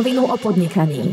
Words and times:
rovinu 0.00 0.24
o 0.32 0.36
podnikaní. 0.40 1.12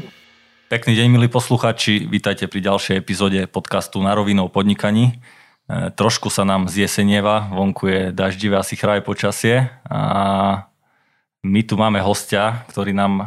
Pekný 0.71 0.95
deň, 0.95 1.07
milí 1.11 1.27
posluchači. 1.27 2.07
Vítajte 2.07 2.47
pri 2.47 2.63
ďalšej 2.71 2.95
epizóde 2.95 3.43
podcastu 3.43 3.99
Na 3.99 4.15
rovinu 4.15 4.47
o 4.47 4.53
podnikaní. 4.53 5.11
E, 5.11 5.91
trošku 5.91 6.31
sa 6.31 6.47
nám 6.47 6.71
zjesenieva, 6.71 7.51
vonku 7.51 7.83
je 7.91 8.01
daždivé, 8.15 8.55
asi 8.55 8.79
chraje 8.79 9.03
počasie 9.03 9.67
a 9.91 10.71
my 11.43 11.61
tu 11.67 11.75
máme 11.75 11.99
hostia, 11.99 12.63
ktorý 12.71 12.95
nám 12.95 13.13
e, 13.19 13.25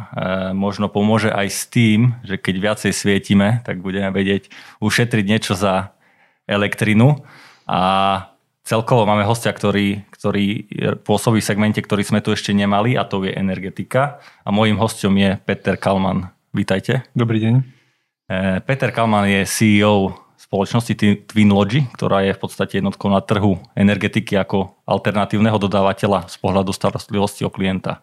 možno 0.57 0.89
pomôže 0.89 1.29
aj 1.29 1.53
s 1.53 1.69
tým, 1.69 2.17
že 2.25 2.41
keď 2.41 2.55
viacej 2.57 2.91
svietime, 2.97 3.61
tak 3.61 3.85
budeme 3.85 4.09
vedieť 4.09 4.49
ušetriť 4.81 5.25
niečo 5.29 5.53
za 5.53 5.93
elektrinu 6.49 7.21
a 7.69 8.30
celkovo 8.71 9.03
máme 9.03 9.27
hostia, 9.27 9.51
ktorý, 9.51 10.07
ktorý 10.15 10.63
pôsobí 11.03 11.43
v 11.43 11.49
segmente, 11.51 11.83
ktorý 11.83 12.07
sme 12.07 12.23
tu 12.23 12.31
ešte 12.31 12.55
nemali 12.55 12.95
a 12.95 13.03
to 13.03 13.27
je 13.27 13.35
energetika. 13.35 14.23
A 14.47 14.55
môjim 14.55 14.79
hostom 14.79 15.11
je 15.19 15.35
Peter 15.43 15.75
Kalman. 15.75 16.31
Vítajte. 16.55 17.03
Dobrý 17.11 17.43
deň. 17.43 17.53
E, 17.59 17.63
Peter 18.63 18.95
Kalman 18.95 19.27
je 19.27 19.43
CEO 19.43 20.15
spoločnosti 20.39 20.95
Twinlogy, 21.27 21.91
ktorá 21.91 22.23
je 22.23 22.31
v 22.31 22.39
podstate 22.39 22.79
jednotkou 22.79 23.11
na 23.11 23.19
trhu 23.19 23.59
energetiky 23.75 24.39
ako 24.39 24.79
alternatívneho 24.87 25.59
dodávateľa 25.59 26.31
z 26.31 26.35
pohľadu 26.39 26.71
starostlivosti 26.71 27.43
o 27.43 27.51
klienta 27.51 27.99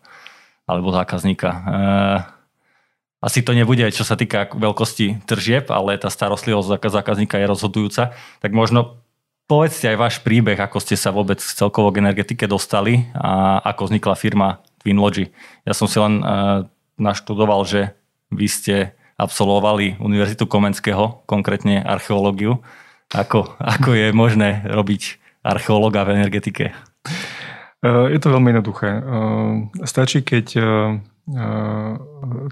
alebo 0.69 0.93
zákazníka. 0.93 1.49
E, 1.49 1.61
asi 3.25 3.41
to 3.41 3.57
nebude, 3.57 3.89
čo 3.89 4.05
sa 4.05 4.21
týka 4.21 4.53
veľkosti 4.53 5.25
tržieb, 5.25 5.73
ale 5.73 5.97
tá 5.97 6.13
starostlivosť 6.13 6.77
zákazníka 6.77 7.41
je 7.41 7.47
rozhodujúca. 7.49 8.13
Tak 8.45 8.53
možno 8.53 9.01
Povedzte 9.49 9.89
aj 9.89 9.97
váš 9.97 10.17
príbeh, 10.21 10.61
ako 10.61 10.77
ste 10.77 10.93
sa 10.93 11.09
vôbec 11.09 11.41
celkovo 11.41 11.89
k 11.89 12.05
energetike 12.05 12.45
dostali 12.45 13.09
a 13.17 13.57
ako 13.65 13.89
vznikla 13.89 14.13
firma 14.13 14.61
Twinlogy. 14.85 15.33
Ja 15.65 15.73
som 15.73 15.89
si 15.89 15.97
len 15.97 16.21
uh, 16.21 16.69
naštudoval, 17.01 17.65
že 17.65 17.97
vy 18.29 18.45
ste 18.45 18.93
absolvovali 19.17 19.97
Univerzitu 20.05 20.45
Komenského, 20.45 21.25
konkrétne 21.25 21.81
archeológiu. 21.81 22.61
Ako, 23.09 23.57
ako 23.57 23.97
je 23.97 24.13
možné 24.13 24.69
robiť 24.69 25.17
archeológa 25.41 26.05
v 26.05 26.21
energetike? 26.21 26.77
E, 27.81 27.89
je 27.89 28.19
to 28.21 28.29
veľmi 28.29 28.53
jednoduché. 28.53 29.01
E, 29.01 29.03
stačí, 29.89 30.23
keď 30.23 30.47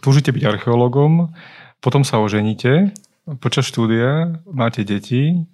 túžite 0.05 0.37
byť 0.37 0.43
archeológom, 0.45 1.33
potom 1.81 2.05
sa 2.05 2.21
oženíte, 2.21 2.93
počas 3.41 3.65
štúdia 3.65 4.43
máte 4.45 4.85
deti, 4.85 5.49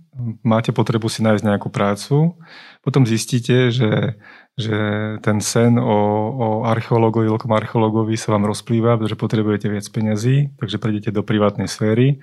máte 0.44 0.70
potrebu 0.76 1.08
si 1.08 1.24
nájsť 1.24 1.44
nejakú 1.44 1.72
prácu, 1.72 2.36
potom 2.84 3.08
zistíte, 3.08 3.72
že, 3.72 4.20
že 4.60 4.76
ten 5.24 5.40
sen 5.40 5.80
o, 5.80 5.98
o 6.36 6.46
archeológovi, 6.68 7.32
veľkom 7.32 7.52
archeológovi 7.52 8.14
sa 8.20 8.36
vám 8.36 8.44
rozplýva, 8.44 9.00
pretože 9.00 9.16
potrebujete 9.16 9.66
viac 9.72 9.86
peňazí, 9.88 10.52
takže 10.60 10.76
prejdete 10.76 11.10
do 11.16 11.24
privátnej 11.24 11.66
sféry 11.66 12.20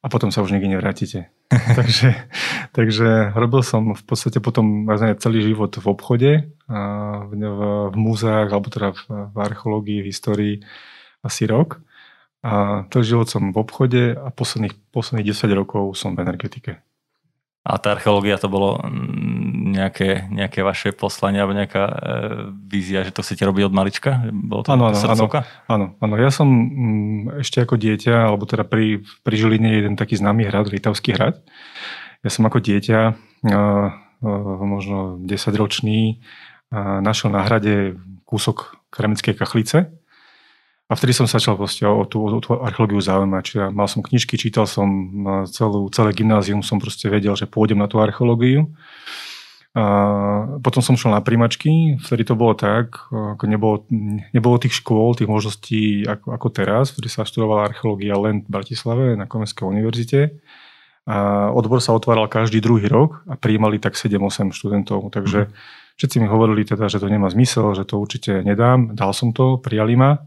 a 0.00 0.08
potom 0.08 0.32
sa 0.32 0.40
už 0.40 0.56
nikdy 0.56 0.72
nevrátite. 0.72 1.28
takže, 1.78 2.16
takže 2.72 3.36
robil 3.36 3.60
som 3.60 3.92
v 3.92 4.02
podstate 4.08 4.40
potom 4.40 4.88
celý 5.20 5.44
život 5.44 5.76
v 5.76 5.86
obchode, 5.92 6.30
v, 6.64 7.30
v, 7.36 7.60
v 7.92 7.96
múzeách, 8.00 8.48
alebo 8.48 8.72
teda 8.72 8.96
v, 8.96 9.00
v 9.28 9.36
archeológii, 9.36 10.00
v 10.00 10.08
histórii 10.08 10.54
asi 11.20 11.44
rok. 11.44 11.84
A 12.40 12.88
celý 12.88 13.04
život 13.04 13.28
som 13.28 13.52
v 13.52 13.60
obchode 13.60 14.16
a 14.16 14.32
posledných, 14.32 14.72
posledných 14.88 15.36
10 15.36 15.52
rokov 15.52 15.92
som 15.92 16.16
v 16.16 16.24
energetike. 16.24 16.80
A 17.70 17.78
tá 17.78 17.94
archeológia 17.94 18.34
to 18.34 18.50
bolo 18.50 18.82
mm, 18.82 19.78
nejaké, 19.78 20.26
nejaké 20.26 20.66
vaše 20.66 20.90
poslanie 20.90 21.38
alebo 21.38 21.54
nejaká 21.54 21.84
e, 21.86 21.94
vízia, 22.66 23.06
že 23.06 23.14
to 23.14 23.22
chcete 23.22 23.46
robiť 23.46 23.70
od 23.70 23.74
malička? 23.74 24.26
Bolo 24.34 24.66
to 24.66 24.74
áno, 24.74 24.90
áno, 24.90 24.98
áno, 24.98 25.26
áno, 25.70 25.86
áno. 26.02 26.14
Ja 26.18 26.34
som 26.34 26.50
mm, 26.50 27.46
ešte 27.46 27.62
ako 27.62 27.78
dieťa, 27.78 28.26
alebo 28.26 28.42
teda 28.50 28.66
pri, 28.66 29.06
pri 29.22 29.34
Žiline 29.38 29.70
jeden 29.70 29.94
taký 29.94 30.18
známy 30.18 30.50
hrad, 30.50 30.66
Litavský 30.66 31.14
hrad. 31.14 31.38
Ja 32.26 32.30
som 32.34 32.42
ako 32.50 32.58
dieťa, 32.58 32.98
e, 33.06 33.12
e, 33.54 34.30
možno 34.66 35.22
10 35.22 35.30
ročný, 35.54 36.18
e, 36.74 36.74
našiel 37.06 37.30
na 37.30 37.46
hrade 37.46 37.94
kúsok 38.26 38.82
keramickej 38.90 39.38
kachlice 39.38 39.99
a 40.90 40.98
vtedy 40.98 41.14
som 41.14 41.30
začal 41.30 41.54
proste 41.54 41.86
o 41.86 42.02
tú, 42.02 42.26
o 42.26 42.42
tú 42.42 42.58
archeológiu 42.58 42.98
zaujímať. 42.98 43.42
Čiže 43.46 43.64
mal 43.70 43.86
som 43.86 44.02
knižky, 44.02 44.34
čítal 44.34 44.66
som 44.66 44.90
celú, 45.46 45.86
celé 45.94 46.10
gymnázium, 46.10 46.66
som 46.66 46.82
proste 46.82 47.06
vedel, 47.06 47.38
že 47.38 47.46
pôjdem 47.46 47.78
na 47.78 47.86
tú 47.86 48.02
archeológiu. 48.02 48.66
A 49.70 49.86
potom 50.58 50.82
som 50.82 50.98
šiel 50.98 51.14
na 51.14 51.22
príjmačky, 51.22 51.94
vtedy 52.02 52.26
to 52.26 52.34
bolo 52.34 52.58
tak, 52.58 53.06
ako 53.06 53.44
nebolo, 53.46 53.86
nebolo 54.34 54.58
tých 54.58 54.82
škôl, 54.82 55.14
tých 55.14 55.30
možností 55.30 56.02
ako, 56.10 56.34
ako 56.34 56.46
teraz, 56.50 56.90
vtedy 56.90 57.06
sa 57.06 57.22
študovala 57.22 57.70
archeológia 57.70 58.18
len 58.18 58.42
v 58.42 58.50
Bratislave 58.50 59.14
na 59.14 59.30
Komenskej 59.30 59.62
univerzite. 59.62 60.42
A 61.06 61.48
odbor 61.54 61.78
sa 61.78 61.94
otváral 61.94 62.26
každý 62.26 62.58
druhý 62.58 62.90
rok 62.90 63.22
a 63.30 63.38
prijímali 63.38 63.78
tak 63.78 63.94
7-8 63.94 64.50
študentov. 64.50 65.06
Takže 65.14 65.46
mhm. 65.46 65.50
všetci 66.02 66.16
mi 66.18 66.26
hovorili 66.26 66.66
teda, 66.66 66.90
že 66.90 66.98
to 66.98 67.06
nemá 67.06 67.30
zmysel, 67.30 67.78
že 67.78 67.86
to 67.86 68.02
určite 68.02 68.42
nedám. 68.42 68.98
Dal 68.98 69.14
som 69.14 69.30
to, 69.30 69.54
prijali 69.62 69.94
ma 69.94 70.18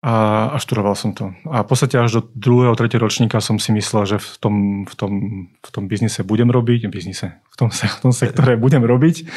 a, 0.00 0.48
a 0.48 0.56
študoval 0.56 0.96
som 0.96 1.12
to. 1.12 1.36
A 1.44 1.60
v 1.60 1.68
podstate 1.68 2.00
až 2.00 2.20
do 2.20 2.22
druhého, 2.32 2.72
tretieho 2.72 3.04
ročníka 3.04 3.36
som 3.44 3.60
si 3.60 3.68
myslel, 3.76 4.08
že 4.08 4.16
v 4.16 4.36
tom, 4.40 4.54
v 4.88 4.94
tom, 4.96 5.12
v 5.60 5.70
tom 5.70 5.84
biznise 5.92 6.24
budem 6.24 6.48
robiť, 6.48 6.88
biznise, 6.88 7.36
v 7.52 7.56
tom, 7.60 7.68
v 7.68 8.00
tom 8.00 8.12
sektore 8.16 8.56
budem 8.56 8.80
robiť, 8.80 9.28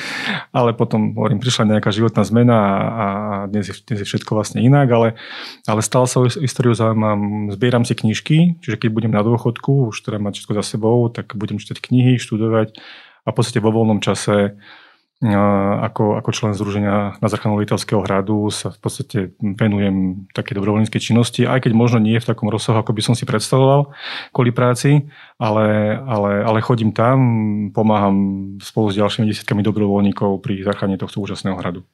ale 0.56 0.72
potom, 0.72 1.20
hovorím, 1.20 1.44
prišla 1.44 1.68
nejaká 1.68 1.92
životná 1.92 2.24
zmena 2.24 2.56
a, 2.56 2.72
a 2.80 3.06
dnes, 3.52 3.68
je, 3.68 3.76
dnes 3.84 4.00
je 4.00 4.08
všetko 4.08 4.40
vlastne 4.40 4.64
inak, 4.64 4.88
ale, 4.88 5.20
ale 5.68 5.84
stále 5.84 6.08
sa 6.08 6.24
o 6.24 6.32
históriu 6.32 6.72
zaujímam, 6.72 7.52
zbieram 7.52 7.84
si 7.84 8.00
knižky, 8.00 8.64
čiže 8.64 8.80
keď 8.80 8.90
budem 8.96 9.12
na 9.12 9.20
dôchodku, 9.20 9.92
už 9.92 10.00
teda 10.00 10.16
mať 10.24 10.40
všetko 10.40 10.54
za 10.56 10.64
sebou, 10.64 11.12
tak 11.12 11.36
budem 11.36 11.60
čítať 11.60 11.84
knihy, 11.84 12.16
študovať 12.16 12.80
a 13.28 13.28
v 13.32 13.36
podstate 13.36 13.60
vo 13.60 13.76
voľnom 13.76 14.00
čase 14.00 14.56
ako, 15.24 16.20
ako 16.20 16.30
člen 16.36 16.52
Združenia 16.52 17.16
na 17.16 17.28
záchranu 17.32 17.56
Litovského 17.56 18.04
hradu 18.04 18.52
sa 18.52 18.76
v 18.76 18.80
podstate 18.84 19.18
venujem 19.40 20.28
také 20.36 20.52
dobrovoľníckej 20.52 21.00
činnosti, 21.00 21.48
aj 21.48 21.64
keď 21.64 21.72
možno 21.72 22.04
nie 22.04 22.20
v 22.20 22.28
takom 22.28 22.52
rozsahu, 22.52 22.84
ako 22.84 22.92
by 22.92 23.02
som 23.02 23.16
si 23.16 23.24
predstavoval 23.24 23.96
kvôli 24.36 24.52
práci, 24.52 25.08
ale, 25.40 25.96
ale, 26.04 26.44
ale 26.44 26.60
chodím 26.60 26.92
tam, 26.92 27.18
pomáham 27.72 28.16
spolu 28.60 28.92
s 28.92 29.00
ďalšími 29.00 29.24
desiatkami 29.32 29.64
dobrovoľníkov 29.64 30.44
pri 30.44 30.68
záchrane 30.68 31.00
tohto 31.00 31.24
úžasného 31.24 31.56
hradu. 31.56 31.88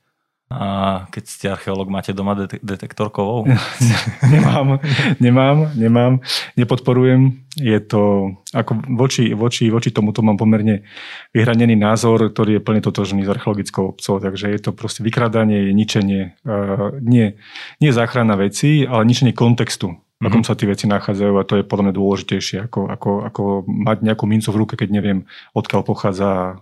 A 0.50 1.06
keď 1.14 1.24
ste 1.30 1.46
archeológ, 1.54 1.94
máte 1.94 2.10
doma 2.10 2.34
de- 2.34 2.58
detektor 2.66 3.14
kovov? 3.14 3.46
nemám, 4.34 4.82
nemám, 5.22 5.58
nemám, 5.78 6.14
nepodporujem. 6.58 7.46
Je 7.54 7.78
to, 7.78 8.34
ako 8.50 8.82
voči, 8.98 9.38
voči, 9.38 9.70
voči 9.70 9.94
tomuto 9.94 10.26
mám 10.26 10.42
pomerne 10.42 10.90
vyhranený 11.38 11.78
názor, 11.78 12.34
ktorý 12.34 12.58
je 12.58 12.66
plne 12.66 12.82
totožný 12.82 13.22
s 13.22 13.30
archeologickou 13.30 13.94
obcov, 13.94 14.26
takže 14.26 14.50
je 14.50 14.58
to 14.58 14.74
proste 14.74 15.06
vykradanie, 15.06 15.70
ničenie, 15.70 16.34
uh, 16.42 16.98
nie, 16.98 17.38
nie 17.78 17.92
záchrana 17.94 18.34
veci, 18.34 18.90
ale 18.90 19.06
ničenie 19.06 19.38
kontextu, 19.38 20.02
v 20.18 20.26
akom 20.26 20.42
mm-hmm. 20.42 20.50
sa 20.50 20.58
tie 20.58 20.66
veci 20.66 20.90
nachádzajú 20.90 21.34
a 21.38 21.46
to 21.46 21.62
je 21.62 21.70
podľa 21.70 21.84
mňa 21.86 21.94
dôležitejšie, 21.94 22.58
ako, 22.66 22.90
ako, 22.90 23.12
ako 23.30 23.44
mať 23.70 23.98
nejakú 24.02 24.26
mincu 24.26 24.50
v 24.50 24.60
ruke, 24.66 24.74
keď 24.82 24.90
neviem, 24.90 25.30
odkiaľ 25.54 25.86
pochádza, 25.86 26.58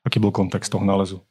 aký 0.00 0.16
bol 0.16 0.32
kontext 0.32 0.72
toho 0.72 0.80
nálezu. 0.80 1.27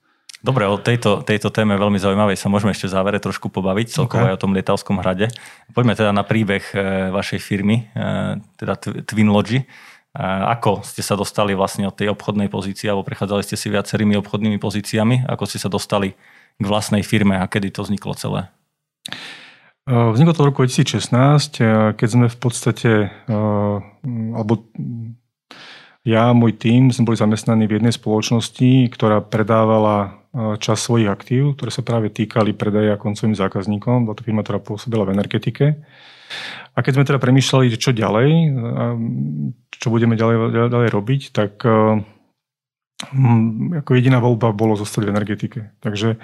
Dobre, 0.47 0.63
o 0.63 0.79
tejto, 0.79 1.27
tejto 1.27 1.51
téme 1.51 1.75
veľmi 1.75 1.99
zaujímavej 1.99 2.39
sa 2.39 2.47
môžeme 2.47 2.71
ešte 2.71 2.87
v 2.87 2.95
závere 2.95 3.19
trošku 3.19 3.51
pobaviť, 3.51 3.99
celkovo 3.99 4.23
okay. 4.23 4.31
aj 4.31 4.35
o 4.39 4.41
tom 4.47 4.55
Lietavskom 4.55 5.03
hrade. 5.03 5.27
Poďme 5.75 5.91
teda 5.91 6.15
na 6.15 6.23
príbeh 6.23 6.63
e, 6.71 7.11
vašej 7.11 7.39
firmy, 7.43 7.91
e, 7.91 8.39
teda 8.55 8.79
Twinlogy. 8.79 9.59
E, 9.59 9.65
ako 10.23 10.87
ste 10.87 11.03
sa 11.03 11.19
dostali 11.19 11.51
vlastne 11.51 11.91
od 11.91 11.99
tej 11.99 12.15
obchodnej 12.15 12.47
pozície, 12.47 12.87
alebo 12.87 13.03
prechádzali 13.03 13.43
ste 13.43 13.59
si 13.59 13.67
viacerými 13.67 14.15
obchodnými 14.23 14.55
pozíciami, 14.55 15.27
ako 15.27 15.43
ste 15.51 15.59
sa 15.59 15.67
dostali 15.67 16.15
k 16.55 16.63
vlastnej 16.63 17.03
firme 17.03 17.35
a 17.35 17.43
kedy 17.51 17.75
to 17.75 17.83
vzniklo 17.83 18.15
celé? 18.15 18.47
Vzniklo 19.83 20.31
to 20.31 20.47
v 20.47 20.47
roku 20.47 20.63
2016, 20.63 21.59
keď 21.95 22.07
sme 22.07 22.31
v 22.31 22.37
podstate, 22.39 23.11
alebo 24.07 24.63
ja 26.07 26.31
a 26.31 26.37
môj 26.37 26.55
tým 26.55 26.87
sme 26.87 27.11
boli 27.11 27.19
zamestnaní 27.19 27.67
v 27.67 27.83
jednej 27.83 27.91
spoločnosti, 27.91 28.87
ktorá 28.95 29.19
predávala 29.19 30.23
čas 30.61 30.85
svojich 30.85 31.09
aktív, 31.11 31.59
ktoré 31.59 31.67
sa 31.73 31.83
práve 31.83 32.07
týkali 32.13 32.55
predaja 32.55 32.95
koncovým 32.95 33.35
zákazníkom. 33.35 34.07
Bola 34.07 34.15
to 34.15 34.23
firma, 34.23 34.45
ktorá 34.45 34.63
pôsobila 34.63 35.03
v 35.03 35.17
energetike. 35.17 35.83
A 36.77 36.85
keď 36.85 36.91
sme 36.93 37.07
teda 37.09 37.19
premýšľali, 37.19 37.73
čo 37.75 37.91
ďalej, 37.91 38.29
čo 39.73 39.87
budeme 39.89 40.13
ďalej, 40.13 40.69
ďalej 40.69 40.89
robiť, 40.93 41.21
tak 41.33 41.65
hm, 43.09 43.81
ako 43.81 43.91
jediná 43.97 44.21
voľba 44.21 44.53
bolo 44.53 44.77
zostať 44.77 45.09
v 45.09 45.11
energetike. 45.11 45.59
Takže 45.81 46.21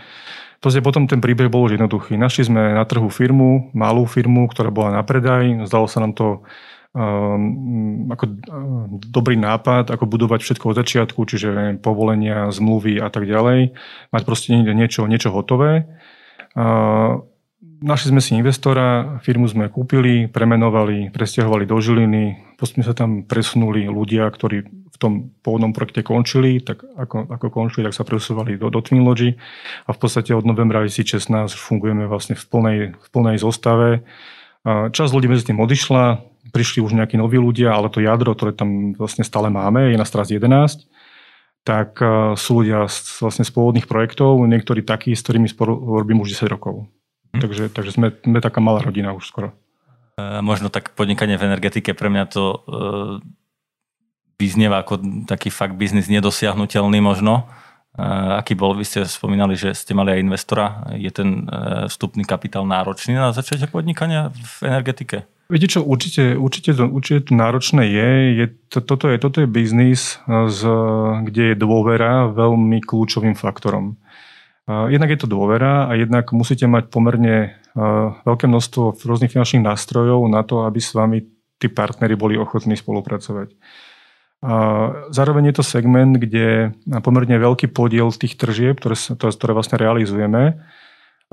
potom 0.79 1.09
ten 1.09 1.19
príbeh 1.19 1.49
bol 1.49 1.65
už 1.65 1.75
jednoduchý. 1.75 2.15
Našli 2.15 2.47
sme 2.47 2.77
na 2.77 2.85
trhu 2.85 3.09
firmu, 3.09 3.73
malú 3.73 4.05
firmu, 4.05 4.47
ktorá 4.47 4.69
bola 4.69 4.95
na 4.95 5.03
predaj. 5.03 5.65
Zdalo 5.67 5.89
sa 5.89 5.99
nám 6.05 6.13
to 6.13 6.45
Ehm, 6.93 8.05
ako 8.13 8.23
ehm, 8.29 9.01
dobrý 9.01 9.33
nápad, 9.33 9.89
ako 9.89 10.05
budovať 10.05 10.45
všetko 10.45 10.65
od 10.69 10.77
začiatku, 10.77 11.19
čiže 11.25 11.81
povolenia, 11.81 12.53
zmluvy 12.53 13.01
a 13.01 13.09
tak 13.09 13.25
ďalej. 13.25 13.73
Mať 14.13 14.21
proste 14.21 14.53
niečo, 14.53 15.09
niečo 15.09 15.33
hotové. 15.33 15.89
Našli 17.83 18.15
sme 18.15 18.21
si 18.23 18.37
investora, 18.39 19.19
firmu 19.25 19.43
sme 19.43 19.67
kúpili, 19.67 20.31
premenovali, 20.31 21.11
presťahovali 21.11 21.67
do 21.67 21.75
Žiliny, 21.83 22.55
postupne 22.55 22.85
sa 22.85 22.95
tam 22.95 23.27
presunuli 23.27 23.91
ľudia, 23.91 24.23
ktorí 24.31 24.63
v 24.63 24.97
tom 25.01 25.35
pôvodnom 25.43 25.75
projekte 25.75 25.99
končili, 25.99 26.63
tak 26.63 26.79
ako, 26.79 27.27
ako 27.27 27.47
končili, 27.51 27.83
tak 27.83 27.97
sa 27.97 28.07
presúvali 28.07 28.55
do, 28.55 28.71
do 28.71 28.79
Twinlogy 28.79 29.35
a 29.83 29.91
v 29.91 29.99
podstate 29.99 30.31
od 30.31 30.47
novembra 30.47 30.85
2016 30.85 31.27
fungujeme 31.57 32.07
vlastne 32.07 32.39
v 32.39 32.45
plnej, 32.47 32.79
v 32.95 33.07
plnej 33.11 33.41
zostave. 33.41 34.07
Čas 34.95 35.11
ľudí 35.11 35.27
medzi 35.27 35.51
tým 35.51 35.59
odišla, 35.59 36.23
prišli 36.53 36.85
už 36.85 36.93
nejakí 36.93 37.17
noví 37.17 37.41
ľudia, 37.41 37.73
ale 37.73 37.89
to 37.89 37.97
jadro, 37.99 38.37
ktoré 38.37 38.53
tam 38.53 38.93
vlastne 38.93 39.25
stále 39.25 39.49
máme, 39.49 39.89
je 39.89 39.97
na 39.97 40.05
straz 40.05 40.29
11 40.29 40.85
tak 41.63 41.95
sú 42.35 42.59
ľudia 42.59 42.91
z, 42.91 43.23
vlastne 43.23 43.47
z 43.47 43.51
pôvodných 43.55 43.87
projektov, 43.87 44.35
niektorí 44.43 44.83
takí, 44.83 45.15
s 45.15 45.23
ktorými 45.23 45.47
spolu 45.47 45.95
robím 45.95 46.19
už 46.19 46.35
10 46.35 46.51
rokov. 46.51 46.91
Hm. 47.33 47.41
Takže, 47.41 47.63
takže 47.73 47.91
sme, 47.95 48.13
sme 48.13 48.39
taká 48.43 48.61
malá 48.61 48.83
rodina 48.83 49.15
už 49.15 49.25
skoro. 49.25 49.55
E, 50.21 50.41
možno 50.45 50.69
tak 50.69 50.93
podnikanie 50.93 51.39
v 51.39 51.49
energetike 51.49 51.97
pre 51.97 52.11
mňa 52.13 52.23
to 52.29 52.43
e, 52.45 52.57
vyznieva 54.37 54.85
ako 54.85 55.25
taký 55.25 55.49
fakt 55.49 55.73
biznis 55.73 56.11
nedosiahnutelný 56.13 57.01
možno. 57.01 57.49
E, 57.97 58.05
aký 58.37 58.53
bol? 58.53 58.77
Vy 58.77 58.85
ste 58.85 58.99
spomínali, 59.09 59.57
že 59.57 59.73
ste 59.73 59.97
mali 59.97 60.13
aj 60.13 60.21
investora. 60.21 60.85
Je 60.93 61.09
ten 61.09 61.49
e, 61.49 61.89
vstupný 61.89 62.21
kapitál 62.21 62.69
náročný 62.69 63.17
na 63.17 63.33
začiatok 63.33 63.73
podnikania 63.73 64.29
v 64.29 64.69
energetike? 64.69 65.25
Viete 65.51 65.67
čo, 65.67 65.83
určite, 65.83 66.39
určite, 66.39 66.71
určite 66.71 67.29
to 67.29 67.33
náročné 67.35 67.83
je. 67.85 68.09
je 68.39 68.45
to, 68.71 68.79
toto, 68.79 69.11
je 69.11 69.19
toto 69.19 69.43
je 69.43 69.47
biznis, 69.47 70.17
z, 70.27 70.59
kde 71.27 71.53
je 71.53 71.55
dôvera 71.59 72.31
veľmi 72.31 72.79
kľúčovým 72.79 73.35
faktorom. 73.35 73.99
Jednak 74.63 75.11
je 75.11 75.19
to 75.19 75.27
dôvera 75.27 75.91
a 75.91 75.99
jednak 75.99 76.31
musíte 76.31 76.63
mať 76.71 76.87
pomerne 76.87 77.59
veľké 78.23 78.47
množstvo 78.47 79.03
rôznych 79.03 79.35
finančných 79.35 79.67
nástrojov 79.67 80.23
na 80.31 80.47
to, 80.47 80.63
aby 80.63 80.79
s 80.79 80.95
vami 80.95 81.27
tí 81.59 81.67
partnery 81.67 82.15
boli 82.15 82.39
ochotní 82.39 82.79
spolupracovať. 82.79 83.51
Zároveň 85.11 85.51
je 85.51 85.55
to 85.59 85.63
segment, 85.63 86.15
kde 86.19 86.71
pomerne 87.03 87.35
veľký 87.35 87.71
podiel 87.71 88.11
tých 88.15 88.39
tržieb, 88.39 88.79
ktoré, 88.79 88.95
ktoré 89.19 89.51
vlastne 89.51 89.79
realizujeme, 89.79 90.63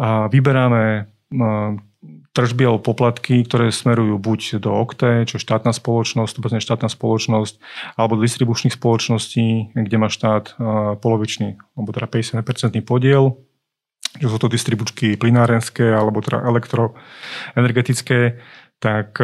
a 0.01 0.27
vyberáme 0.27 1.11
tržby 2.31 2.63
alebo 2.63 2.79
poplatky, 2.95 3.43
ktoré 3.43 3.75
smerujú 3.75 4.15
buď 4.23 4.63
do 4.63 4.71
OKTE, 4.71 5.27
čo 5.27 5.43
štátna 5.43 5.75
spoločnosť, 5.75 6.39
to 6.39 6.63
štátna 6.63 6.87
spoločnosť, 6.87 7.59
alebo 7.99 8.15
do 8.15 8.23
distribučných 8.23 8.79
spoločností, 8.79 9.75
kde 9.75 9.97
má 9.99 10.07
štát 10.07 10.55
polovičný, 11.03 11.59
alebo 11.75 11.91
teda 11.91 12.07
50% 12.07 12.47
podiel, 12.87 13.35
čo 14.23 14.27
sú 14.31 14.39
to 14.39 14.47
distribučky 14.47 15.19
plinárenské 15.19 15.91
alebo 15.91 16.23
teda 16.23 16.43
elektroenergetické, 16.47 18.39
tak 18.79 19.19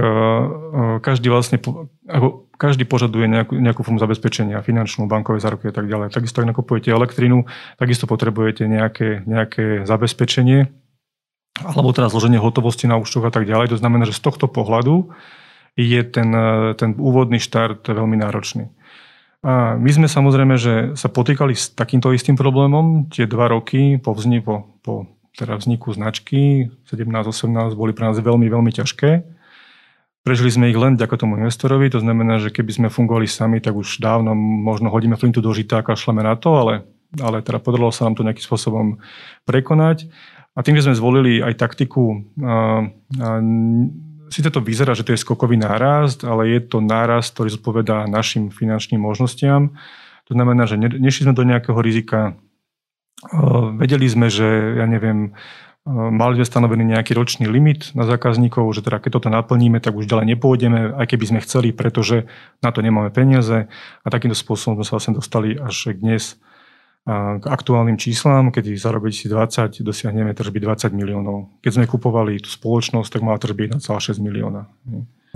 každý 1.00 1.30
vlastne 1.30 1.62
ako 2.10 2.46
každý 2.56 2.88
požaduje 2.88 3.28
nejakú, 3.28 3.52
nejakú 3.60 3.84
formu 3.84 4.00
zabezpečenia, 4.00 4.64
finančnú, 4.64 5.04
bankové 5.04 5.44
záruky 5.44 5.68
a 5.68 5.76
tak 5.76 5.92
ďalej. 5.92 6.08
Takisto, 6.08 6.40
ak 6.40 6.56
nakupujete 6.56 6.88
elektrinu, 6.88 7.44
takisto 7.76 8.08
potrebujete 8.08 8.64
nejaké, 8.64 9.28
nejaké 9.28 9.84
zabezpečenie, 9.84 10.72
alebo 11.64 11.94
teda 11.96 12.12
zloženie 12.12 12.36
hotovosti 12.36 12.84
na 12.84 13.00
účtoch 13.00 13.24
a 13.24 13.32
tak 13.32 13.48
ďalej. 13.48 13.72
To 13.72 13.80
znamená, 13.80 14.04
že 14.04 14.16
z 14.16 14.24
tohto 14.24 14.50
pohľadu 14.50 15.08
je 15.76 16.00
ten, 16.04 16.28
ten 16.76 16.96
úvodný 16.96 17.40
štart 17.40 17.84
veľmi 17.88 18.16
náročný. 18.20 18.72
A 19.46 19.78
my 19.78 19.90
sme 19.92 20.08
samozrejme, 20.10 20.54
že 20.58 20.74
sa 20.98 21.06
potýkali 21.06 21.54
s 21.54 21.70
takýmto 21.70 22.10
istým 22.10 22.34
problémom. 22.34 23.06
Tie 23.12 23.30
dva 23.30 23.46
roky 23.52 24.00
po, 24.00 24.16
vzni, 24.16 24.42
po, 24.42 24.74
po 24.82 25.06
teda 25.36 25.60
vzniku 25.60 25.92
značky 25.92 26.72
17-18 26.88 27.76
boli 27.76 27.92
pre 27.92 28.08
nás 28.08 28.16
veľmi, 28.16 28.48
veľmi 28.48 28.72
ťažké. 28.72 29.36
Prežili 30.26 30.50
sme 30.50 30.66
ich 30.72 30.74
len 30.74 30.98
vďaka 30.98 31.14
tomu 31.22 31.38
investorovi, 31.38 31.86
to 31.86 32.02
znamená, 32.02 32.42
že 32.42 32.50
keby 32.50 32.72
sme 32.74 32.88
fungovali 32.90 33.30
sami, 33.30 33.62
tak 33.62 33.78
už 33.78 34.02
dávno 34.02 34.34
možno 34.34 34.90
hodíme 34.90 35.14
flintu 35.14 35.38
do 35.38 35.54
žita 35.54 35.78
a 35.78 35.86
kašleme 35.86 36.26
na 36.26 36.34
to, 36.34 36.50
ale, 36.58 36.82
ale 37.22 37.46
teda 37.46 37.62
podarilo 37.62 37.94
sa 37.94 38.10
nám 38.10 38.18
to 38.18 38.26
nejakým 38.26 38.42
spôsobom 38.42 38.98
prekonať. 39.46 40.10
A 40.56 40.64
tým, 40.64 40.80
že 40.80 40.88
sme 40.88 40.96
zvolili 40.96 41.44
aj 41.44 41.60
taktiku, 41.60 42.24
síce 44.32 44.48
to 44.48 44.64
vyzerá, 44.64 44.96
že 44.96 45.04
to 45.04 45.12
je 45.12 45.20
skokový 45.20 45.60
nárast, 45.60 46.24
ale 46.24 46.48
je 46.48 46.64
to 46.64 46.80
nárast, 46.80 47.36
ktorý 47.36 47.52
zodpovedá 47.60 48.08
našim 48.08 48.48
finančným 48.48 48.98
možnostiam. 48.98 49.76
To 50.26 50.32
znamená, 50.32 50.64
že 50.64 50.80
nešli 50.80 51.28
sme 51.28 51.36
do 51.36 51.44
nejakého 51.44 51.76
rizika. 51.78 52.40
Vedeli 53.76 54.08
sme, 54.08 54.32
že, 54.32 54.80
ja 54.80 54.88
neviem, 54.88 55.36
mali 55.86 56.40
sme 56.40 56.46
stanovený 56.48 56.98
nejaký 56.98 57.14
ročný 57.14 57.46
limit 57.46 57.94
na 57.94 58.02
zákazníkov, 58.02 58.66
že 58.74 58.82
teda 58.82 58.98
keď 58.98 59.10
toto 59.22 59.28
naplníme, 59.30 59.78
tak 59.78 59.94
už 59.94 60.10
ďalej 60.10 60.34
nepôjdeme, 60.34 60.98
aj 60.98 61.06
keby 61.14 61.24
sme 61.30 61.44
chceli, 61.46 61.70
pretože 61.70 62.26
na 62.58 62.74
to 62.74 62.82
nemáme 62.82 63.14
peniaze. 63.14 63.70
A 64.02 64.06
takýmto 64.10 64.34
spôsobom 64.34 64.82
sme 64.82 64.84
sa 64.88 64.98
vlastne 64.98 65.14
dostali 65.14 65.54
až 65.54 65.94
dnes 65.94 66.40
k 67.06 67.44
aktuálnym 67.46 67.94
číslam, 67.94 68.50
keď 68.50 68.74
za 68.74 68.90
rok 68.90 69.06
2020 69.06 69.78
dosiahneme 69.86 70.34
tržby 70.34 70.58
20 70.58 70.90
miliónov. 70.90 71.46
Keď 71.62 71.78
sme 71.78 71.86
kupovali 71.86 72.42
tú 72.42 72.50
spoločnosť, 72.50 73.08
tak 73.14 73.22
mala 73.22 73.38
tržby 73.38 73.78
1,6 73.78 74.18
milióna. 74.18 74.66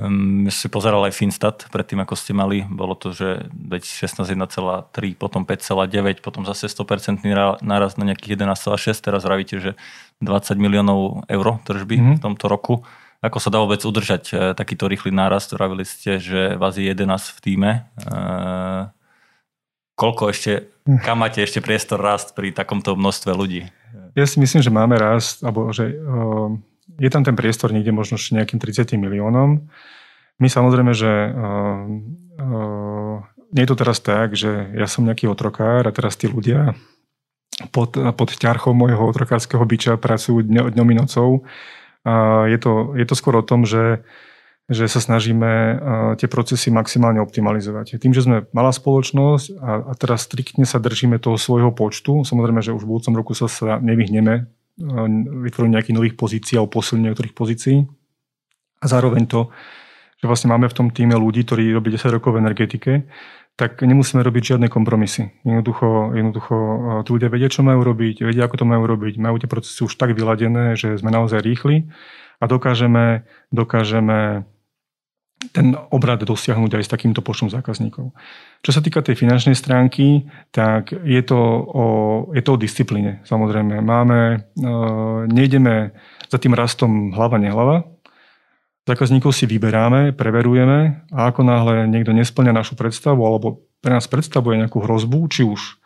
Um, 0.01 0.51
si 0.51 0.67
pozeral 0.67 1.07
aj 1.07 1.15
Finstat 1.15 1.71
predtým, 1.71 2.03
ako 2.03 2.19
ste 2.19 2.35
mali. 2.35 2.67
Bolo 2.67 2.99
to, 2.99 3.15
že 3.15 3.47
2016 3.55 4.19
1,3, 4.19 5.15
potom 5.15 5.47
5,9, 5.47 6.27
potom 6.27 6.43
zase 6.43 6.67
100% 6.67 7.23
náraz 7.63 7.95
na 7.95 8.05
nejakých 8.09 8.35
11,6. 8.35 9.07
Teraz 9.07 9.23
vravíte, 9.23 9.63
že 9.63 9.79
20 10.19 10.59
miliónov 10.59 11.23
eur 11.31 11.47
tržby 11.63 11.97
mm-hmm. 12.03 12.17
v 12.19 12.23
tomto 12.27 12.51
roku. 12.51 12.83
Ako 13.23 13.39
sa 13.39 13.53
dá 13.53 13.61
vôbec 13.61 13.85
udržať 13.85 14.25
e, 14.33 14.35
takýto 14.57 14.89
rýchly 14.89 15.13
nárast? 15.13 15.53
Vravili 15.53 15.85
ste, 15.85 16.17
že 16.17 16.57
vás 16.57 16.81
je 16.81 16.89
11 16.89 17.37
v 17.37 17.39
týme. 17.45 17.71
E, 17.77 17.81
koľko 20.01 20.33
ešte, 20.33 20.73
kam 21.05 21.21
máte 21.21 21.45
ešte 21.45 21.61
priestor 21.61 22.01
rast 22.01 22.33
pri 22.33 22.57
takomto 22.57 22.97
množstve 22.97 23.37
ľudí? 23.37 23.69
Ja 24.17 24.25
si 24.25 24.41
myslím, 24.41 24.65
že 24.65 24.73
máme 24.73 24.97
rast, 24.97 25.45
alebo 25.45 25.69
že 25.77 25.93
uh, 25.93 26.49
je 26.97 27.11
tam 27.13 27.21
ten 27.21 27.37
priestor 27.37 27.69
niekde 27.77 27.93
možno 27.93 28.17
nejakým 28.17 28.57
30 28.57 28.97
miliónom. 28.97 29.69
My 30.41 30.49
samozrejme, 30.49 30.97
že 30.97 31.13
uh, 31.13 31.85
uh, 32.41 33.17
nie 33.53 33.63
je 33.69 33.71
to 33.71 33.77
teraz 33.77 34.01
tak, 34.01 34.33
že 34.33 34.73
ja 34.73 34.89
som 34.89 35.05
nejaký 35.05 35.29
otrokár 35.29 35.85
a 35.85 35.93
teraz 35.93 36.17
tí 36.17 36.33
ľudia 36.33 36.73
pod, 37.69 37.93
pod 37.93 38.31
ťarchou 38.33 38.73
môjho 38.73 39.05
otrokárskeho 39.05 39.61
byča 39.69 40.01
pracujú 40.01 40.49
dňom 40.49 40.89
i 40.89 40.97
nocou. 40.97 41.45
Uh, 42.01 42.49
je, 42.49 42.57
to, 42.57 42.97
je 42.97 43.05
to 43.05 43.13
skôr 43.13 43.37
o 43.37 43.45
tom, 43.45 43.69
že 43.69 44.01
uh, 44.01 44.30
že 44.71 44.87
sa 44.87 45.03
snažíme 45.03 45.51
uh, 45.51 45.75
tie 46.15 46.31
procesy 46.31 46.71
maximálne 46.71 47.19
optimalizovať. 47.19 47.99
Tým, 47.99 48.15
že 48.15 48.23
sme 48.23 48.47
malá 48.55 48.71
spoločnosť 48.71 49.59
a, 49.59 49.71
a 49.91 49.93
teraz 49.99 50.31
striktne 50.31 50.63
sa 50.63 50.79
držíme 50.79 51.19
toho 51.19 51.35
svojho 51.35 51.75
počtu, 51.75 52.23
samozrejme, 52.23 52.63
že 52.63 52.71
už 52.71 52.87
v 52.87 52.91
budúcom 52.95 53.19
roku 53.19 53.35
sa, 53.35 53.51
sa 53.51 53.83
nevyhneme 53.83 54.47
uh, 54.47 55.07
vytvoriť 55.51 55.71
nejakých 55.75 55.97
nových 55.99 56.15
pozícií 56.15 56.55
alebo 56.55 56.79
posilnenie 56.79 57.11
niektorých 57.11 57.35
pozícií. 57.35 57.83
A 58.81 58.85
zároveň 58.87 59.27
to, 59.27 59.51
že 60.23 60.31
vlastne 60.31 60.55
máme 60.55 60.71
v 60.71 60.77
tom 60.79 60.89
týme 60.95 61.19
ľudí, 61.19 61.43
ktorí 61.43 61.75
robí 61.75 61.91
10 61.91 62.17
rokov 62.23 62.39
v 62.39 62.41
energetike, 62.47 63.11
tak 63.59 63.83
nemusíme 63.83 64.23
robiť 64.23 64.55
žiadne 64.55 64.71
kompromisy. 64.71 65.35
Jednoducho, 65.43 66.15
jednoducho 66.15 66.55
uh, 66.55 67.03
tí 67.03 67.11
ľudia 67.11 67.27
vedia, 67.27 67.51
čo 67.51 67.67
majú 67.67 67.83
robiť, 67.83 68.23
vedia, 68.23 68.47
ako 68.47 68.63
to 68.63 68.67
majú 68.71 68.87
robiť, 68.87 69.19
majú 69.19 69.35
tie 69.43 69.51
procesy 69.51 69.83
už 69.83 69.99
tak 69.99 70.15
vyladené, 70.15 70.79
že 70.79 70.95
sme 70.95 71.11
naozaj 71.11 71.43
rýchli 71.43 71.91
a 72.39 72.47
dokážeme, 72.47 73.27
dokážeme 73.51 74.47
ten 75.41 75.73
obrad 75.89 76.21
dosiahnuť 76.21 76.77
aj 76.77 76.85
s 76.85 76.93
takýmto 76.93 77.25
počtom 77.25 77.49
zákazníkov. 77.49 78.13
Čo 78.61 78.71
sa 78.77 78.85
týka 78.85 79.01
tej 79.01 79.17
finančnej 79.17 79.57
stránky, 79.57 80.29
tak 80.53 80.93
je 80.93 81.23
to 81.25 81.41
o, 81.65 81.85
je 82.37 82.43
to 82.45 82.51
o 82.55 82.61
disciplíne. 82.61 83.25
Samozrejme, 83.25 83.81
máme, 83.81 84.21
e, 84.37 84.69
nejdeme 85.33 85.97
za 86.29 86.37
tým 86.37 86.53
rastom 86.53 87.17
hlava 87.17 87.41
nehlava. 87.41 87.89
Zákazníkov 88.85 89.33
si 89.33 89.49
vyberáme, 89.49 90.13
preverujeme 90.13 91.09
a 91.09 91.33
ako 91.33 91.41
náhle 91.41 91.89
niekto 91.89 92.13
nesplňa 92.13 92.53
našu 92.53 92.77
predstavu 92.77 93.25
alebo 93.25 93.65
pre 93.81 93.97
nás 93.97 94.05
predstavuje 94.05 94.61
nejakú 94.61 94.85
hrozbu, 94.85 95.25
či 95.33 95.43
už 95.49 95.81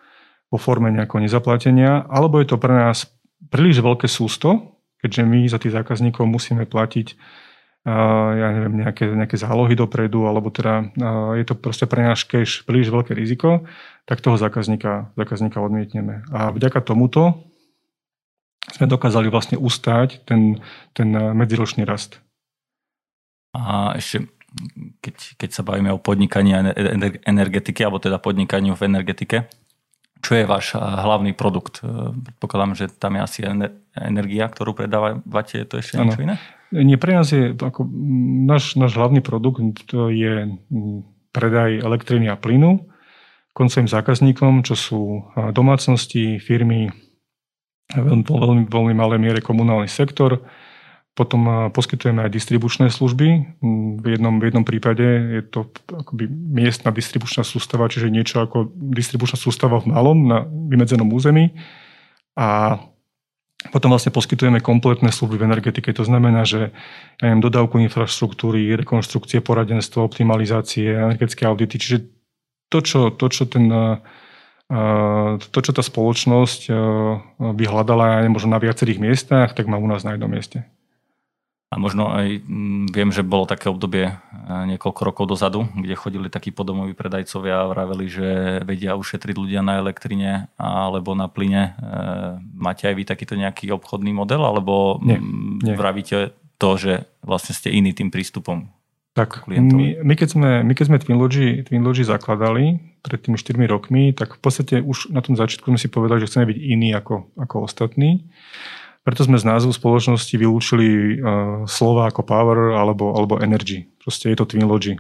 vo 0.50 0.58
forme 0.58 0.90
nejakého 0.90 1.23
nezaplatenia, 1.23 2.06
alebo 2.11 2.42
je 2.42 2.50
to 2.50 2.58
pre 2.58 2.75
nás 2.75 3.06
príliš 3.50 3.82
veľké 3.82 4.11
sústo, 4.11 4.78
keďže 4.99 5.23
my 5.26 5.40
za 5.46 5.58
tých 5.62 5.75
zákazníkov 5.75 6.26
musíme 6.26 6.66
platiť 6.66 7.14
ja 7.84 8.48
neviem, 8.56 8.80
nejaké, 8.80 9.04
nejaké 9.12 9.36
zálohy 9.36 9.76
dopredu, 9.76 10.24
alebo 10.24 10.48
teda 10.48 10.88
je 11.36 11.44
to 11.44 11.52
proste 11.52 11.84
pre 11.84 12.00
náš 12.00 12.24
cash 12.24 12.64
príliš 12.64 12.88
veľké 12.88 13.12
riziko, 13.12 13.68
tak 14.08 14.24
toho 14.24 14.40
zákazníka, 14.40 15.12
zákazníka 15.20 15.60
odmietneme. 15.60 16.24
A 16.32 16.48
vďaka 16.48 16.80
tomuto 16.80 17.44
sme 18.72 18.88
dokázali 18.88 19.28
vlastne 19.28 19.60
ustáť 19.60 20.24
ten, 20.24 20.64
ten 20.96 21.12
medziročný 21.12 21.84
rast. 21.84 22.24
A 23.52 23.92
ešte, 24.00 24.32
keď, 25.04 25.14
keď 25.36 25.50
sa 25.52 25.60
bavíme 25.60 25.92
o 25.92 26.00
podnikaní 26.00 26.56
a 26.56 26.72
energetike, 27.28 27.84
alebo 27.84 28.00
teda 28.00 28.16
podnikaniu 28.16 28.72
v 28.72 28.88
energetike, 28.88 29.44
Čo 30.25 30.40
je 30.40 30.49
váš 30.49 30.73
hlavný 30.81 31.37
produkt? 31.37 31.85
Predpokladám, 31.85 32.73
že 32.73 32.88
tam 32.88 33.21
je 33.21 33.21
asi 33.21 33.40
energia, 33.93 34.49
ktorú 34.49 34.73
predávate, 34.73 35.61
je 35.61 35.66
to 35.69 35.76
ešte 35.85 36.00
ano. 36.00 36.09
niečo 36.09 36.25
iné? 36.25 36.40
Nie, 36.73 36.97
pre 36.97 37.12
nás 37.12 37.28
je 37.28 37.52
ako, 37.52 37.85
náš, 38.49 38.75
náš 38.81 38.97
hlavný 38.97 39.21
produkt 39.21 39.61
to 39.87 40.09
je 40.09 40.49
predaj 41.31 41.76
elektriny 41.78 42.33
a 42.33 42.40
plynu 42.40 42.88
koncovým 43.54 43.87
zákazníkom, 43.87 44.66
čo 44.66 44.75
sú 44.75 45.00
domácnosti, 45.54 46.43
firmy, 46.43 46.90
veľmi, 47.95 48.26
veľmi, 48.26 48.62
veľmi 48.66 48.95
malé 48.99 49.16
miere 49.23 49.38
komunálny 49.38 49.87
sektor. 49.87 50.43
Potom 51.14 51.71
poskytujeme 51.71 52.26
aj 52.26 52.35
distribučné 52.35 52.90
služby. 52.90 53.59
V 54.02 54.06
jednom, 54.06 54.42
v 54.42 54.50
jednom 54.50 54.66
prípade 54.66 55.06
je 55.38 55.42
to 55.47 55.71
akoby 55.87 56.26
miestna 56.26 56.90
distribučná 56.90 57.47
sústava, 57.47 57.87
čiže 57.87 58.11
niečo 58.11 58.42
ako 58.42 58.75
distribučná 58.75 59.38
sústava 59.38 59.78
v 59.78 59.94
malom 59.94 60.18
na 60.26 60.42
vymedzenom 60.42 61.06
území. 61.14 61.54
A 62.35 62.83
potom 63.71 63.94
vlastne 63.94 64.11
poskytujeme 64.11 64.59
kompletné 64.59 65.14
služby 65.14 65.38
v 65.38 65.47
energetike. 65.54 65.94
To 65.94 66.02
znamená, 66.02 66.42
že 66.42 66.75
ja 67.23 67.25
neviem, 67.30 67.47
dodávku 67.47 67.78
infraštruktúry, 67.78 68.75
rekonštrukcie, 68.75 69.38
poradenstvo, 69.38 70.02
optimalizácie, 70.02 70.99
energetické 70.99 71.47
audity. 71.47 71.78
Čiže 71.78 71.97
to, 72.75 72.78
čo, 72.83 73.14
to, 73.14 73.30
čo 73.30 73.47
ten 73.47 73.71
to, 75.38 75.59
čo 75.61 75.71
tá 75.76 75.85
spoločnosť 75.85 76.73
by 77.38 77.64
hľadala 77.68 78.25
možno 78.33 78.56
na 78.56 78.61
viacerých 78.61 78.99
miestach, 78.99 79.52
tak 79.52 79.71
má 79.71 79.76
u 79.76 79.87
nás 79.87 80.02
na 80.02 80.16
jednom 80.16 80.26
mieste. 80.26 80.64
A 81.75 81.76
možno 81.83 82.14
aj 82.14 82.38
mm, 82.47 82.95
viem, 82.95 83.11
že 83.11 83.26
bolo 83.26 83.50
také 83.50 83.66
obdobie 83.66 84.14
niekoľko 84.47 85.00
rokov 85.02 85.25
dozadu, 85.26 85.66
kde 85.75 85.99
chodili 85.99 86.31
takí 86.31 86.54
podomoví 86.54 86.95
predajcovia 86.95 87.66
a 87.66 87.71
vraveli, 87.75 88.07
že 88.07 88.28
vedia 88.62 88.95
ušetriť 88.95 89.35
ľudia 89.35 89.59
na 89.66 89.83
elektrine 89.83 90.54
alebo 90.54 91.19
na 91.19 91.26
plyne. 91.26 91.75
E, 91.75 91.90
máte 92.54 92.87
aj 92.87 92.95
vy 92.95 93.02
takýto 93.02 93.35
nejaký 93.35 93.75
obchodný 93.75 94.14
model, 94.14 94.47
alebo 94.47 95.02
nie, 95.02 95.19
mm, 95.19 95.66
nie. 95.66 95.75
vravíte 95.75 96.31
to, 96.62 96.78
že 96.78 97.11
vlastne 97.26 97.59
ste 97.59 97.75
iný 97.75 97.90
tým 97.90 98.14
prístupom? 98.14 98.71
Tak 99.14 99.47
my, 99.47 100.02
my, 100.02 100.14
keď 100.19 100.28
sme, 100.35 100.50
my 100.66 100.73
keď 100.75 100.85
sme 100.90 100.99
Twinlogy, 100.99 101.62
Twinlogy 101.66 102.02
zakladali 102.02 102.83
pred 102.99 103.23
tými 103.23 103.38
4 103.38 103.54
rokmi, 103.71 104.11
tak 104.11 104.35
v 104.35 104.40
podstate 104.43 104.83
už 104.83 105.14
na 105.14 105.23
tom 105.23 105.38
začiatku 105.38 105.71
sme 105.71 105.78
si 105.78 105.87
povedali, 105.87 106.23
že 106.23 106.35
chceme 106.35 106.50
byť 106.50 106.59
iní 106.59 106.90
ako, 106.90 107.31
ako 107.38 107.62
ostatní. 107.62 108.26
Preto 109.04 109.20
sme 109.20 109.37
z 109.37 109.44
názvu 109.44 109.76
spoločnosti 109.76 110.32
vylúčili 110.32 111.20
uh, 111.20 111.68
slova 111.68 112.08
ako 112.08 112.25
power 112.25 112.73
alebo, 112.73 113.12
alebo 113.12 113.37
energy. 113.37 113.84
Proste 114.00 114.32
je 114.32 114.37
to 114.40 114.49
Twinlogy. 114.49 114.96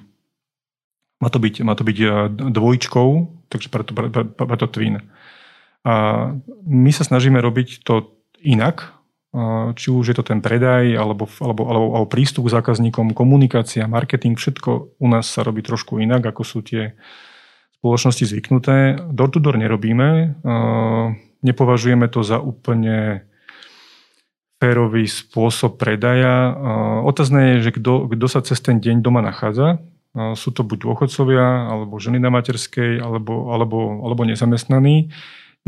Má 1.24 1.32
to 1.32 1.40
byť, 1.40 1.64
má 1.64 1.72
to 1.72 1.88
byť 1.88 1.98
uh, 2.04 2.28
dvojčkou, 2.28 3.08
takže 3.48 3.68
preto, 3.72 3.90
preto, 3.96 4.20
preto 4.28 4.66
Twin. 4.68 5.00
A 5.84 5.94
my 6.64 6.90
sa 6.92 7.04
snažíme 7.04 7.40
robiť 7.40 7.84
to 7.84 8.12
inak, 8.40 8.92
či 9.74 9.90
už 9.90 10.14
je 10.14 10.16
to 10.16 10.22
ten 10.22 10.38
predaj 10.38 10.94
alebo, 10.94 11.26
alebo, 11.42 11.66
alebo, 11.66 11.86
alebo 11.98 12.06
prístup 12.06 12.46
k 12.46 12.54
zákazníkom, 12.54 13.12
komunikácia, 13.18 13.90
marketing, 13.90 14.38
všetko 14.38 14.96
u 14.96 15.06
nás 15.10 15.26
sa 15.26 15.42
robí 15.42 15.60
trošku 15.60 15.98
inak, 15.98 16.22
ako 16.22 16.42
sú 16.46 16.62
tie 16.62 16.94
spoločnosti 17.82 18.30
zvyknuté. 18.30 18.96
Door 19.10 19.28
to 19.34 19.38
door 19.42 19.58
nerobíme, 19.58 20.38
nepovažujeme 21.42 22.06
to 22.08 22.22
za 22.22 22.38
úplne 22.38 23.26
férový 24.64 25.04
spôsob 25.04 25.76
predaja. 25.76 26.56
Otázne 27.04 27.60
je, 27.60 27.68
že 27.68 27.76
kto, 27.76 28.08
sa 28.32 28.40
cez 28.40 28.56
ten 28.64 28.80
deň 28.80 29.04
doma 29.04 29.20
nachádza. 29.20 29.84
Sú 30.40 30.56
to 30.56 30.64
buď 30.64 30.88
dôchodcovia, 30.88 31.68
alebo 31.68 32.00
ženy 32.00 32.16
na 32.16 32.32
materskej, 32.32 32.96
alebo, 32.96 33.52
alebo, 33.52 34.00
alebo 34.00 34.24
nezamestnaní. 34.24 35.12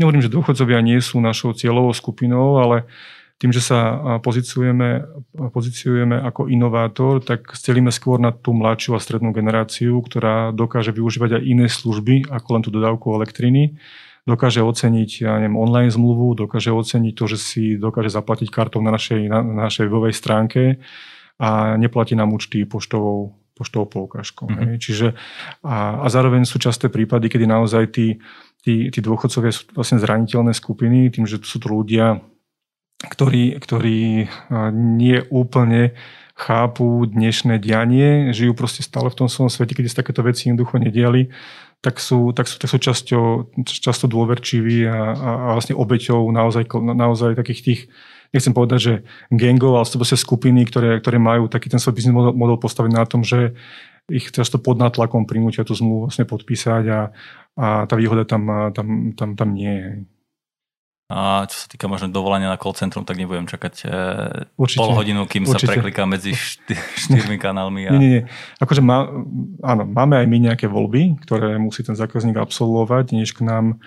Nehovorím, 0.01 0.25
že 0.25 0.33
dôchodcovia 0.33 0.81
nie 0.81 0.97
sú 0.97 1.21
našou 1.21 1.53
cieľovou 1.53 1.93
skupinou, 1.93 2.57
ale 2.57 2.89
tým, 3.37 3.53
že 3.53 3.61
sa 3.61 4.17
poziciujeme, 4.17 5.05
poziciujeme 5.53 6.17
ako 6.25 6.49
inovátor, 6.49 7.21
tak 7.21 7.53
stelíme 7.53 7.93
skôr 7.93 8.17
na 8.17 8.33
tú 8.33 8.49
mladšiu 8.49 8.97
a 8.97 9.03
strednú 9.03 9.29
generáciu, 9.29 10.01
ktorá 10.01 10.49
dokáže 10.57 10.89
využívať 10.89 11.37
aj 11.37 11.43
iné 11.45 11.69
služby, 11.69 12.33
ako 12.33 12.47
len 12.57 12.63
tú 12.65 12.73
dodávku 12.73 13.13
elektriny. 13.13 13.77
Dokáže 14.27 14.59
oceniť 14.59 15.23
ja 15.23 15.39
neviem, 15.39 15.55
online 15.55 15.87
zmluvu, 15.87 16.35
dokáže 16.35 16.75
oceniť 16.75 17.13
to, 17.15 17.25
že 17.31 17.37
si 17.39 17.63
dokáže 17.79 18.11
zaplatiť 18.11 18.51
kartou 18.51 18.83
na 18.83 18.91
našej, 18.91 19.31
na, 19.31 19.39
na 19.39 19.71
našej 19.71 19.87
webovej 19.87 20.11
stránke 20.11 20.83
a 21.39 21.79
neplatí 21.79 22.11
nám 22.11 22.35
účty 22.35 22.67
poštovou, 22.67 23.39
poštovou 23.55 23.87
poukážkou. 23.87 24.51
Mm-hmm. 24.51 24.77
Čiže 24.83 25.15
a, 25.63 26.03
a 26.03 26.07
zároveň 26.11 26.43
sú 26.43 26.59
časté 26.59 26.91
prípady, 26.91 27.31
kedy 27.31 27.47
naozaj 27.47 27.83
tí, 27.95 28.19
tí, 28.67 28.91
tí 28.91 28.99
dôchodcovia 28.99 29.55
sú 29.55 29.71
vlastne 29.71 29.97
zraniteľné 30.03 30.51
skupiny, 30.51 31.07
tým, 31.07 31.23
že 31.23 31.39
sú 31.39 31.63
to 31.63 31.71
ľudia, 31.71 32.19
ktorí, 32.99 33.55
ktorí 33.63 34.27
nie 34.75 35.17
úplne 35.31 35.95
chápu 36.37 37.09
dnešné 37.09 37.57
dianie, 37.57 38.29
žijú 38.29 38.53
proste 38.53 38.85
stále 38.85 39.09
v 39.09 39.25
tom 39.25 39.27
svojom 39.29 39.49
svete, 39.49 39.73
keď 39.73 39.89
sa 39.89 39.99
takéto 40.05 40.21
veci 40.21 40.49
jednoducho 40.49 40.77
nediali, 40.77 41.33
tak 41.87 42.03
sú, 42.03 42.35
tak 42.35 42.51
sú, 42.51 42.59
tak 42.59 42.67
sú 42.67 42.77
časťou, 42.83 43.23
často 43.63 44.11
dôverčiví 44.11 44.83
a, 44.83 45.15
a, 45.15 45.29
a 45.39 45.49
vlastne 45.55 45.71
obeťou 45.71 46.19
naozaj, 46.35 46.67
naozaj 46.75 47.39
takých 47.39 47.61
tých, 47.63 47.81
nechcem 48.35 48.51
povedať, 48.51 48.79
že 48.83 48.93
gangov, 49.31 49.79
ale 49.79 49.87
sú 49.87 49.95
proste 49.95 50.19
skupiny, 50.19 50.67
ktoré, 50.67 50.99
ktoré 50.99 51.15
majú 51.15 51.47
taký 51.47 51.71
ten 51.71 51.79
svoj 51.79 51.95
biznis 51.95 52.11
model, 52.11 52.35
model 52.35 52.59
postavený 52.59 52.99
na 52.99 53.07
tom, 53.07 53.23
že 53.23 53.55
ich 54.11 54.27
často 54.35 54.59
pod 54.59 54.75
nátlakom 54.83 55.23
prinútia 55.23 55.63
tú 55.63 55.79
zmluvu 55.79 56.11
vlastne 56.11 56.27
podpísať 56.27 56.83
a, 56.91 56.99
a 57.55 57.67
tá 57.87 57.95
výhoda 57.95 58.27
tam, 58.27 58.71
tam, 58.75 59.15
tam, 59.15 59.29
tam 59.39 59.49
nie 59.55 59.71
je. 59.71 59.87
A 61.07 61.47
čo 61.47 61.55
sa 61.63 61.67
týka 61.71 61.87
možno 61.87 62.11
dovolania 62.11 62.51
na 62.51 62.59
call 62.59 62.75
centrum, 62.75 63.07
tak 63.07 63.15
nebudem 63.15 63.47
čakať 63.47 63.73
e, 63.87 63.91
Určite. 64.59 64.83
pol 64.83 64.91
hodinu, 64.91 65.23
kým 65.23 65.47
Určite. 65.47 65.63
sa 65.63 65.71
prekliká 65.71 66.03
medzi 66.03 66.35
šty, 66.35 66.75
štyrmi 66.75 67.39
kanálmi. 67.39 67.87
A... 67.87 67.95
Nie, 67.95 67.99
nie, 67.99 68.11
nie. 68.11 68.23
Akože 68.59 68.83
má, 68.83 69.07
áno, 69.63 69.87
máme 69.87 70.19
aj 70.19 70.27
my 70.27 70.37
nejaké 70.51 70.67
voľby, 70.67 71.23
ktoré 71.23 71.55
musí 71.55 71.87
ten 71.87 71.95
zákazník 71.95 72.35
absolvovať, 72.35 73.15
než 73.15 73.31
k 73.31 73.47
nám 73.47 73.79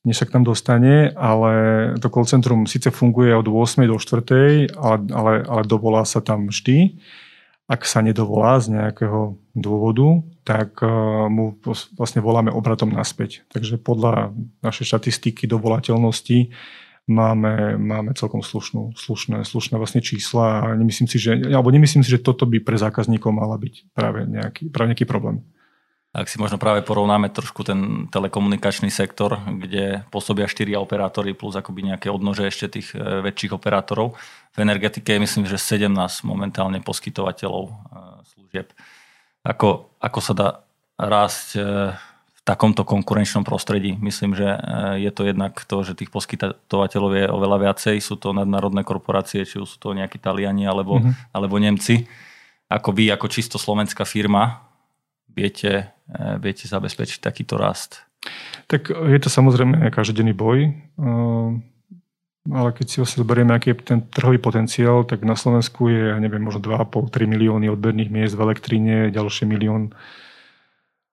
než 0.00 0.16
sa 0.16 0.24
k 0.24 0.32
nám 0.32 0.48
dostane, 0.48 1.12
ale 1.12 1.52
to 2.00 2.08
call 2.08 2.24
centrum 2.24 2.64
síce 2.64 2.88
funguje 2.88 3.36
od 3.36 3.44
8. 3.44 3.84
do 3.84 4.00
4. 4.00 4.72
ale, 4.80 4.96
ale, 5.12 5.32
ale 5.44 5.62
dovolá 5.68 6.08
sa 6.08 6.24
tam 6.24 6.48
vždy 6.48 6.96
ak 7.70 7.86
sa 7.86 8.02
nedovolá 8.02 8.58
z 8.58 8.74
nejakého 8.74 9.38
dôvodu, 9.54 10.26
tak 10.42 10.82
eh, 10.82 10.90
mu 11.30 11.54
vlastne 11.94 12.18
voláme 12.18 12.50
obratom 12.50 12.90
naspäť. 12.90 13.46
Takže 13.54 13.78
podľa 13.78 14.34
našej 14.66 14.90
štatistiky 14.90 15.46
dovolateľnosti 15.46 16.50
máme, 17.06 17.78
máme 17.78 18.10
celkom 18.18 18.42
slušnú, 18.42 18.98
slušné, 18.98 19.46
slušné 19.46 19.78
vlastne 19.78 20.02
čísla 20.02 20.66
a 20.66 20.74
nemyslím 20.74 21.06
si, 21.06 21.18
že, 21.22 21.38
alebo 21.54 21.70
nemyslím 21.70 22.02
si, 22.02 22.10
že 22.10 22.22
toto 22.22 22.42
by 22.46 22.58
pre 22.58 22.74
zákazníkov 22.74 23.30
mala 23.30 23.54
byť 23.54 23.94
práve 23.94 24.26
nejaký, 24.26 24.62
práve 24.74 24.94
nejaký 24.94 25.06
problém. 25.06 25.46
Ak 26.10 26.26
si 26.26 26.42
možno 26.42 26.58
práve 26.58 26.82
porovnáme 26.82 27.30
trošku 27.30 27.62
ten 27.62 28.10
telekomunikačný 28.10 28.90
sektor, 28.90 29.38
kde 29.46 30.02
pôsobia 30.10 30.50
štyria 30.50 30.82
operátory 30.82 31.38
plus 31.38 31.54
akoby 31.54 31.86
nejaké 31.86 32.10
odnože 32.10 32.50
ešte 32.50 32.66
tých 32.66 32.98
e, 32.98 33.22
väčších 33.22 33.54
operátorov. 33.54 34.18
V 34.50 34.58
energetike 34.58 35.06
je 35.14 35.22
myslím, 35.22 35.46
že 35.46 35.54
17 35.54 35.86
momentálne 36.26 36.82
poskytovateľov 36.82 37.62
e, 37.62 37.72
služieb. 38.26 38.74
Ako, 39.46 39.94
ako 40.02 40.18
sa 40.18 40.32
dá 40.34 40.48
rásť 40.98 41.48
e, 41.54 41.60
v 41.94 42.40
takomto 42.42 42.82
konkurenčnom 42.82 43.46
prostredí? 43.46 43.94
Myslím, 43.94 44.34
že 44.34 44.50
je 44.98 45.10
to 45.14 45.30
jednak 45.30 45.62
to, 45.62 45.86
že 45.86 45.94
tých 45.94 46.10
poskytovateľov 46.10 47.10
je 47.22 47.24
oveľa 47.30 47.70
viacej. 47.70 48.02
Sú 48.02 48.18
to 48.18 48.34
nadnárodné 48.34 48.82
korporácie, 48.82 49.46
či 49.46 49.62
sú 49.62 49.78
to 49.78 49.94
nejakí 49.94 50.18
Taliani 50.18 50.66
alebo, 50.66 50.98
mm-hmm. 50.98 51.30
alebo 51.30 51.54
Nemci. 51.62 52.10
Ako 52.66 52.90
vy, 52.90 53.14
ako 53.14 53.30
čisto 53.30 53.62
slovenská 53.62 54.02
firma, 54.02 54.69
viete, 55.40 55.70
eh, 55.88 56.36
viete 56.36 56.68
zabezpečiť 56.68 57.24
takýto 57.24 57.56
rast? 57.56 58.04
Tak 58.68 58.92
je 58.92 59.18
to 59.18 59.32
samozrejme 59.32 59.88
každodenný 59.88 60.36
boj, 60.36 60.68
eh, 60.68 61.50
ale 62.50 62.68
keď 62.72 62.86
si 62.88 62.96
vlastne 63.00 63.20
zoberieme, 63.24 63.52
aký 63.56 63.72
je 63.72 63.80
ten 63.84 64.00
trhový 64.04 64.36
potenciál, 64.36 65.04
tak 65.04 65.24
na 65.24 65.36
Slovensku 65.36 65.88
je, 65.88 66.16
neviem, 66.20 66.40
možno 66.40 66.60
2,5-3 66.60 67.28
milióny 67.28 67.68
odberných 67.72 68.12
miest 68.12 68.34
v 68.36 68.44
elektrine, 68.44 69.12
ďalšie 69.12 69.44
milión 69.48 69.92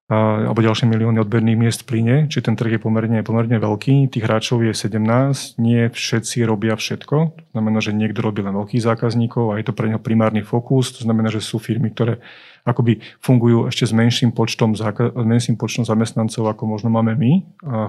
alebo 0.08 0.64
ďalšie 0.64 0.88
milióny 0.88 1.20
odberných 1.20 1.60
miest 1.60 1.84
plyne, 1.84 2.32
či 2.32 2.40
ten 2.40 2.56
trh 2.56 2.76
je 2.76 2.82
pomerne, 2.82 3.20
pomerne 3.28 3.60
veľký. 3.60 4.08
Tých 4.08 4.24
hráčov 4.24 4.64
je 4.64 4.72
17, 4.72 5.60
nie 5.60 5.92
všetci 5.92 6.48
robia 6.48 6.80
všetko. 6.80 7.16
To 7.36 7.52
znamená, 7.52 7.84
že 7.84 7.92
niekto 7.92 8.24
robí 8.24 8.40
len 8.40 8.56
veľkých 8.56 8.88
zákazníkov 8.88 9.52
a 9.52 9.60
je 9.60 9.68
to 9.68 9.76
pre 9.76 9.92
neho 9.92 10.00
primárny 10.00 10.48
fokus. 10.48 10.96
To 10.96 11.04
znamená, 11.04 11.28
že 11.28 11.44
sú 11.44 11.60
firmy, 11.60 11.92
ktoré 11.92 12.24
akoby 12.64 13.04
fungujú 13.20 13.68
ešte 13.68 13.84
s 13.84 13.92
menším 13.92 14.32
počtom, 14.32 14.80
s 14.80 14.84
menším 15.12 15.60
počtom 15.60 15.84
zamestnancov, 15.84 16.56
ako 16.56 16.64
možno 16.72 16.88
máme 16.88 17.12
my, 17.12 17.32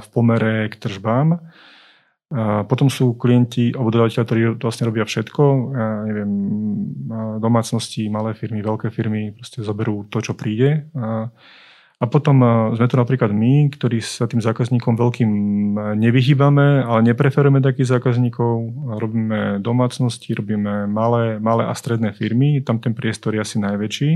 v 0.02 0.06
pomere 0.10 0.66
k 0.70 0.74
tržbám. 0.74 1.38
Potom 2.66 2.90
sú 2.90 3.14
klienti 3.14 3.70
alebo 3.72 3.94
dodateľe, 3.94 4.26
ktorí 4.26 4.40
vlastne 4.58 4.90
robia 4.90 5.06
všetko. 5.06 5.42
Ja 5.70 5.86
neviem, 6.02 6.32
domácnosti, 7.38 8.10
malé 8.10 8.34
firmy, 8.34 8.58
veľké 8.58 8.90
firmy 8.90 9.38
proste 9.38 9.62
zoberú 9.62 10.02
to, 10.10 10.18
čo 10.18 10.34
príde. 10.34 10.90
A 10.98 11.30
A 11.98 12.06
potom 12.06 12.38
sme 12.78 12.86
tu 12.86 12.94
napríklad 12.94 13.34
my, 13.34 13.74
ktorí 13.74 13.98
sa 13.98 14.30
tým 14.30 14.38
zákazníkom 14.38 14.94
veľkým 14.94 15.30
nevyhýbame, 15.98 16.86
ale 16.86 17.02
nepreferujeme 17.10 17.58
takých 17.58 17.98
zákazníkov. 17.98 18.54
Robíme 19.02 19.58
domácnosti, 19.58 20.30
robíme 20.30 20.86
malé, 20.86 21.42
malé 21.42 21.66
a 21.66 21.74
stredné 21.74 22.14
firmy, 22.14 22.62
tam 22.62 22.78
ten 22.78 22.94
priestor 22.94 23.34
je 23.34 23.42
asi 23.42 23.58
najväčší. 23.58 24.10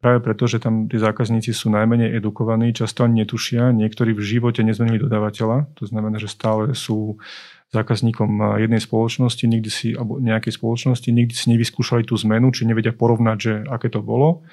Práve 0.00 0.24
preto, 0.24 0.48
že 0.48 0.60
tam 0.60 0.88
tí 0.88 0.96
zákazníci 0.96 1.52
sú 1.52 1.68
najmenej 1.72 2.16
edukovaní, 2.16 2.72
často 2.72 3.04
ani 3.04 3.24
netušia, 3.24 3.72
niektorí 3.72 4.16
v 4.16 4.24
živote 4.24 4.64
nezmenili 4.64 5.00
dodávateľa, 5.00 5.76
to 5.76 5.84
znamená, 5.84 6.16
že 6.16 6.32
stále 6.32 6.72
sú 6.72 7.20
zákazníkom 7.72 8.60
jednej 8.60 8.80
spoločnosti, 8.80 9.44
nikdy 9.48 9.70
si, 9.72 9.92
alebo 9.92 10.20
nejakej 10.20 10.56
spoločnosti, 10.60 11.08
nikdy 11.08 11.34
si 11.36 11.52
nevyskúšali 11.52 12.04
tú 12.04 12.16
zmenu, 12.20 12.52
či 12.52 12.68
nevedia 12.68 12.92
porovnať, 12.96 13.36
že 13.40 13.52
aké 13.68 13.88
to 13.92 14.04
bolo. 14.04 14.44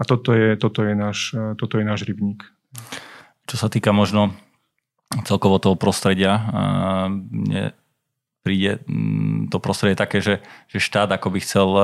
A 0.00 0.02
toto 0.08 0.32
je, 0.32 0.56
toto 0.56 0.80
je, 0.80 0.96
náš, 0.96 1.36
toto 1.60 1.76
je 1.76 1.84
náš 1.84 2.08
rybník. 2.08 2.40
Čo 3.44 3.56
sa 3.60 3.68
týka 3.68 3.92
možno 3.92 4.32
celkovo 5.28 5.60
toho 5.60 5.76
prostredia, 5.76 6.40
mne 7.12 7.76
príde 8.40 8.80
mm, 8.88 9.52
to 9.52 9.60
prostredie 9.60 9.96
také, 9.96 10.24
že, 10.24 10.40
že 10.72 10.80
štát 10.80 11.12
ako 11.12 11.28
by 11.28 11.38
chcel 11.44 11.68
e, 11.76 11.82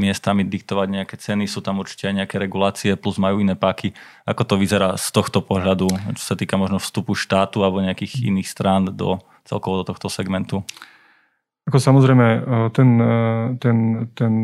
miestami 0.00 0.40
diktovať 0.40 0.88
nejaké 0.88 1.16
ceny, 1.20 1.44
sú 1.44 1.60
tam 1.60 1.84
určite 1.84 2.08
aj 2.08 2.24
nejaké 2.24 2.36
regulácie, 2.40 2.96
plus 2.96 3.20
majú 3.20 3.44
iné 3.44 3.52
páky. 3.52 3.92
Ako 4.24 4.48
to 4.48 4.54
vyzerá 4.56 4.96
z 4.96 5.08
tohto 5.12 5.44
pohľadu, 5.44 5.88
čo 6.16 6.24
sa 6.24 6.34
týka 6.34 6.56
možno 6.56 6.80
vstupu 6.80 7.12
štátu 7.12 7.60
alebo 7.60 7.84
nejakých 7.84 8.24
iných 8.24 8.48
strán 8.48 8.88
do 8.96 9.20
celkovo 9.44 9.84
do 9.84 9.92
tohto 9.92 10.08
segmentu? 10.08 10.64
Ako 11.68 11.76
samozrejme, 11.76 12.26
e, 12.26 12.40
ten, 12.72 12.88
e, 12.96 13.16
ten, 13.60 13.76
ten, 14.16 14.34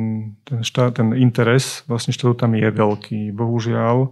ten, 0.45 0.59
štát, 0.61 1.01
ten 1.01 1.17
interes 1.17 1.81
vlastne 1.89 2.13
štátu 2.13 2.37
tam 2.37 2.53
je 2.53 2.69
veľký. 2.69 3.33
Bohužiaľ, 3.33 3.97
e, 4.05 4.09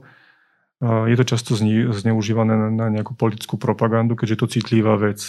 je 1.13 1.17
to 1.21 1.25
často 1.29 1.53
zneužívané 1.93 2.73
na 2.73 2.89
nejakú 2.89 3.13
politickú 3.13 3.61
propagandu, 3.61 4.17
keďže 4.17 4.33
je 4.33 4.41
to 4.41 4.53
citlivá 4.57 4.97
vec. 4.97 5.21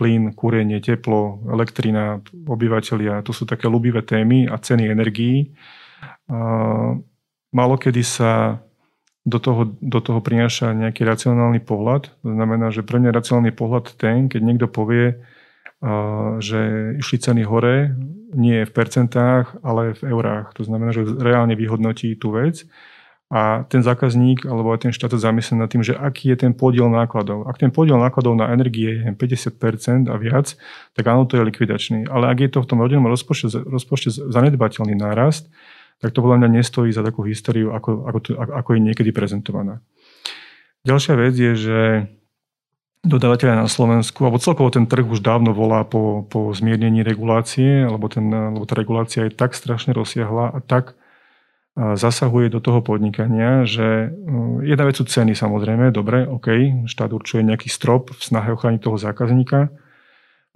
Plyn, 0.00 0.32
kúrenie, 0.32 0.80
teplo, 0.80 1.44
elektrina, 1.52 2.24
obyvateľia, 2.32 3.20
to 3.20 3.36
sú 3.36 3.44
také 3.44 3.68
ľubivé 3.68 4.00
témy 4.00 4.48
a 4.48 4.56
ceny 4.56 4.88
energií. 4.88 5.52
Málo 7.52 7.76
kedy 7.78 8.02
sa 8.02 8.64
do 9.28 9.38
toho, 9.38 9.76
do 9.78 10.00
toho 10.00 10.24
prináša 10.24 10.72
nejaký 10.72 11.04
racionálny 11.04 11.60
pohľad. 11.60 12.10
To 12.24 12.30
znamená, 12.32 12.72
že 12.72 12.86
pre 12.86 12.96
mňa 13.02 13.12
racionálny 13.12 13.52
pohľad 13.52 13.92
ten, 13.98 14.26
keď 14.26 14.40
niekto 14.40 14.66
povie, 14.70 15.18
že 16.40 16.60
išli 16.96 17.16
ceny 17.20 17.42
hore, 17.44 17.92
nie 18.32 18.64
v 18.64 18.72
percentách, 18.72 19.60
ale 19.60 19.96
v 19.96 20.12
eurách. 20.12 20.56
To 20.60 20.62
znamená, 20.64 20.92
že 20.92 21.04
reálne 21.04 21.56
vyhodnotí 21.56 22.16
tú 22.16 22.34
vec 22.36 22.64
a 23.26 23.66
ten 23.66 23.82
zákazník 23.82 24.46
alebo 24.46 24.70
aj 24.70 24.86
ten 24.86 24.92
štát 24.94 25.18
zamyslí 25.18 25.58
nad 25.58 25.66
tým, 25.66 25.82
že 25.82 25.98
aký 25.98 26.30
je 26.30 26.46
ten 26.46 26.52
podiel 26.54 26.86
nákladov. 26.86 27.50
Ak 27.50 27.58
ten 27.58 27.74
podiel 27.74 27.98
nákladov 27.98 28.38
na 28.38 28.54
energie 28.54 29.02
je 29.02 29.10
50% 29.10 30.06
a 30.06 30.14
viac, 30.14 30.54
tak 30.94 31.04
áno, 31.10 31.26
to 31.26 31.34
je 31.34 31.42
likvidačný. 31.42 32.06
Ale 32.06 32.30
ak 32.30 32.38
je 32.38 32.50
to 32.54 32.62
v 32.62 32.68
tom 32.70 32.78
rodinnom 32.78 33.10
rozpočte, 33.10 33.50
rozpočte 33.66 34.14
zanedbateľný 34.14 34.94
nárast, 34.94 35.50
tak 35.98 36.14
to 36.14 36.22
podľa 36.22 36.44
mňa 36.44 36.60
nestojí 36.60 36.92
za 36.94 37.02
takú 37.02 37.26
históriu, 37.26 37.72
ako, 37.74 38.06
ako, 38.06 38.18
to, 38.20 38.30
ako 38.38 38.70
je 38.76 38.80
niekedy 38.84 39.10
prezentovaná. 39.10 39.82
Ďalšia 40.86 41.14
vec 41.18 41.34
je, 41.34 41.52
že 41.58 41.80
dodávateľia 43.06 43.62
na 43.62 43.70
Slovensku, 43.70 44.26
alebo 44.26 44.42
celkovo 44.42 44.68
ten 44.74 44.90
trh 44.90 45.06
už 45.06 45.22
dávno 45.22 45.54
volá 45.54 45.86
po, 45.86 46.26
po 46.26 46.50
zmiernení 46.50 47.06
regulácie, 47.06 47.86
lebo, 47.86 48.10
ten, 48.10 48.26
lebo 48.28 48.66
tá 48.66 48.74
regulácia 48.74 49.24
je 49.24 49.32
tak 49.32 49.54
strašne 49.54 49.94
rozsiahla 49.94 50.52
a 50.52 50.58
tak 50.58 50.98
zasahuje 51.76 52.48
do 52.48 52.60
toho 52.64 52.80
podnikania, 52.80 53.68
že 53.68 54.08
jedna 54.64 54.88
vec 54.88 54.96
sú 54.96 55.04
ceny 55.04 55.36
samozrejme, 55.36 55.92
dobre, 55.92 56.24
OK, 56.24 56.48
štát 56.88 57.12
určuje 57.12 57.44
nejaký 57.44 57.68
strop 57.68 58.16
v 58.16 58.22
snahe 58.24 58.48
ochrániť 58.48 58.80
toho 58.80 58.96
zákazníka. 58.96 59.68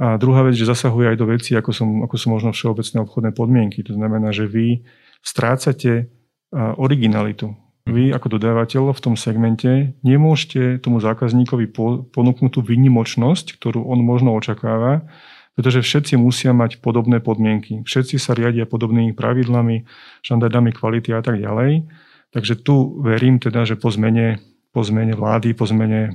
A 0.00 0.16
druhá 0.16 0.48
vec, 0.48 0.56
že 0.56 0.64
zasahuje 0.64 1.12
aj 1.12 1.16
do 1.20 1.28
veci, 1.28 1.52
ako 1.52 1.70
sú, 1.76 1.84
ako 2.08 2.16
sú 2.16 2.26
možno 2.32 2.56
všeobecné 2.56 3.04
obchodné 3.04 3.30
podmienky. 3.36 3.84
To 3.84 3.92
znamená, 3.92 4.32
že 4.32 4.48
vy 4.48 4.80
strácate 5.20 6.08
originalitu 6.56 7.52
vy 7.88 8.12
ako 8.12 8.36
dodávateľ 8.36 8.92
v 8.92 9.00
tom 9.00 9.14
segmente 9.16 9.96
nemôžete 10.04 10.80
tomu 10.84 11.00
zákazníkovi 11.00 11.72
ponúknuť 12.12 12.50
tú 12.52 12.60
výnimočnosť, 12.60 13.56
ktorú 13.56 13.88
on 13.88 14.04
možno 14.04 14.36
očakáva, 14.36 15.08
pretože 15.56 15.84
všetci 15.84 16.20
musia 16.20 16.52
mať 16.52 16.84
podobné 16.84 17.20
podmienky. 17.24 17.82
Všetci 17.84 18.20
sa 18.20 18.36
riadia 18.36 18.68
podobnými 18.68 19.16
pravidlami, 19.16 19.88
štandardami 20.20 20.70
kvality 20.76 21.10
a 21.16 21.20
tak 21.24 21.40
ďalej. 21.40 21.88
Takže 22.30 22.62
tu 22.62 23.00
verím 23.02 23.42
teda, 23.42 23.66
že 23.66 23.74
po 23.74 23.90
zmene, 23.90 24.38
po 24.70 24.86
zmene 24.86 25.18
vlády, 25.18 25.50
po 25.56 25.66
zmene 25.66 26.14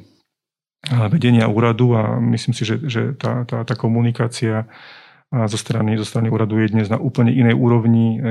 vedenia 1.10 1.50
úradu 1.50 1.98
a 1.98 2.22
myslím 2.22 2.54
si, 2.54 2.64
že, 2.64 2.78
že 2.86 3.02
tá, 3.18 3.42
tá, 3.44 3.66
tá 3.66 3.74
komunikácia 3.74 4.70
zo 5.44 5.60
strany, 5.60 6.00
zo 6.00 6.08
strany 6.08 6.32
úradu 6.32 6.56
je 6.64 6.72
dnes 6.72 6.88
na 6.88 6.96
úplne 6.96 7.36
inej 7.36 7.60
úrovni. 7.60 8.22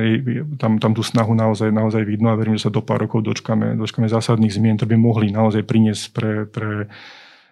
Tam, 0.57 0.81
tam 0.81 0.97
tú 0.97 1.05
snahu 1.05 1.37
naozaj, 1.37 1.69
naozaj 1.69 2.01
vidno 2.09 2.33
a 2.33 2.39
verím, 2.39 2.57
že 2.57 2.69
sa 2.69 2.73
do 2.73 2.81
pár 2.81 3.05
rokov 3.05 3.21
dočkame, 3.21 3.77
dočkame 3.77 4.09
zásadných 4.09 4.57
zmien, 4.57 4.81
ktoré 4.81 4.97
by 4.97 4.99
mohli 4.99 5.29
naozaj 5.29 5.69
priniesť 5.69 6.05
pre, 6.17 6.33
pre 6.49 6.89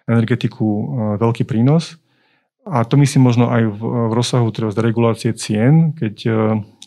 energetiku 0.09 0.65
e, 0.65 0.83
veľký 1.21 1.43
prínos. 1.45 2.01
A 2.63 2.87
to 2.87 2.95
myslím 2.95 3.27
možno 3.27 3.51
aj 3.51 3.63
v, 3.67 3.81
v 3.83 4.13
rozsahu 4.15 4.47
teda 4.55 4.71
z 4.71 4.79
regulácie 4.79 5.31
cien, 5.35 5.91
keď 5.93 6.15
e, 6.25 6.31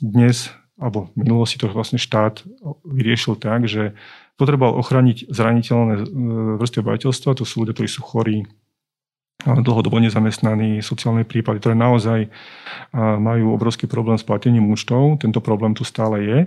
dnes, 0.01 0.51
alebo 0.81 1.13
v 1.13 1.29
minulosti 1.29 1.61
to 1.61 1.69
vlastne 1.69 2.01
štát 2.01 2.43
vyriešil 2.85 3.37
tak, 3.37 3.69
že 3.69 3.93
potreboval 4.41 4.77
ochraniť 4.81 5.29
zraniteľné 5.29 5.95
e, 5.97 6.05
vrstvy 6.61 6.79
obyvateľstva, 6.83 7.37
to 7.37 7.45
sú 7.45 7.65
ľudia, 7.65 7.77
ktorí 7.77 7.89
sú 7.89 8.01
chorí, 8.05 8.49
dlhodobo 9.45 10.01
nezamestnaní, 10.01 10.81
sociálne 10.81 11.29
prípady, 11.29 11.61
ktoré 11.61 11.77
naozaj 11.77 12.33
majú 12.97 13.53
obrovský 13.53 13.85
problém 13.85 14.17
s 14.17 14.25
platením 14.25 14.71
účtov. 14.73 15.21
Tento 15.21 15.45
problém 15.45 15.77
tu 15.77 15.85
stále 15.85 16.17
je. 16.25 16.39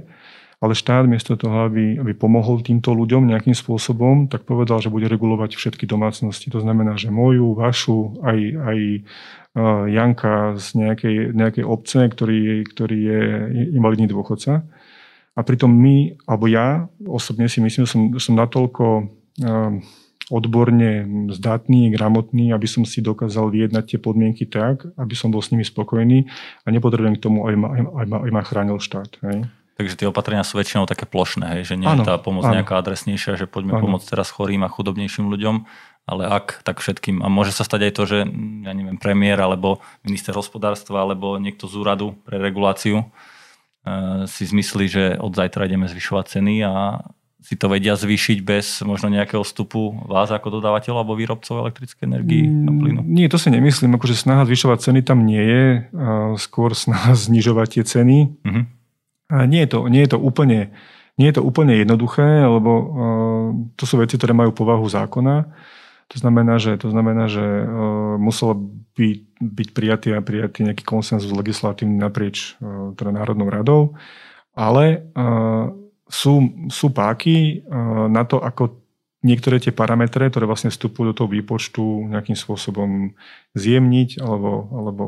Ale 0.60 0.76
štát 0.76 1.08
miesto 1.08 1.40
toho, 1.40 1.72
aby, 1.72 1.96
aby 2.04 2.12
pomohol 2.12 2.60
týmto 2.60 2.92
ľuďom 2.92 3.32
nejakým 3.32 3.56
spôsobom, 3.56 4.28
tak 4.28 4.44
povedal, 4.44 4.84
že 4.84 4.92
bude 4.92 5.08
regulovať 5.08 5.56
všetky 5.56 5.88
domácnosti. 5.88 6.52
To 6.52 6.60
znamená, 6.60 7.00
že 7.00 7.08
moju, 7.08 7.56
vašu, 7.56 8.20
aj, 8.20 8.40
aj 8.60 8.80
Janka 9.88 10.60
z 10.60 10.68
nejakej, 10.84 11.16
nejakej 11.32 11.64
obce, 11.64 12.04
ktorý, 12.12 12.68
ktorý 12.68 12.98
je 13.00 13.22
invalidný 13.72 14.12
dôchodca. 14.12 14.68
A 15.32 15.40
pritom 15.48 15.72
my, 15.72 16.20
alebo 16.28 16.52
ja 16.52 16.92
osobne 17.08 17.48
si 17.48 17.64
myslím, 17.64 17.88
že 17.88 17.92
som, 17.96 18.02
som 18.20 18.36
natoľko 18.36 19.08
odborne 20.30 21.06
zdatný, 21.34 21.90
gramotný, 21.90 22.54
aby 22.54 22.70
som 22.70 22.86
si 22.86 23.02
dokázal 23.02 23.50
vyjednať 23.50 23.84
tie 23.96 24.00
podmienky 24.00 24.46
tak, 24.46 24.86
aby 24.96 25.14
som 25.18 25.34
bol 25.34 25.42
s 25.42 25.50
nimi 25.50 25.66
spokojný 25.66 26.30
a 26.64 26.68
nepotrebujem 26.70 27.18
k 27.18 27.24
tomu, 27.24 27.50
aby 27.50 27.58
ma, 27.58 27.68
aby 27.74 28.08
ma, 28.10 28.18
aby 28.22 28.32
ma 28.32 28.42
chránil 28.46 28.78
štát. 28.78 29.18
Hej. 29.26 29.50
Takže 29.80 29.96
tie 29.96 30.12
opatrenia 30.12 30.44
sú 30.44 30.60
väčšinou 30.60 30.84
také 30.92 31.08
plošné, 31.08 31.56
hej? 31.56 31.74
že 31.74 31.76
nie 31.80 31.88
je 31.88 32.04
tá 32.04 32.20
pomoc 32.20 32.44
áno. 32.44 32.60
nejaká 32.60 32.76
adresnejšia, 32.84 33.40
že 33.40 33.48
poďme 33.48 33.80
ano. 33.80 33.84
pomôcť 33.88 34.12
teraz 34.12 34.28
chorým 34.28 34.68
a 34.68 34.70
chudobnejším 34.70 35.32
ľuďom, 35.32 35.64
ale 36.04 36.24
ak, 36.28 36.68
tak 36.68 36.84
všetkým. 36.84 37.24
A 37.24 37.32
môže 37.32 37.56
sa 37.56 37.64
stať 37.64 37.88
aj 37.88 37.94
to, 37.96 38.04
že 38.04 38.18
ja 38.68 38.72
neviem, 38.76 39.00
premiér 39.00 39.40
alebo 39.40 39.80
minister 40.04 40.36
hospodárstva 40.36 41.08
alebo 41.08 41.40
niekto 41.40 41.72
z 41.72 41.80
úradu 41.80 42.12
pre 42.28 42.44
reguláciu 42.44 43.02
e, 43.02 43.06
si 44.28 44.44
zmyslí, 44.52 44.86
že 44.92 45.04
od 45.16 45.32
zajtra 45.32 45.72
ideme 45.72 45.88
zvyšovať 45.88 46.26
ceny 46.28 46.60
a 46.68 47.08
si 47.40 47.56
to 47.56 47.72
vedia 47.72 47.96
zvýšiť 47.96 48.44
bez 48.44 48.84
možno 48.84 49.08
nejakého 49.08 49.48
vstupu 49.48 49.96
vás 50.12 50.28
ako 50.28 50.60
dodávateľa 50.60 51.08
alebo 51.08 51.16
výrobcov 51.16 51.64
elektrickej 51.64 52.04
energii 52.04 52.46
a 52.46 52.70
plynu? 52.70 53.02
Nie, 53.08 53.32
to 53.32 53.40
si 53.40 53.48
nemyslím. 53.48 53.96
Akože 53.96 54.20
snaha 54.20 54.44
zvyšovať 54.44 54.92
ceny 54.92 55.00
tam 55.08 55.24
nie 55.24 55.40
je. 55.40 55.64
Skôr 56.36 56.76
snaha 56.76 57.16
znižovať 57.16 57.80
tie 57.80 57.84
ceny. 57.88 58.18
Uh-huh. 58.44 58.64
A 59.32 59.48
nie, 59.48 59.64
je 59.64 59.70
to, 59.72 59.88
nie, 59.88 60.04
je 60.04 60.12
to 60.14 60.20
úplne, 60.20 60.76
nie 61.16 61.28
je 61.32 61.40
to 61.40 61.44
úplne 61.48 61.80
jednoduché, 61.80 62.44
lebo 62.44 62.72
to 63.80 63.88
sú 63.88 64.04
veci, 64.04 64.20
ktoré 64.20 64.36
majú 64.36 64.52
povahu 64.52 64.84
zákona. 64.84 65.48
To 66.12 66.18
znamená, 66.20 66.60
že, 66.60 66.76
to 66.76 66.92
znamená, 66.92 67.32
že 67.32 67.46
muselo 68.20 68.58
byť, 69.00 69.20
byť 69.40 69.68
prijatý 69.72 70.12
a 70.12 70.20
prijatý 70.20 70.68
nejaký 70.68 70.84
konsenzus 70.84 71.32
legislatívny 71.32 71.96
naprieč 71.96 72.60
teda 73.00 73.16
Národnou 73.16 73.48
radou, 73.48 73.96
ale 74.58 75.08
uh, 75.16 75.72
sú, 76.10 76.68
sú 76.74 76.90
páky 76.90 77.62
eh, 77.62 78.06
na 78.10 78.26
to, 78.26 78.42
ako 78.42 78.82
niektoré 79.22 79.62
tie 79.62 79.72
parametre, 79.76 80.28
ktoré 80.28 80.50
vlastne 80.50 80.74
vstupujú 80.74 81.14
do 81.14 81.16
toho 81.16 81.30
výpočtu 81.30 82.10
nejakým 82.10 82.36
spôsobom 82.36 83.14
zjemniť 83.54 84.20
alebo, 84.20 84.68
alebo 84.74 85.06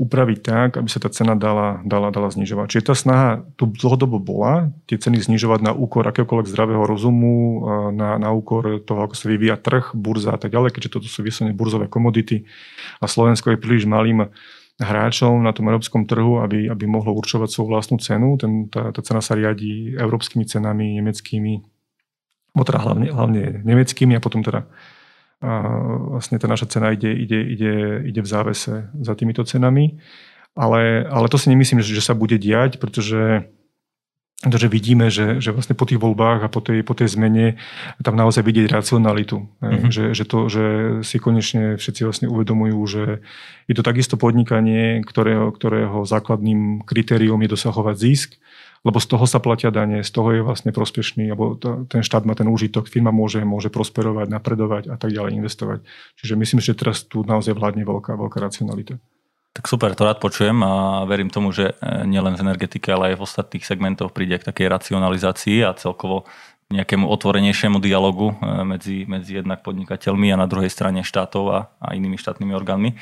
upraviť 0.00 0.38
tak, 0.40 0.70
aby 0.80 0.88
sa 0.88 0.98
tá 0.98 1.12
cena 1.12 1.36
dala, 1.36 1.84
dala, 1.84 2.08
dala 2.08 2.32
znižovať. 2.32 2.66
Čiže 2.72 2.88
tá 2.88 2.94
snaha 2.96 3.30
tu 3.60 3.68
dlhodobo 3.68 4.18
bola, 4.18 4.72
tie 4.88 4.96
ceny 4.96 5.20
znižovať 5.20 5.60
na 5.62 5.72
úkor 5.76 6.02
akéhokoľvek 6.08 6.48
zdravého 6.48 6.84
rozumu, 6.86 7.34
eh, 7.34 7.56
na, 7.92 8.16
na 8.16 8.30
úkor 8.30 8.80
toho, 8.84 9.00
ako 9.04 9.14
sa 9.18 9.26
vyvíja 9.26 9.58
trh, 9.58 9.92
burza 9.92 10.32
a 10.32 10.38
tak 10.38 10.54
ďalej, 10.54 10.76
keďže 10.76 10.92
toto 11.00 11.08
sú 11.10 11.26
vyslovene 11.26 11.56
burzové 11.56 11.90
komodity 11.90 12.46
a 13.02 13.10
Slovensko 13.10 13.52
je 13.52 13.60
príliš 13.60 13.84
malým 13.90 14.30
hráčov 14.82 15.32
na 15.38 15.54
tom 15.54 15.70
európskom 15.70 16.04
trhu, 16.04 16.42
aby, 16.42 16.68
aby 16.68 16.84
mohlo 16.84 17.14
určovať 17.14 17.48
svoju 17.48 17.68
vlastnú 17.70 17.96
cenu. 18.02 18.36
Ten, 18.36 18.68
tá, 18.68 18.90
tá 18.90 19.00
cena 19.00 19.22
sa 19.22 19.38
riadi 19.38 19.94
európskymi 19.94 20.44
cenami, 20.44 20.98
nemeckými 21.00 21.62
teda 22.52 22.84
hlavne, 22.84 23.08
hlavne 23.08 23.64
nemeckými 23.64 24.12
a 24.12 24.20
potom 24.20 24.44
teda 24.44 24.68
a 25.42 25.50
vlastne 26.14 26.38
tá 26.38 26.46
naša 26.46 26.70
cena 26.70 26.94
ide, 26.94 27.10
ide, 27.10 27.42
ide, 27.42 27.74
ide 28.06 28.20
v 28.22 28.30
závese 28.30 28.86
za 28.94 29.12
týmito 29.18 29.42
cenami. 29.42 29.98
Ale, 30.54 31.02
ale 31.02 31.26
to 31.26 31.34
si 31.34 31.50
nemyslím, 31.50 31.82
že, 31.82 31.98
že 31.98 32.04
sa 32.04 32.14
bude 32.14 32.38
diať, 32.38 32.78
pretože 32.78 33.50
pretože 34.42 34.66
vidíme, 34.66 35.06
že, 35.06 35.38
že 35.38 35.54
vlastne 35.54 35.78
po 35.78 35.86
tých 35.86 36.02
voľbách 36.02 36.42
a 36.42 36.50
po 36.50 36.58
tej, 36.58 36.82
po 36.82 36.98
tej 36.98 37.14
zmene 37.14 37.62
tam 38.02 38.18
naozaj 38.18 38.42
vidieť 38.42 38.74
racionalitu. 38.74 39.46
Mm-hmm. 39.62 39.90
Že, 39.94 40.04
že, 40.18 40.24
to, 40.26 40.38
že 40.50 40.64
si 41.06 41.22
konečne 41.22 41.78
všetci 41.78 42.02
vlastne 42.02 42.26
uvedomujú, 42.26 42.78
že 42.90 43.02
je 43.70 43.74
to 43.78 43.86
takisto 43.86 44.18
podnikanie, 44.18 45.06
ktorého, 45.06 45.54
ktorého 45.54 46.02
základným 46.02 46.82
kritériom 46.82 47.38
je 47.46 47.54
dosahovať 47.54 47.94
zisk, 47.94 48.34
lebo 48.82 48.98
z 48.98 49.06
toho 49.14 49.30
sa 49.30 49.38
platia 49.38 49.70
dane, 49.70 50.02
z 50.02 50.10
toho 50.10 50.34
je 50.34 50.42
vlastne 50.42 50.74
prospešný, 50.74 51.30
alebo 51.30 51.54
ten 51.86 52.02
štát 52.02 52.26
má 52.26 52.34
ten 52.34 52.50
úžitok, 52.50 52.90
firma 52.90 53.14
môže, 53.14 53.38
môže 53.46 53.70
prosperovať, 53.70 54.26
napredovať 54.26 54.90
a 54.90 54.98
tak 54.98 55.14
ďalej 55.14 55.38
investovať. 55.38 55.86
Čiže 56.18 56.34
myslím, 56.34 56.58
že 56.58 56.74
teraz 56.74 57.06
tu 57.06 57.22
naozaj 57.22 57.54
vládne 57.54 57.86
veľká, 57.86 58.18
veľká 58.18 58.42
racionalita. 58.42 58.98
Tak 59.52 59.68
super, 59.68 59.92
to 59.92 60.08
rád 60.08 60.16
počujem 60.16 60.64
a 60.64 61.04
verím 61.04 61.28
tomu, 61.28 61.52
že 61.52 61.76
e, 61.76 62.08
nielen 62.08 62.40
v 62.40 62.44
energetike, 62.48 62.88
ale 62.88 63.12
aj 63.12 63.20
v 63.20 63.24
ostatných 63.28 63.64
segmentoch 63.68 64.08
príde 64.16 64.40
k 64.40 64.48
takej 64.48 64.72
racionalizácii 64.72 65.60
a 65.68 65.76
celkovo 65.76 66.24
nejakému 66.72 67.04
otvorenejšiemu 67.04 67.76
dialogu 67.76 68.32
e, 68.32 68.64
medzi, 68.64 69.04
medzi 69.04 69.44
jednak 69.44 69.60
podnikateľmi 69.60 70.32
a 70.32 70.40
na 70.40 70.48
druhej 70.48 70.72
strane 70.72 71.04
štátov 71.04 71.44
a, 71.52 71.58
a 71.84 71.92
inými 71.92 72.16
štátnymi 72.16 72.52
orgánmi. 72.56 72.96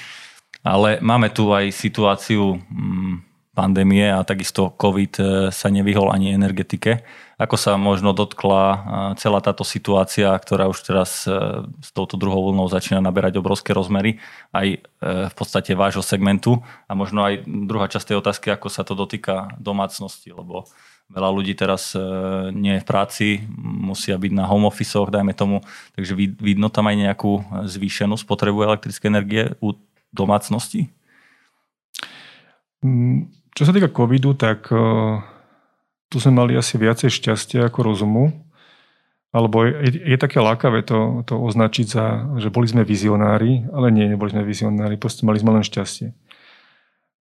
Ale 0.67 0.99
máme 0.99 1.31
tu 1.31 1.55
aj 1.55 1.71
situáciu 1.71 2.59
mm, 2.59 3.15
pandémie 3.55 4.11
a 4.11 4.27
takisto 4.27 4.75
COVID 4.75 5.13
e, 5.23 5.25
sa 5.55 5.71
nevyhol 5.71 6.11
ani 6.11 6.35
energetike. 6.35 7.07
Ako 7.41 7.57
sa 7.57 7.81
možno 7.81 8.13
dotkla 8.13 8.65
e, 8.69 8.79
celá 9.17 9.41
táto 9.41 9.65
situácia, 9.65 10.29
ktorá 10.37 10.69
už 10.69 10.85
teraz 10.85 11.25
e, 11.25 11.33
s 11.81 11.89
touto 11.97 12.21
druhou 12.21 12.53
vlnou 12.53 12.69
začína 12.69 13.01
naberať 13.01 13.41
obrovské 13.41 13.73
rozmery, 13.73 14.21
aj 14.53 14.85
v 15.01 15.33
podstate 15.33 15.73
vášho 15.73 16.05
segmentu 16.05 16.61
a 16.85 16.93
možno 16.93 17.25
aj 17.25 17.49
druhá 17.49 17.89
časť 17.89 18.13
tej 18.13 18.21
otázky, 18.21 18.53
ako 18.53 18.69
sa 18.69 18.85
to 18.85 18.93
dotýka 18.93 19.57
domácnosti, 19.57 20.29
lebo 20.29 20.69
veľa 21.09 21.31
ľudí 21.33 21.57
teraz 21.57 21.97
nie 22.53 22.77
je 22.77 22.85
v 22.85 22.89
práci, 22.89 23.27
musia 23.57 24.21
byť 24.21 24.33
na 24.37 24.45
home 24.45 24.69
office 24.69 24.93
dajme 24.93 25.33
tomu, 25.33 25.65
takže 25.97 26.13
vidno 26.37 26.69
tam 26.69 26.93
aj 26.93 26.97
nejakú 27.01 27.33
zvýšenú 27.65 28.21
spotrebu 28.21 28.61
elektrické 28.61 29.09
energie 29.09 29.57
u 29.65 29.73
domácnosti? 30.13 30.93
Mm, 32.85 33.33
čo 33.57 33.63
sa 33.65 33.73
týka 33.73 33.89
covidu, 33.89 34.37
tak 34.37 34.69
tu 36.11 36.19
sme 36.19 36.43
mali 36.43 36.59
asi 36.59 36.75
viacej 36.75 37.09
šťastia 37.09 37.71
ako 37.71 37.87
rozumu. 37.87 38.25
Alebo 39.31 39.63
je, 39.63 39.95
je 39.95 40.19
také 40.19 40.43
lákavé 40.43 40.83
to, 40.83 41.23
to 41.23 41.39
označiť 41.39 41.87
za, 41.87 42.07
že 42.43 42.51
boli 42.51 42.67
sme 42.67 42.83
vizionári, 42.83 43.63
ale 43.71 43.95
nie, 43.95 44.11
neboli 44.11 44.35
sme 44.35 44.43
vizionári, 44.43 44.99
proste 44.99 45.23
mali 45.23 45.39
sme 45.39 45.55
len 45.55 45.63
šťastie. 45.63 46.11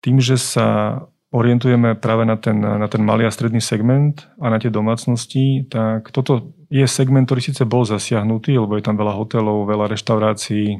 Tým, 0.06 0.22
že 0.22 0.38
sa 0.38 1.02
orientujeme 1.34 1.98
práve 1.98 2.22
na 2.22 2.38
ten, 2.38 2.62
na 2.62 2.86
ten 2.86 3.02
malý 3.02 3.26
a 3.26 3.34
stredný 3.34 3.58
segment 3.58 4.22
a 4.38 4.54
na 4.54 4.62
tie 4.62 4.70
domácnosti, 4.70 5.66
tak 5.66 6.14
toto 6.14 6.54
je 6.70 6.86
segment, 6.86 7.26
ktorý 7.26 7.42
síce 7.42 7.66
bol 7.66 7.82
zasiahnutý, 7.82 8.54
lebo 8.54 8.78
je 8.78 8.86
tam 8.86 8.94
veľa 8.94 9.18
hotelov, 9.18 9.66
veľa 9.66 9.90
reštaurácií, 9.90 10.78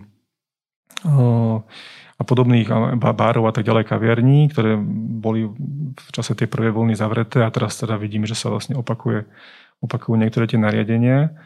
uh, 1.11 1.59
a 2.17 2.23
podobných 2.25 2.97
bárov 2.97 3.45
a 3.45 3.53
tak 3.53 3.69
ďalej 3.69 3.85
kaviarní, 3.93 4.49
ktoré 4.49 4.81
boli 5.21 5.53
v 5.93 6.09
čase 6.17 6.33
tej 6.33 6.49
prvej 6.49 6.73
vlny 6.73 6.97
zavreté 6.97 7.45
a 7.45 7.53
teraz 7.53 7.77
teda 7.77 8.01
vidíme, 8.01 8.25
že 8.25 8.33
sa 8.33 8.49
vlastne 8.49 8.73
opakuje, 8.73 9.29
opakujú 9.85 10.17
niektoré 10.17 10.49
tie 10.49 10.57
nariadenia. 10.57 11.37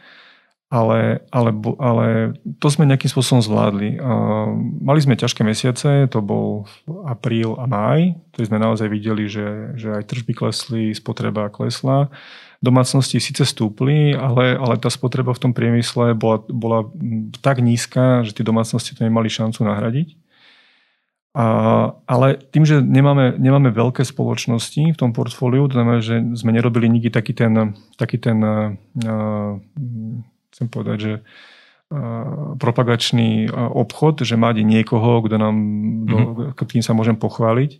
Ale, 0.71 1.27
ale, 1.35 1.51
ale 1.83 2.07
to 2.63 2.71
sme 2.71 2.87
nejakým 2.87 3.11
spôsobom 3.11 3.43
zvládli. 3.43 3.99
Mali 4.79 5.03
sme 5.03 5.19
ťažké 5.19 5.43
mesiace, 5.43 6.07
to 6.07 6.23
bol 6.23 6.63
apríl 7.03 7.59
a 7.59 7.67
máj, 7.67 8.15
to 8.31 8.39
sme 8.47 8.55
naozaj 8.55 8.87
videli, 8.87 9.27
že, 9.27 9.75
že 9.75 9.91
aj 9.91 10.07
tržby 10.07 10.31
klesli, 10.31 10.95
spotreba 10.95 11.51
klesla. 11.51 12.07
Domácnosti 12.63 13.19
síce 13.19 13.43
stúpli, 13.43 14.15
ale, 14.15 14.55
ale 14.55 14.79
tá 14.79 14.87
spotreba 14.87 15.35
v 15.35 15.43
tom 15.43 15.51
priemysle 15.51 16.15
bola, 16.15 16.39
bola 16.47 16.87
tak 17.43 17.59
nízka, 17.59 18.23
že 18.23 18.31
tie 18.31 18.47
domácnosti 18.47 18.95
to 18.95 19.03
nemali 19.03 19.27
šancu 19.27 19.67
nahradiť. 19.67 20.15
A, 21.31 21.45
ale 22.11 22.35
tým, 22.51 22.67
že 22.67 22.83
nemáme, 22.83 23.39
nemáme 23.39 23.71
veľké 23.71 24.03
spoločnosti 24.03 24.91
v 24.91 24.99
tom 24.99 25.15
portfóliu, 25.15 25.63
to 25.71 25.79
znamená, 25.79 26.03
že 26.03 26.19
sme 26.35 26.51
nerobili 26.51 26.91
nikdy 26.91 27.07
taký 27.07 27.31
ten, 27.31 27.79
taký 27.95 28.19
ten 28.19 28.43
uh, 28.43 29.55
chcem 30.51 30.67
povedať, 30.67 30.97
že 30.99 31.13
uh, 31.23 32.59
propagačný 32.59 33.47
uh, 33.47 33.71
obchod, 33.71 34.27
že 34.27 34.35
máte 34.35 34.59
niekoho, 34.59 35.23
kto 35.23 35.39
nám, 35.39 35.55
mm-hmm. 35.55 36.51
kým 36.67 36.83
sa 36.83 36.91
môžem 36.91 37.15
pochváliť, 37.15 37.79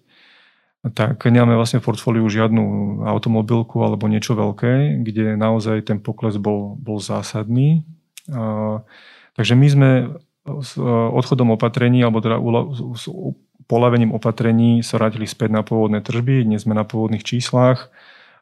tak 0.95 1.19
nemáme 1.27 1.59
vlastne 1.59 1.83
v 1.83 1.91
portfóliu 1.91 2.25
žiadnu 2.31 3.03
automobilku 3.03 3.83
alebo 3.83 4.07
niečo 4.07 4.31
veľké, 4.33 5.03
kde 5.03 5.35
naozaj 5.35 5.91
ten 5.91 5.99
pokles 5.99 6.39
bol, 6.39 6.79
bol 6.79 7.03
zásadný. 7.03 7.83
Uh, 8.31 8.79
takže 9.35 9.59
my 9.59 9.67
sme 9.67 9.89
s 10.59 10.75
e, 10.75 10.83
odchodom 11.15 11.55
opatrení, 11.55 12.03
alebo 12.03 12.19
teda 12.19 12.35
s 12.99 13.07
polavením 13.71 14.11
opatrení 14.11 14.83
sa 14.83 14.99
vrátili 14.99 15.23
späť 15.23 15.55
na 15.55 15.63
pôvodné 15.63 16.03
tržby. 16.03 16.43
Dnes 16.43 16.67
sme 16.67 16.75
na 16.75 16.83
pôvodných 16.83 17.23
číslach. 17.23 17.87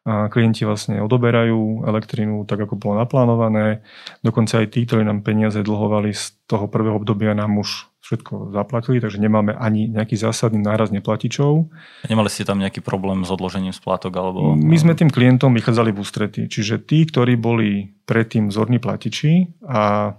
A 0.08 0.32
klienti 0.32 0.64
vlastne 0.64 1.04
odoberajú 1.04 1.86
elektrínu 1.86 2.48
tak, 2.48 2.66
ako 2.66 2.80
bolo 2.80 3.04
naplánované. 3.04 3.86
Dokonca 4.24 4.64
aj 4.64 4.74
tí, 4.74 4.88
ktorí 4.88 5.06
nám 5.06 5.22
peniaze 5.22 5.60
dlhovali 5.60 6.16
z 6.16 6.34
toho 6.50 6.66
prvého 6.72 6.98
obdobia, 6.98 7.36
nám 7.36 7.60
už 7.60 7.86
všetko 8.00 8.56
zaplatili, 8.56 9.04
takže 9.04 9.22
nemáme 9.22 9.54
ani 9.54 9.92
nejaký 9.92 10.18
zásadný 10.18 10.64
náraz 10.66 10.90
neplatičov. 10.90 11.70
Nemali 12.10 12.30
ste 12.32 12.48
tam 12.48 12.58
nejaký 12.58 12.82
problém 12.82 13.22
s 13.22 13.30
odložením 13.30 13.76
splátok? 13.76 14.16
Alebo... 14.18 14.58
My 14.58 14.80
sme 14.82 14.98
tým 14.98 15.14
klientom 15.14 15.54
vychádzali 15.54 15.94
v 15.94 16.02
ústrety. 16.02 16.42
Čiže 16.50 16.82
tí, 16.90 17.06
ktorí 17.06 17.38
boli 17.38 17.94
predtým 18.10 18.50
zorní 18.50 18.82
platiči 18.82 19.62
a 19.68 20.16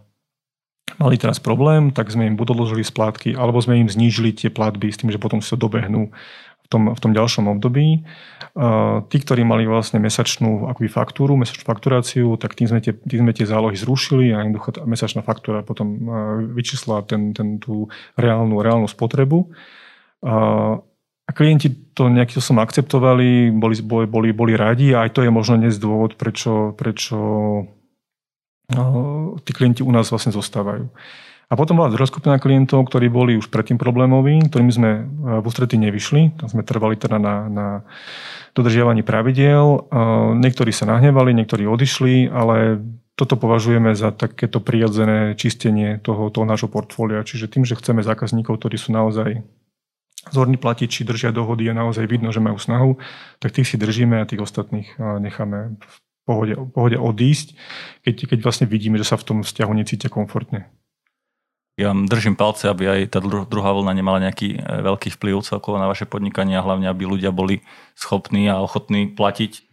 mali 1.01 1.17
teraz 1.17 1.41
problém, 1.41 1.91
tak 1.95 2.13
sme 2.13 2.29
im 2.29 2.37
buď 2.37 2.53
odložili 2.53 2.85
splátky, 2.85 3.33
alebo 3.33 3.63
sme 3.63 3.81
im 3.81 3.89
znížili 3.89 4.37
tie 4.37 4.53
platby 4.53 4.93
s 4.93 5.01
tým, 5.01 5.09
že 5.09 5.23
potom 5.23 5.41
sa 5.41 5.57
dobehnú 5.57 6.13
v 6.65 6.67
tom, 6.69 6.93
v 6.93 7.01
tom 7.01 7.13
ďalšom 7.17 7.49
období. 7.51 8.05
Tí, 9.09 9.17
ktorí 9.23 9.43
mali 9.47 9.65
vlastne 9.67 10.03
mesačnú 10.03 10.71
akoby 10.71 10.91
faktúru, 10.91 11.39
mesačnú 11.39 11.65
fakturáciu, 11.67 12.35
tak 12.37 12.59
tým 12.59 12.71
sme 12.71 12.81
tie, 12.83 12.93
tým 12.95 13.27
sme 13.27 13.33
tie 13.33 13.47
zálohy 13.47 13.79
zrušili 13.79 14.35
a 14.35 14.43
jednoducho 14.43 14.83
mesačná 14.87 15.23
faktúra 15.23 15.63
potom 15.63 15.87
uh, 16.05 16.39
vyčísla 16.55 17.07
ten, 17.07 17.31
ten, 17.31 17.63
tú 17.63 17.87
reálnu, 18.19 18.59
reálnu 18.61 18.91
spotrebu. 18.91 19.51
A 21.31 21.31
klienti 21.31 21.71
to 21.95 22.11
nejakým 22.11 22.43
som 22.43 22.59
akceptovali, 22.59 23.55
boli, 23.55 23.79
boli, 23.87 24.35
boli 24.35 24.53
radi 24.59 24.91
a 24.91 25.07
aj 25.07 25.15
to 25.15 25.23
je 25.23 25.31
možno 25.31 25.63
dnes 25.63 25.79
dôvod, 25.79 26.19
prečo, 26.19 26.75
prečo 26.75 27.17
tí 29.43 29.51
klienti 29.53 29.83
u 29.83 29.91
nás 29.91 30.11
vlastne 30.11 30.31
zostávajú. 30.31 30.89
A 31.51 31.59
potom 31.59 31.83
bola 31.83 31.91
druhá 31.91 32.07
skupina 32.07 32.39
klientov, 32.39 32.87
ktorí 32.87 33.11
boli 33.11 33.35
už 33.35 33.51
predtým 33.51 33.75
problémoví, 33.75 34.39
ktorým 34.47 34.71
sme 34.71 34.91
e, 34.95 35.03
v 35.43 35.45
ústretí 35.45 35.75
nevyšli. 35.83 36.39
Tam 36.39 36.47
sme 36.47 36.63
trvali 36.63 36.95
teda 36.95 37.19
na, 37.19 37.51
na 37.51 37.67
dodržiavaní 38.55 39.03
pravidiel. 39.03 39.67
E, 39.67 39.79
niektorí 40.39 40.71
sa 40.71 40.87
nahnevali, 40.87 41.35
niektorí 41.35 41.67
odišli, 41.67 42.31
ale 42.31 42.79
toto 43.19 43.35
považujeme 43.35 43.99
za 43.99 44.15
takéto 44.15 44.63
prirodzené 44.63 45.35
čistenie 45.35 45.99
toho, 45.99 46.31
toho 46.31 46.47
nášho 46.47 46.71
portfólia. 46.71 47.27
Čiže 47.27 47.51
tým, 47.51 47.67
že 47.67 47.75
chceme 47.75 48.07
zákazníkov, 48.07 48.63
ktorí 48.63 48.79
sú 48.79 48.95
naozaj 48.95 49.43
zorní 50.31 50.55
platiči, 50.55 51.03
držia 51.03 51.35
dohody 51.35 51.67
a 51.67 51.75
naozaj 51.75 52.07
vidno, 52.07 52.31
že 52.31 52.39
majú 52.39 52.63
snahu, 52.63 52.95
tak 53.43 53.59
tých 53.59 53.75
si 53.75 53.77
držíme 53.77 54.23
a 54.23 54.29
tých 54.29 54.47
ostatných 54.47 55.03
e, 55.03 55.19
necháme 55.19 55.83
pohode, 56.31 56.55
pohode 56.71 56.95
odísť, 56.95 57.59
keď, 58.07 58.31
keď 58.31 58.39
vlastne 58.47 58.71
vidíme, 58.71 58.95
že 59.03 59.11
sa 59.11 59.19
v 59.19 59.27
tom 59.27 59.39
vzťahu 59.43 59.73
necítia 59.75 60.07
komfortne. 60.07 60.71
Ja 61.75 61.91
držím 61.91 62.39
palce, 62.39 62.71
aby 62.71 62.87
aj 62.87 63.19
tá 63.19 63.19
druhá 63.25 63.75
vlna 63.75 63.97
nemala 63.99 64.23
nejaký 64.23 64.55
e, 64.55 64.59
veľký 64.63 65.19
vplyv 65.19 65.43
celkovo 65.43 65.81
na 65.83 65.91
vaše 65.91 66.07
podnikanie 66.07 66.55
a 66.55 66.63
hlavne, 66.63 66.87
aby 66.87 67.09
ľudia 67.09 67.35
boli 67.35 67.67
schopní 67.99 68.47
a 68.47 68.63
ochotní 68.63 69.11
platiť 69.11 69.71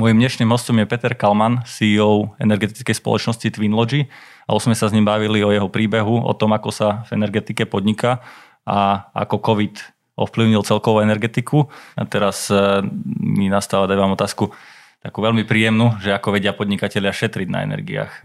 Mojím 0.00 0.16
dnešným 0.16 0.48
hostom 0.48 0.80
je 0.80 0.88
Peter 0.88 1.12
Kalman, 1.12 1.60
CEO 1.68 2.32
energetickej 2.40 2.96
spoločnosti 2.96 3.52
Twinlogy 3.52 4.08
a 4.50 4.58
už 4.58 4.66
sme 4.66 4.74
sa 4.74 4.90
s 4.90 4.94
ním 4.98 5.06
bavili 5.06 5.46
o 5.46 5.54
jeho 5.54 5.70
príbehu, 5.70 6.26
o 6.26 6.34
tom, 6.34 6.50
ako 6.50 6.74
sa 6.74 7.06
v 7.06 7.22
energetike 7.22 7.70
podniká 7.70 8.18
a 8.66 9.06
ako 9.14 9.38
COVID 9.38 9.78
ovplyvnil 10.18 10.66
celkovú 10.66 11.06
energetiku. 11.06 11.70
A 11.94 12.02
teraz 12.02 12.50
e, 12.50 12.82
mi 13.22 13.46
nastáva, 13.46 13.86
daj 13.86 14.02
vám 14.02 14.18
otázku, 14.18 14.50
takú 14.98 15.22
veľmi 15.22 15.46
príjemnú, 15.46 16.02
že 16.02 16.10
ako 16.10 16.34
vedia 16.34 16.50
podnikatelia 16.50 17.14
šetriť 17.14 17.46
na 17.46 17.62
energiách. 17.62 18.10
E, 18.10 18.22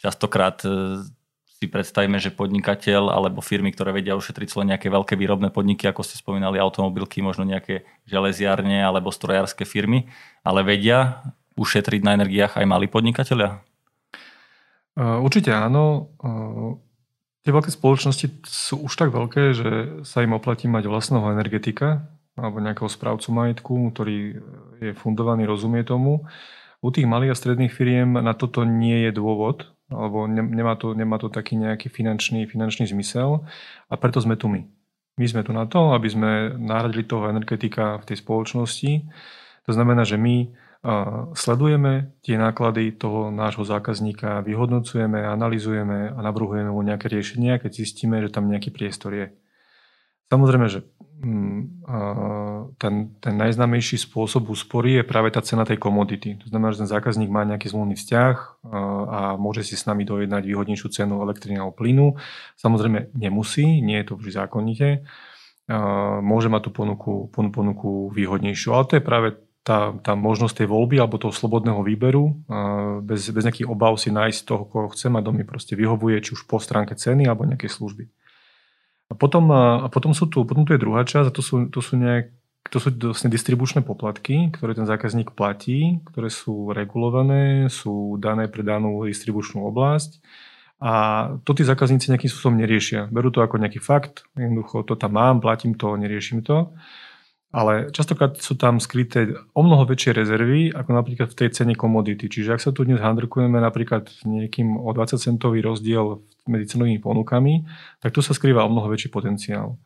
častokrát 0.00 0.64
e, 0.64 1.04
si 1.60 1.68
predstavíme, 1.68 2.16
že 2.16 2.32
podnikateľ 2.32 3.12
alebo 3.12 3.44
firmy, 3.44 3.68
ktoré 3.68 3.92
vedia 3.92 4.16
ušetriť 4.16 4.48
len 4.64 4.72
nejaké 4.74 4.88
veľké 4.88 5.12
výrobné 5.12 5.52
podniky, 5.52 5.92
ako 5.92 6.08
ste 6.08 6.16
spomínali, 6.16 6.56
automobilky, 6.56 7.20
možno 7.20 7.44
nejaké 7.44 7.84
železiarne 8.08 8.80
alebo 8.80 9.12
strojárske 9.12 9.68
firmy, 9.68 10.08
ale 10.40 10.64
vedia 10.64 11.20
ušetriť 11.60 12.00
na 12.00 12.16
energiách 12.16 12.56
aj 12.56 12.64
malí 12.64 12.88
podnikatelia? 12.88 13.67
Určite 14.98 15.54
áno. 15.54 16.10
Tie 17.46 17.54
veľké 17.54 17.70
spoločnosti 17.70 18.42
sú 18.42 18.82
už 18.82 18.92
tak 18.98 19.14
veľké, 19.14 19.54
že 19.54 19.70
sa 20.02 20.26
im 20.26 20.34
oplatí 20.34 20.66
mať 20.66 20.90
vlastného 20.90 21.30
energetika 21.30 22.10
alebo 22.34 22.58
nejakého 22.58 22.90
správcu 22.90 23.30
majetku, 23.30 23.74
ktorý 23.94 24.42
je 24.82 24.92
fundovaný, 24.98 25.46
rozumie 25.46 25.86
tomu. 25.86 26.26
U 26.78 26.90
tých 26.94 27.06
malých 27.06 27.34
a 27.34 27.38
stredných 27.38 27.74
firiem 27.74 28.14
na 28.14 28.34
toto 28.34 28.62
nie 28.62 29.06
je 29.06 29.10
dôvod, 29.10 29.66
alebo 29.90 30.30
nemá 30.30 30.78
to, 30.78 30.94
nemá 30.94 31.18
to 31.18 31.26
taký 31.26 31.58
nejaký 31.58 31.90
finančný, 31.90 32.46
finančný 32.46 32.86
zmysel 32.86 33.42
a 33.90 33.94
preto 33.98 34.22
sme 34.22 34.38
tu 34.38 34.46
my. 34.46 34.62
My 35.18 35.26
sme 35.26 35.42
tu 35.42 35.50
na 35.50 35.66
to, 35.66 35.90
aby 35.98 36.06
sme 36.06 36.54
nahradili 36.54 37.02
toho 37.02 37.26
energetika 37.26 37.98
v 37.98 38.06
tej 38.06 38.22
spoločnosti. 38.22 39.10
To 39.66 39.74
znamená, 39.74 40.06
že 40.06 40.14
my 40.14 40.46
sledujeme 41.34 42.14
tie 42.22 42.38
náklady 42.38 42.94
toho 42.94 43.34
nášho 43.34 43.66
zákazníka, 43.66 44.46
vyhodnocujeme, 44.46 45.26
analizujeme 45.26 46.14
a 46.14 46.18
navrhujeme 46.22 46.70
mu 46.70 46.86
nejaké 46.86 47.10
riešenia, 47.10 47.58
keď 47.58 47.82
zistíme, 47.82 48.22
že 48.22 48.30
tam 48.30 48.46
nejaký 48.46 48.70
priestor 48.70 49.10
je. 49.14 49.26
Samozrejme, 50.28 50.68
že 50.68 50.84
mm, 51.24 51.60
ten, 52.76 52.94
ten 53.16 53.34
najznámejší 53.34 53.96
spôsob 53.96 54.52
úspory 54.52 55.00
je 55.00 55.08
práve 55.08 55.32
tá 55.32 55.40
cena 55.40 55.64
tej 55.64 55.80
komodity. 55.80 56.36
To 56.44 56.52
znamená, 56.52 56.76
že 56.76 56.84
ten 56.84 56.92
zákazník 56.92 57.32
má 57.32 57.48
nejaký 57.48 57.72
zmluvný 57.72 57.96
vzťah 57.96 58.36
a 59.08 59.20
môže 59.40 59.64
si 59.64 59.74
s 59.74 59.88
nami 59.88 60.04
dojednať 60.04 60.44
výhodnejšiu 60.44 60.88
cenu 60.92 61.24
elektriny 61.24 61.58
alebo 61.58 61.72
plynu. 61.74 62.20
Samozrejme 62.60 63.16
nemusí, 63.16 63.80
nie 63.80 63.98
je 64.04 64.06
to 64.12 64.20
vždy 64.20 64.30
zákonite. 64.36 64.88
Môže 66.20 66.52
mať 66.52 66.60
tú 66.68 66.70
ponuku, 66.76 67.12
ponuku 67.32 68.12
výhodnejšiu, 68.12 68.68
ale 68.76 68.84
to 68.84 68.94
je 69.00 69.04
práve 69.04 69.28
tá, 69.68 69.92
tá 70.00 70.16
možnosť 70.16 70.64
tej 70.64 70.68
voľby 70.72 70.96
alebo 70.96 71.20
toho 71.20 71.28
slobodného 71.28 71.84
výberu, 71.84 72.40
bez, 73.04 73.28
bez 73.28 73.42
nejakých 73.44 73.68
obav 73.68 74.00
si 74.00 74.08
nájsť 74.08 74.40
toho, 74.48 74.64
koho 74.64 74.88
chcem 74.96 75.12
a 75.12 75.20
domy 75.20 75.44
proste 75.44 75.76
vyhovuje, 75.76 76.24
či 76.24 76.32
už 76.32 76.48
po 76.48 76.56
stránke 76.56 76.96
ceny 76.96 77.28
alebo 77.28 77.44
nejakej 77.44 77.68
služby. 77.68 78.08
A 79.08 79.16
potom, 79.16 79.52
a 79.52 79.88
potom, 79.92 80.16
sú 80.16 80.24
tu, 80.32 80.48
potom 80.48 80.64
tu 80.64 80.72
je 80.72 80.80
druhá 80.80 81.04
časť 81.04 81.28
a 81.28 81.34
to 81.36 81.44
sú, 81.44 81.68
to 81.68 81.84
sú, 81.84 82.00
nejak, 82.00 82.32
to 82.72 82.80
sú 82.80 82.88
vlastne 82.96 83.28
distribučné 83.28 83.84
poplatky, 83.84 84.48
ktoré 84.56 84.72
ten 84.72 84.88
zákazník 84.88 85.36
platí, 85.36 86.00
ktoré 86.08 86.32
sú 86.32 86.72
regulované, 86.72 87.68
sú 87.68 88.16
dané 88.16 88.48
pre 88.48 88.64
danú 88.64 89.04
distribučnú 89.04 89.68
oblasť. 89.68 90.24
A 90.80 90.92
to 91.44 91.52
tí 91.52 91.66
zákazníci 91.66 92.08
nejakým 92.08 92.30
spôsobom 92.30 92.56
neriešia. 92.56 93.10
Berú 93.12 93.28
to 93.34 93.44
ako 93.44 93.60
nejaký 93.60 93.82
fakt, 93.84 94.24
jednoducho 94.32 94.86
to 94.88 94.96
tam 94.96 95.20
mám, 95.20 95.44
platím 95.44 95.76
to, 95.76 95.92
neriešim 95.98 96.40
to. 96.40 96.72
Ale 97.48 97.88
častokrát 97.88 98.36
sú 98.36 98.60
tam 98.60 98.76
skryté 98.76 99.32
o 99.56 99.64
mnoho 99.64 99.88
väčšie 99.88 100.12
rezervy, 100.12 100.68
ako 100.68 100.90
napríklad 100.92 101.32
v 101.32 101.38
tej 101.40 101.48
cene 101.56 101.72
komodity. 101.72 102.28
Čiže 102.28 102.52
ak 102.52 102.60
sa 102.60 102.76
tu 102.76 102.84
dnes 102.84 103.00
handrkujeme 103.00 103.56
napríklad 103.56 104.04
nejakým 104.28 104.76
o 104.76 104.92
20 104.92 105.16
centový 105.16 105.64
rozdiel 105.64 106.20
medzi 106.44 106.76
cenovými 106.76 107.00
ponukami, 107.00 107.64
tak 108.04 108.12
tu 108.12 108.20
sa 108.20 108.36
skrýva 108.36 108.68
o 108.68 108.72
mnoho 108.72 108.92
väčší 108.92 109.08
potenciál. 109.08 109.80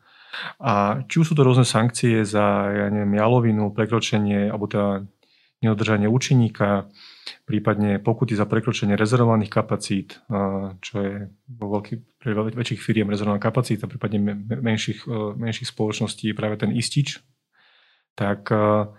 A 0.59 1.07
či 1.07 1.23
už 1.23 1.31
sú 1.31 1.33
to 1.39 1.47
rôzne 1.47 1.63
sankcie 1.63 2.27
za 2.27 2.67
ja 2.67 2.91
neviem, 2.91 3.15
jalovinu, 3.15 3.71
prekročenie 3.71 4.51
alebo 4.51 4.67
teda 4.67 5.07
nedodržanie 5.63 6.11
účinníka, 6.11 6.91
prípadne 7.47 8.03
pokuty 8.03 8.35
za 8.35 8.43
prekročenie 8.43 8.99
rezervovaných 8.99 9.47
kapacít, 9.47 10.19
čo 10.83 10.93
je 10.99 11.31
vo 11.47 11.79
veľkých, 11.79 11.99
pre 12.19 12.35
väčších 12.35 12.83
firiem 12.83 13.07
rezervovaná 13.07 13.39
kapacita, 13.39 13.87
prípadne 13.87 14.43
menších, 14.43 15.07
menších 15.39 15.71
spoločností 15.71 16.35
práve 16.35 16.59
ten 16.59 16.75
istič, 16.75 17.23
tak 18.13 18.49
uh, 18.53 18.89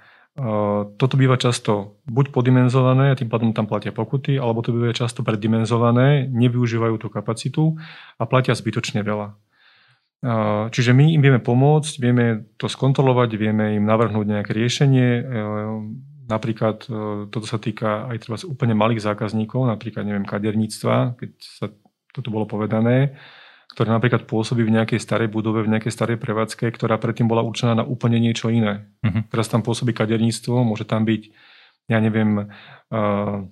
toto 0.98 1.14
býva 1.14 1.38
často 1.38 2.02
buď 2.10 2.34
podimenzované 2.34 3.14
tým 3.14 3.30
pádom 3.30 3.54
tam 3.54 3.70
platia 3.70 3.94
pokuty, 3.94 4.34
alebo 4.34 4.66
to 4.66 4.74
býva 4.74 4.90
často 4.90 5.22
preddimenzované, 5.22 6.26
nevyužívajú 6.26 6.98
tú 6.98 7.06
kapacitu 7.06 7.78
a 8.18 8.26
platia 8.26 8.58
zbytočne 8.58 9.06
veľa. 9.06 9.38
Čiže 10.74 10.90
my 10.90 11.14
im 11.14 11.22
vieme 11.22 11.38
pomôcť, 11.38 11.92
vieme 12.02 12.50
to 12.58 12.66
skontrolovať, 12.66 13.36
vieme 13.38 13.78
im 13.78 13.86
navrhnúť 13.86 14.26
nejaké 14.26 14.56
riešenie. 14.56 15.22
Napríklad 16.26 16.82
toto 17.30 17.46
sa 17.46 17.62
týka 17.62 18.10
aj 18.10 18.26
treba 18.26 18.40
úplne 18.48 18.74
malých 18.74 19.06
zákazníkov, 19.06 19.70
napríklad 19.70 20.02
neviem, 20.02 20.26
kaderníctva, 20.26 21.14
keď 21.14 21.30
sa 21.38 21.70
toto 22.10 22.34
bolo 22.34 22.48
povedané 22.50 23.14
ktoré 23.72 23.88
napríklad 23.90 24.28
pôsobí 24.28 24.62
v 24.66 24.74
nejakej 24.76 25.00
starej 25.00 25.32
budove, 25.32 25.64
v 25.64 25.72
nejakej 25.72 25.92
starej 25.92 26.18
prevádzke, 26.20 26.68
ktorá 26.70 27.00
predtým 27.00 27.26
bola 27.26 27.40
určená 27.40 27.78
na 27.78 27.84
úplne 27.86 28.20
niečo 28.20 28.52
iné. 28.52 28.86
Uh-huh. 29.00 29.24
Teraz 29.32 29.48
tam 29.48 29.64
pôsobí 29.64 29.96
kaderníctvo, 29.96 30.62
môže 30.62 30.84
tam 30.84 31.02
byť, 31.02 31.22
ja 31.90 31.98
neviem, 31.98 32.50
uh, 32.92 33.48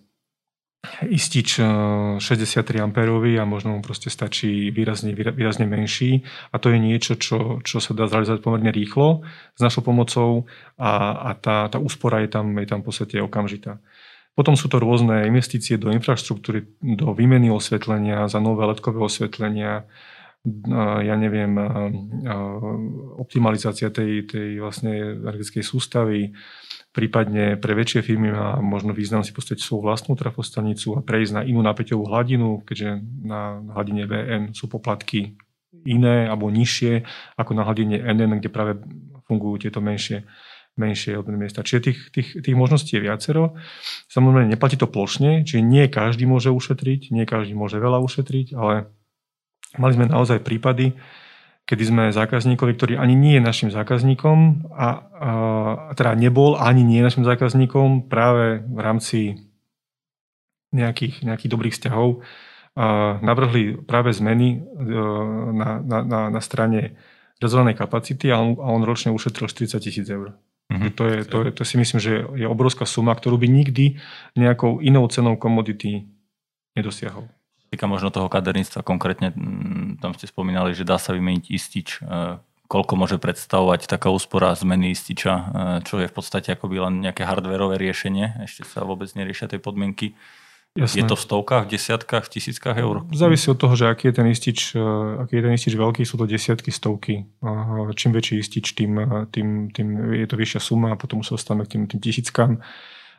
istič 1.06 1.62
63 1.62 2.82
amperový 2.82 3.38
a 3.38 3.46
možno 3.46 3.78
mu 3.78 3.80
proste 3.86 4.10
stačí 4.10 4.74
výrazne, 4.74 5.14
výrazne 5.14 5.62
menší 5.62 6.26
a 6.50 6.58
to 6.58 6.74
je 6.74 6.78
niečo, 6.82 7.14
čo, 7.14 7.62
čo 7.62 7.78
sa 7.78 7.94
dá 7.94 8.10
zrealizovať 8.10 8.42
pomerne 8.42 8.74
rýchlo 8.74 9.22
s 9.54 9.60
našou 9.62 9.86
pomocou 9.86 10.50
a, 10.74 11.22
a 11.30 11.38
tá, 11.38 11.70
tá 11.70 11.78
úspora 11.78 12.18
je 12.26 12.34
tam, 12.34 12.50
je 12.58 12.66
tam 12.66 12.82
v 12.82 12.86
podstate 12.90 13.22
okamžitá. 13.22 13.78
Potom 14.32 14.56
sú 14.56 14.72
to 14.72 14.80
rôzne 14.80 15.28
investície 15.28 15.76
do 15.76 15.92
infraštruktúry, 15.92 16.64
do 16.80 17.12
výmeny 17.12 17.52
osvetlenia, 17.52 18.32
za 18.32 18.40
nové 18.40 18.64
letkové 18.64 19.04
osvetlenia, 19.04 19.84
ja 21.04 21.14
neviem, 21.14 21.54
optimalizácia 23.20 23.92
tej, 23.94 24.26
tej 24.26 24.58
vlastne 24.58 25.20
energetickej 25.20 25.62
sústavy, 25.62 26.34
prípadne 26.92 27.56
pre 27.56 27.72
väčšie 27.72 28.04
firmy 28.04 28.34
má 28.34 28.60
možno 28.60 28.92
význam 28.92 29.24
si 29.24 29.32
postaviť 29.32 29.62
svoju 29.62 29.86
vlastnú 29.86 30.12
trafostanicu 30.18 30.98
a 30.98 31.04
prejsť 31.04 31.32
na 31.38 31.42
inú 31.46 31.64
napäťovú 31.64 32.04
hladinu, 32.10 32.60
keďže 32.66 33.00
na 33.24 33.62
hladine 33.72 34.04
VN 34.04 34.42
sú 34.52 34.68
poplatky 34.68 35.38
iné 35.88 36.28
alebo 36.28 36.52
nižšie 36.52 37.06
ako 37.38 37.56
na 37.56 37.62
hladine 37.64 37.96
NN, 38.02 38.42
kde 38.42 38.50
práve 38.52 38.72
fungujú 39.24 39.68
tieto 39.68 39.80
menšie, 39.80 40.26
menšie 40.76 41.20
odberné 41.20 41.46
miesta. 41.46 41.60
Čiže 41.60 41.80
tých, 41.84 42.00
tých, 42.12 42.28
tých 42.40 42.56
možností 42.56 42.96
je 42.96 43.04
viacero. 43.04 43.56
Samozrejme, 44.08 44.48
neplatí 44.48 44.80
to 44.80 44.88
plošne, 44.88 45.44
čiže 45.44 45.60
nie 45.60 45.84
každý 45.92 46.24
môže 46.24 46.48
ušetriť, 46.48 47.12
nie 47.12 47.28
každý 47.28 47.52
môže 47.52 47.76
veľa 47.76 48.00
ušetriť, 48.00 48.56
ale 48.56 48.88
Mali 49.80 49.96
sme 49.96 50.04
naozaj 50.04 50.44
prípady, 50.44 50.92
kedy 51.64 51.82
sme 51.88 52.04
zákazníkovi, 52.12 52.72
ktorý 52.76 52.92
ani 53.00 53.16
nie 53.16 53.40
je 53.40 53.46
našim 53.46 53.70
zákazníkom 53.72 54.68
a, 54.68 54.88
a 55.16 55.30
teda 55.96 56.12
nebol 56.18 56.60
ani 56.60 56.84
nie 56.84 57.00
našim 57.00 57.24
zákazníkom 57.24 58.12
práve 58.12 58.60
v 58.60 58.80
rámci 58.82 59.20
nejakých, 60.76 61.24
nejakých 61.24 61.52
dobrých 61.52 61.74
vzťahov 61.76 62.20
a 62.72 63.20
navrhli 63.20 63.84
práve 63.84 64.12
zmeny 64.16 64.56
e, 64.56 64.58
na, 65.52 65.80
na, 65.84 65.98
na, 66.04 66.20
na 66.32 66.40
strane 66.40 66.96
rezervovanej 67.36 67.76
kapacity 67.76 68.32
a 68.32 68.40
on, 68.40 68.56
a 68.56 68.68
on 68.72 68.80
ročne 68.84 69.12
ušetril 69.12 69.48
40 69.48 69.76
tisíc 69.76 70.08
eur. 70.08 70.32
Mm-hmm. 70.72 70.90
To, 70.96 71.02
je, 71.04 71.18
to, 71.28 71.36
je, 71.44 71.50
to 71.52 71.62
si 71.68 71.76
myslím, 71.76 72.00
že 72.00 72.24
je 72.32 72.46
obrovská 72.48 72.88
suma, 72.88 73.12
ktorú 73.12 73.36
by 73.36 73.44
nikdy 73.44 74.00
nejakou 74.32 74.80
inou 74.80 75.04
cenou 75.12 75.36
komodity 75.36 76.08
nedosiahol 76.72 77.28
týka 77.72 77.88
možno 77.88 78.12
toho 78.12 78.28
kaderníctva 78.28 78.84
konkrétne, 78.84 79.32
mm, 79.32 80.04
tam 80.04 80.12
ste 80.12 80.28
spomínali, 80.28 80.76
že 80.76 80.84
dá 80.84 81.00
sa 81.00 81.16
vymeniť 81.16 81.48
istič. 81.48 82.04
E, 82.04 82.36
koľko 82.68 83.00
môže 83.00 83.16
predstavovať 83.16 83.88
taká 83.88 84.12
úspora 84.12 84.52
zmeny 84.52 84.92
ističa, 84.92 85.32
e, 85.32 85.44
čo 85.88 85.96
je 85.96 86.04
v 86.04 86.12
podstate 86.12 86.52
akoby 86.52 86.84
len 86.84 87.00
nejaké 87.00 87.24
hardwareové 87.24 87.80
riešenie, 87.80 88.44
ešte 88.44 88.68
sa 88.68 88.84
vôbec 88.84 89.08
neriešia 89.16 89.48
tej 89.48 89.64
podmienky. 89.64 90.12
Jasné. 90.72 91.00
Je 91.00 91.04
to 91.04 91.16
v 91.16 91.20
stovkách, 91.20 91.64
v 91.68 91.70
desiatkách, 91.76 92.24
v 92.24 92.32
tisíckach 92.32 92.76
eur? 92.80 93.04
Závisí 93.12 93.44
od 93.52 93.60
toho, 93.60 93.76
že 93.76 93.92
aký 93.92 94.08
je 94.08 94.14
ten 94.16 94.26
istič, 94.32 94.58
e, 94.72 94.80
aký 95.20 95.36
je 95.36 95.42
ten 95.44 95.52
istič 95.52 95.74
veľký, 95.76 96.00
sú 96.08 96.16
to 96.16 96.24
desiatky, 96.24 96.72
stovky. 96.72 97.28
Čím 97.92 98.10
väčší 98.16 98.40
istič, 98.40 98.72
tým, 98.72 98.96
tým, 99.28 99.68
tým 99.68 100.16
je 100.16 100.24
to 100.24 100.40
vyššia 100.40 100.60
suma 100.64 100.96
a 100.96 101.00
potom 101.00 101.20
sa 101.20 101.36
dostávame 101.36 101.68
k 101.68 101.76
tým, 101.76 101.82
tým 101.92 102.00
tisíckam. 102.00 102.64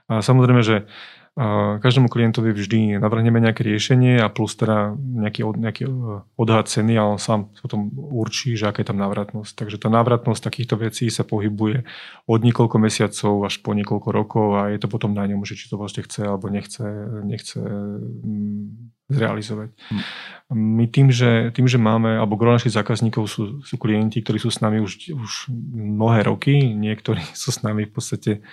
A 0.10 0.26
samozrejme, 0.26 0.66
že 0.66 0.89
Každému 1.34 2.13
klientovi 2.13 2.54
vždy 2.54 3.02
navrhneme 3.02 3.41
nejaké 3.41 3.65
riešenie 3.65 4.22
a 4.22 4.30
plus 4.30 4.54
teda 4.54 4.93
nejaký, 4.93 5.41
nejaký 5.41 5.89
e, 5.89 6.22
odhad 6.38 6.69
ceny 6.69 6.93
a 6.93 7.10
on 7.10 7.17
sám 7.17 7.50
potom 7.58 7.89
určí, 7.89 8.54
že 8.54 8.69
aká 8.69 8.86
je 8.86 8.93
tam 8.93 9.02
návratnosť. 9.02 9.58
Takže 9.58 9.82
tá 9.82 9.89
návratnosť 9.89 10.46
takýchto 10.46 10.78
vecí 10.78 11.10
sa 11.10 11.26
pohybuje 11.26 11.89
od 12.30 12.38
niekoľko 12.38 12.78
mesiacov 12.78 13.50
až 13.50 13.65
po 13.65 13.74
niekoľko 13.74 14.10
rokov 14.13 14.48
a 14.62 14.69
je 14.69 14.78
to 14.78 14.86
potom 14.86 15.17
na 15.17 15.26
ňom, 15.26 15.41
že 15.41 15.58
či 15.58 15.74
to 15.74 15.82
vlastne 15.82 16.06
chce 16.06 16.22
alebo 16.22 16.54
nechce, 16.54 16.86
nechce 17.26 17.58
mm, 17.58 19.10
zrealizovať. 19.10 19.74
Hm. 19.89 20.02
My 20.54 20.86
tým 20.86 21.10
že, 21.10 21.50
tým, 21.50 21.65
že 21.65 21.82
máme, 21.82 22.13
alebo 22.13 22.38
gro 22.38 22.54
našich 22.54 22.78
zákazníkov 22.78 23.26
sú, 23.26 23.65
sú 23.65 23.76
klienti, 23.82 24.22
ktorí 24.22 24.38
sú 24.38 24.54
s 24.54 24.62
nami 24.62 24.86
už, 24.86 25.10
už 25.10 25.50
mnohé 25.74 26.30
roky, 26.30 26.78
niektorí 26.78 27.26
sú 27.34 27.50
s 27.50 27.65
nami 27.65 27.89
v 27.89 27.93
podstate 27.98 28.46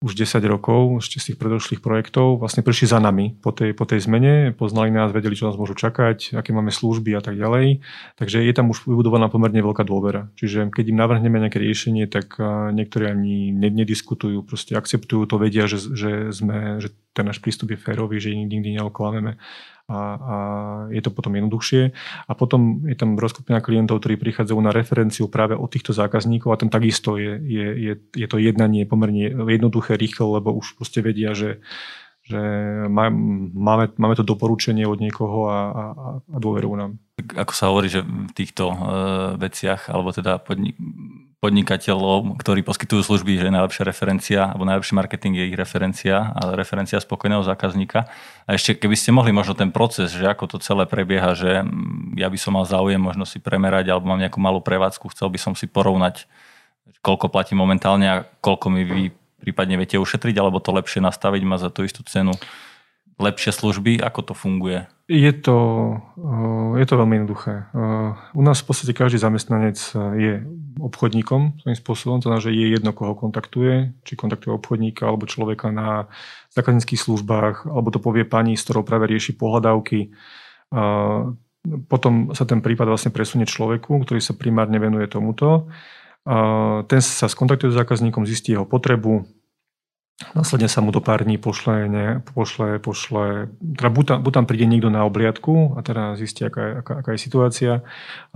už 0.00 0.16
10 0.16 0.40
rokov, 0.48 1.04
ešte 1.04 1.20
z 1.20 1.24
tých 1.32 1.38
predošlých 1.38 1.84
projektov, 1.84 2.40
vlastne 2.40 2.64
prišli 2.64 2.88
za 2.88 3.04
nami 3.04 3.36
po 3.36 3.52
tej, 3.52 3.76
po 3.76 3.84
tej 3.84 4.00
zmene, 4.00 4.56
poznali 4.56 4.88
nás, 4.88 5.12
vedeli, 5.12 5.36
čo 5.36 5.52
nás 5.52 5.60
môžu 5.60 5.76
čakať, 5.76 6.32
aké 6.40 6.56
máme 6.56 6.72
služby 6.72 7.12
a 7.12 7.20
tak 7.20 7.36
ďalej. 7.36 7.84
Takže 8.16 8.40
je 8.40 8.52
tam 8.56 8.72
už 8.72 8.88
vybudovaná 8.88 9.28
pomerne 9.28 9.60
veľká 9.60 9.84
dôvera. 9.84 10.32
Čiže 10.40 10.72
keď 10.72 10.84
im 10.88 11.00
navrhneme 11.04 11.36
nejaké 11.36 11.60
riešenie, 11.60 12.08
tak 12.08 12.40
niektorí 12.72 13.12
ani 13.12 13.52
nediskutujú, 13.52 14.40
proste 14.48 14.72
akceptujú 14.72 15.28
to, 15.28 15.36
vedia, 15.36 15.68
že, 15.68 15.76
že, 15.92 16.32
sme, 16.32 16.80
že 16.80 16.96
ten 17.12 17.28
náš 17.28 17.44
prístup 17.44 17.76
je 17.76 17.76
férový, 17.76 18.24
že 18.24 18.32
nikdy 18.32 18.80
neoklameme 18.80 19.36
a, 19.90 19.98
a 19.98 20.36
je 20.94 21.02
to 21.02 21.10
potom 21.10 21.34
jednoduchšie. 21.34 21.90
A 22.30 22.32
potom 22.38 22.86
je 22.86 22.94
tam 22.94 23.18
rozkupina 23.18 23.58
klientov, 23.58 23.98
ktorí 23.98 24.14
prichádzajú 24.14 24.60
na 24.62 24.70
referenciu 24.70 25.26
práve 25.26 25.58
od 25.58 25.66
týchto 25.66 25.90
zákazníkov 25.90 26.54
a 26.54 26.60
tam 26.62 26.70
takisto 26.70 27.18
je, 27.18 27.34
je, 27.42 27.66
je, 27.74 27.92
je 28.14 28.26
to 28.30 28.38
jednanie 28.38 28.86
pomerne 28.86 29.34
jednoduché, 29.34 29.98
rýchle, 29.98 30.38
lebo 30.38 30.54
už 30.54 30.78
proste 30.78 31.02
vedia, 31.02 31.34
že, 31.34 31.58
že 32.22 32.38
máme, 32.86 33.90
máme 33.98 34.14
to 34.14 34.22
doporučenie 34.22 34.86
od 34.86 35.02
niekoho 35.02 35.50
a, 35.50 35.58
a, 35.58 35.84
a 36.22 36.36
dôverujú 36.38 36.74
nám. 36.78 37.02
Ako 37.34 37.52
sa 37.52 37.68
hovorí, 37.74 37.90
že 37.90 38.06
v 38.06 38.32
týchto 38.32 38.70
uh, 38.70 38.78
veciach, 39.36 39.90
alebo 39.90 40.14
teda 40.14 40.38
podnik, 40.38 40.78
podnikateľov, 41.40 42.36
ktorí 42.36 42.60
poskytujú 42.60 43.00
služby, 43.00 43.40
že 43.40 43.48
najlepšia 43.48 43.88
referencia, 43.88 44.40
alebo 44.52 44.68
najlepší 44.68 44.92
marketing 44.92 45.40
je 45.40 45.44
ich 45.48 45.56
referencia 45.56 46.36
a 46.36 46.52
referencia 46.52 47.00
spokojného 47.00 47.40
zákazníka. 47.40 48.12
A 48.44 48.60
ešte 48.60 48.76
keby 48.76 48.92
ste 48.92 49.16
mohli 49.16 49.32
možno 49.32 49.56
ten 49.56 49.72
proces, 49.72 50.12
že 50.12 50.28
ako 50.28 50.52
to 50.52 50.56
celé 50.60 50.84
prebieha, 50.84 51.32
že 51.32 51.64
mm, 51.64 52.20
ja 52.20 52.28
by 52.28 52.36
som 52.36 52.60
mal 52.60 52.68
záujem 52.68 53.00
možno 53.00 53.24
si 53.24 53.40
premerať, 53.40 53.88
alebo 53.88 54.12
mám 54.12 54.20
nejakú 54.20 54.36
malú 54.36 54.60
prevádzku, 54.60 55.08
chcel 55.16 55.32
by 55.32 55.40
som 55.40 55.52
si 55.56 55.64
porovnať, 55.64 56.28
koľko 57.00 57.32
platí 57.32 57.56
momentálne 57.56 58.06
a 58.06 58.16
koľko 58.44 58.66
mi 58.68 58.84
vy 58.84 59.02
prípadne 59.40 59.80
viete 59.80 59.96
ušetriť, 59.96 60.36
alebo 60.36 60.60
to 60.60 60.76
lepšie 60.76 61.00
nastaviť 61.00 61.42
ma 61.48 61.56
za 61.56 61.72
tú 61.72 61.88
istú 61.88 62.04
cenu 62.04 62.36
lepšie 63.20 63.52
služby? 63.52 64.00
Ako 64.00 64.32
to 64.32 64.34
funguje? 64.34 64.88
Je 65.10 65.32
to, 65.34 65.58
eh, 66.14 66.78
je 66.78 66.86
to 66.86 66.94
veľmi 66.94 67.14
jednoduché. 67.18 67.66
Eh, 67.66 68.10
u 68.14 68.42
nás 68.46 68.62
v 68.62 68.66
podstate 68.70 68.94
každý 68.94 69.18
zamestnanec 69.18 69.74
eh, 69.74 69.98
je 70.16 70.32
obchodníkom 70.78 71.60
svojím 71.60 71.78
spôsobom, 71.78 72.16
to 72.22 72.30
znamená, 72.30 72.40
že 72.40 72.54
je 72.54 72.66
jedno, 72.70 72.94
koho 72.94 73.18
kontaktuje, 73.18 73.90
či 74.06 74.14
kontaktuje 74.14 74.54
obchodníka 74.54 75.10
alebo 75.10 75.26
človeka 75.26 75.74
na 75.74 76.06
zákazníckých 76.54 77.02
službách, 77.02 77.66
alebo 77.66 77.90
to 77.90 77.98
povie 77.98 78.22
pani, 78.22 78.54
s 78.54 78.64
ktorou 78.64 78.86
práve 78.86 79.10
rieši 79.10 79.36
pohľadávky. 79.36 80.14
Potom 81.90 82.32
sa 82.32 82.48
ten 82.48 82.64
prípad 82.64 82.86
vlastne 82.88 83.12
presunie 83.12 83.44
človeku, 83.44 83.92
ktorý 84.06 84.22
sa 84.22 84.32
primárne 84.32 84.80
venuje 84.80 85.04
tomuto. 85.10 85.68
Ten 86.86 87.00
sa 87.02 87.26
skontaktuje 87.28 87.74
s 87.74 87.78
zákazníkom, 87.78 88.24
zistí 88.24 88.56
jeho 88.56 88.64
potrebu, 88.64 89.26
Následne 90.20 90.68
sa 90.68 90.84
mu 90.84 90.92
do 90.92 91.00
pár 91.00 91.24
dní 91.24 91.40
pošle, 91.40 91.88
ne, 91.88 92.20
pošle, 92.36 92.76
pošle 92.76 93.48
teda 93.56 93.88
buď 93.88 94.04
tam, 94.04 94.18
buď 94.20 94.32
tam 94.36 94.44
príde 94.44 94.68
niekto 94.68 94.92
na 94.92 95.08
obliadku 95.08 95.74
a 95.74 95.80
teda 95.80 96.12
zistí, 96.20 96.44
aká 96.44 96.60
je, 96.60 96.72
aká, 96.76 96.92
aká 97.00 97.10
je 97.16 97.24
situácia, 97.24 97.72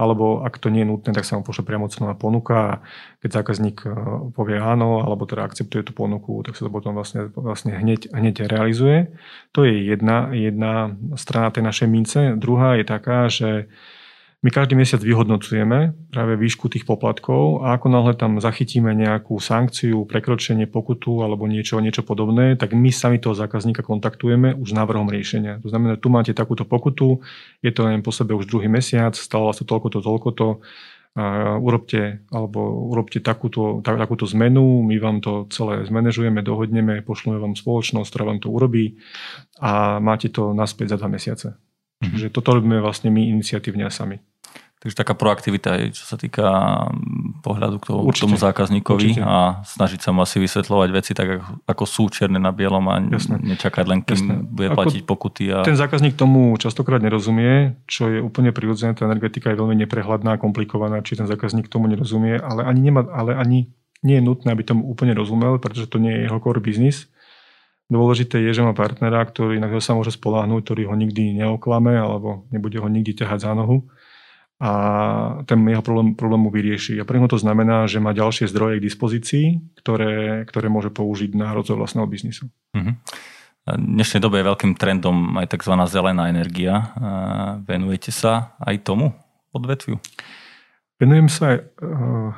alebo 0.01 0.41
ak 0.41 0.57
to 0.57 0.73
nie 0.73 0.81
je 0.81 0.89
nutné, 0.89 1.13
tak 1.13 1.29
sa 1.29 1.37
mu 1.37 1.45
pošle 1.45 1.61
priamo 1.61 1.93
cenová 1.93 2.17
ponuka 2.17 2.57
a 2.57 2.73
keď 3.21 3.31
zákazník 3.37 3.85
e, 3.85 3.89
povie 4.33 4.57
áno, 4.57 5.05
alebo 5.05 5.29
teda 5.29 5.45
akceptuje 5.45 5.85
tú 5.85 5.93
ponuku, 5.93 6.41
tak 6.41 6.57
sa 6.57 6.65
to 6.65 6.73
potom 6.73 6.97
vlastne, 6.97 7.29
vlastne 7.37 7.77
hneď, 7.77 8.17
hneď 8.17 8.49
realizuje. 8.49 9.13
To 9.53 9.69
je 9.69 9.85
jedna, 9.85 10.33
jedna 10.33 10.97
strana 11.21 11.53
tej 11.53 11.69
našej 11.69 11.89
mince. 11.93 12.21
Druhá 12.41 12.81
je 12.81 12.85
taká, 12.89 13.29
že 13.29 13.69
my 14.45 14.53
každý 14.53 14.77
mesiac 14.77 15.01
vyhodnocujeme 15.01 15.97
práve 16.13 16.37
výšku 16.37 16.69
tých 16.69 16.85
poplatkov 16.85 17.65
a 17.65 17.81
ako 17.81 17.89
náhle 17.89 18.13
tam 18.13 18.37
zachytíme 18.37 18.93
nejakú 18.93 19.41
sankciu, 19.41 20.05
prekročenie, 20.05 20.69
pokutu 20.69 21.25
alebo 21.25 21.49
niečo, 21.49 21.81
niečo 21.81 22.05
podobné, 22.05 22.53
tak 22.61 22.77
my 22.77 22.93
sami 22.93 23.17
toho 23.17 23.33
zákazníka 23.33 23.81
kontaktujeme 23.81 24.53
už 24.53 24.77
návrhom 24.77 25.09
riešenia. 25.09 25.65
To 25.65 25.73
znamená, 25.73 25.97
tu 25.97 26.13
máte 26.13 26.37
takúto 26.37 26.69
pokutu, 26.69 27.25
je 27.65 27.73
to 27.73 27.89
len 27.89 28.05
po 28.05 28.13
sebe 28.13 28.37
už 28.37 28.45
druhý 28.45 28.69
mesiac, 28.69 29.17
stalo 29.17 29.49
vás 29.49 29.57
to 29.57 29.65
toľko-to, 29.65 30.05
toľko-to, 30.05 30.61
a 31.15 31.55
urobte, 31.63 32.27
alebo 32.35 32.91
urobte 32.91 33.23
takúto, 33.23 33.79
tak, 33.87 34.03
takúto 34.03 34.27
zmenu, 34.35 34.83
my 34.83 34.99
vám 34.99 35.23
to 35.23 35.47
celé 35.47 35.87
zmanéžujeme, 35.87 36.43
dohodneme, 36.43 37.07
pošleme 37.07 37.39
vám 37.39 37.55
spoločnosť, 37.55 38.09
ktorá 38.11 38.25
vám 38.35 38.43
to 38.43 38.51
urobí 38.51 38.99
a 39.63 40.03
máte 40.03 40.29
to 40.29 40.51
naspäť 40.51 40.99
za 40.99 41.01
dva 41.01 41.09
mesiace. 41.09 41.49
Mm-hmm. 41.55 42.11
Čiže 42.19 42.29
toto 42.35 42.59
robíme 42.59 42.83
vlastne 42.83 43.15
my 43.15 43.31
iniciatívne 43.31 43.87
a 43.87 43.95
sami. 43.95 44.19
Takže 44.85 45.01
taká 45.01 45.17
proaktivita, 45.17 45.81
čo 45.97 46.05
sa 46.05 46.21
týka 46.21 46.45
mm, 46.93 47.41
pohľadu 47.41 47.81
k 47.81 47.85
tomu, 47.89 48.13
tomu 48.13 48.37
zákazníkovi 48.37 49.17
Určite. 49.17 49.25
a 49.25 49.65
snažiť 49.65 50.05
sa 50.05 50.13
mu 50.13 50.21
asi 50.21 50.37
vysvetľovať 50.37 50.89
veci 50.93 51.17
tak, 51.17 51.41
ako 51.65 51.85
sú 51.89 52.13
čierne 52.13 52.37
na 52.37 52.53
bielom 52.53 52.85
a 52.93 53.01
Jasne. 53.01 53.41
nečakať 53.41 53.85
len, 53.89 54.05
kým 54.05 54.21
Jasne. 54.21 54.35
bude 54.45 54.69
ako 54.69 54.77
platiť 54.77 55.01
pokuty. 55.09 55.45
A... 55.57 55.65
Ten 55.65 55.81
zákazník 55.81 56.21
tomu 56.21 56.53
častokrát 56.61 57.01
nerozumie, 57.01 57.81
čo 57.89 58.13
je 58.13 58.21
úplne 58.21 58.53
prirodzené. 58.53 58.93
Tá 58.93 59.09
energetika 59.09 59.49
je 59.49 59.57
veľmi 59.57 59.73
neprehľadná, 59.89 60.37
komplikovaná, 60.37 61.01
či 61.01 61.17
ten 61.17 61.25
zákazník 61.25 61.73
tomu 61.73 61.89
nerozumie, 61.89 62.37
ale 62.37 62.69
ani, 62.69 62.93
nemá, 62.93 63.09
ale 63.09 63.41
ani 63.41 63.73
nie 64.05 64.21
je 64.21 64.27
nutné, 64.29 64.53
aby 64.53 64.69
tomu 64.69 64.85
úplne 64.85 65.17
rozumel, 65.17 65.57
pretože 65.65 65.89
to 65.89 65.97
nie 65.97 66.13
je 66.13 66.29
jeho 66.29 66.37
core 66.45 66.61
business. 66.61 67.09
Dôležité 67.89 68.37
je, 68.37 68.53
že 68.53 68.61
má 68.61 68.77
partnera, 68.77 69.25
ktorý 69.25 69.57
na 69.57 69.73
sa 69.81 69.97
môže 69.97 70.13
spoláhnuť, 70.13 70.61
ktorý 70.61 70.93
ho 70.93 70.95
nikdy 70.97 71.41
neoklame 71.41 71.97
alebo 71.97 72.45
nebude 72.53 72.77
ho 72.77 72.89
nikdy 72.93 73.17
ťahať 73.17 73.49
za 73.49 73.53
nohu 73.57 73.89
a 74.63 74.71
ten 75.51 75.59
jeho 75.67 75.83
problém, 75.83 76.15
problém 76.15 76.41
mu 76.47 76.51
vyrieši. 76.51 77.03
A 77.03 77.05
pre 77.05 77.19
to 77.27 77.39
znamená, 77.39 77.91
že 77.91 77.99
má 77.99 78.15
ďalšie 78.15 78.47
zdroje 78.47 78.79
k 78.79 78.87
dispozícii, 78.87 79.47
ktoré, 79.83 80.47
ktoré 80.47 80.71
môže 80.71 80.95
použiť 80.95 81.35
na 81.35 81.51
rozvoj 81.51 81.83
vlastného 81.83 82.07
biznisu. 82.07 82.47
Uh-huh. 82.75 82.95
V 83.65 83.81
dnešnej 83.81 84.21
dobe 84.21 84.39
je 84.41 84.49
veľkým 84.53 84.77
trendom 84.77 85.41
aj 85.41 85.57
tzv. 85.57 85.73
zelená 85.89 86.29
energia. 86.29 86.93
Venujete 87.65 88.13
sa 88.13 88.55
aj 88.61 88.85
tomu 88.85 89.17
odvetviu? 89.57 89.99
Venujeme 91.01 91.33
sa, 91.33 91.59
eh, 91.59 92.31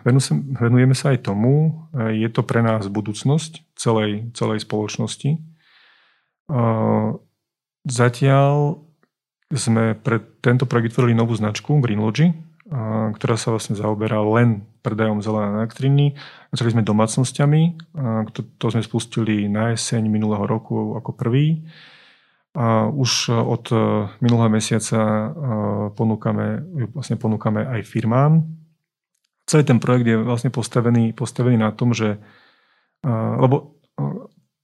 venujeme 0.56 0.96
sa 0.96 1.12
aj 1.12 1.26
tomu. 1.26 1.84
Je 1.92 2.30
to 2.32 2.46
pre 2.46 2.64
nás 2.64 2.88
budúcnosť 2.88 3.76
celej, 3.76 4.32
celej 4.32 4.64
spoločnosti. 4.64 5.36
Zatiaľ 7.86 8.85
sme 9.52 9.94
pre 9.94 10.18
tento 10.42 10.66
projekt 10.66 10.94
vytvorili 10.94 11.14
novú 11.14 11.36
značku 11.38 11.78
Greenlogy, 11.78 12.34
ktorá 13.14 13.38
sa 13.38 13.54
vlastne 13.54 13.78
zaoberá 13.78 14.18
len 14.18 14.66
predajom 14.82 15.22
zelenej 15.22 15.62
elektriny. 15.62 16.18
Začali 16.50 16.74
sme 16.74 16.82
domácnosťami, 16.82 17.62
to, 18.34 18.66
sme 18.66 18.82
spustili 18.82 19.46
na 19.46 19.70
jeseň 19.74 20.10
minulého 20.10 20.42
roku 20.50 20.98
ako 20.98 21.14
prvý. 21.14 21.62
A 22.56 22.88
už 22.90 23.30
od 23.30 23.70
minulého 24.18 24.50
mesiaca 24.50 25.30
ponúkame, 25.94 26.66
vlastne 26.90 27.14
ponúkame 27.14 27.62
aj 27.62 27.86
firmám. 27.86 28.42
Celý 29.46 29.62
ten 29.62 29.78
projekt 29.78 30.10
je 30.10 30.18
vlastne 30.18 30.50
postavený, 30.50 31.14
postavený 31.14 31.62
na 31.62 31.70
tom, 31.70 31.94
že 31.94 32.18
lebo 33.38 33.78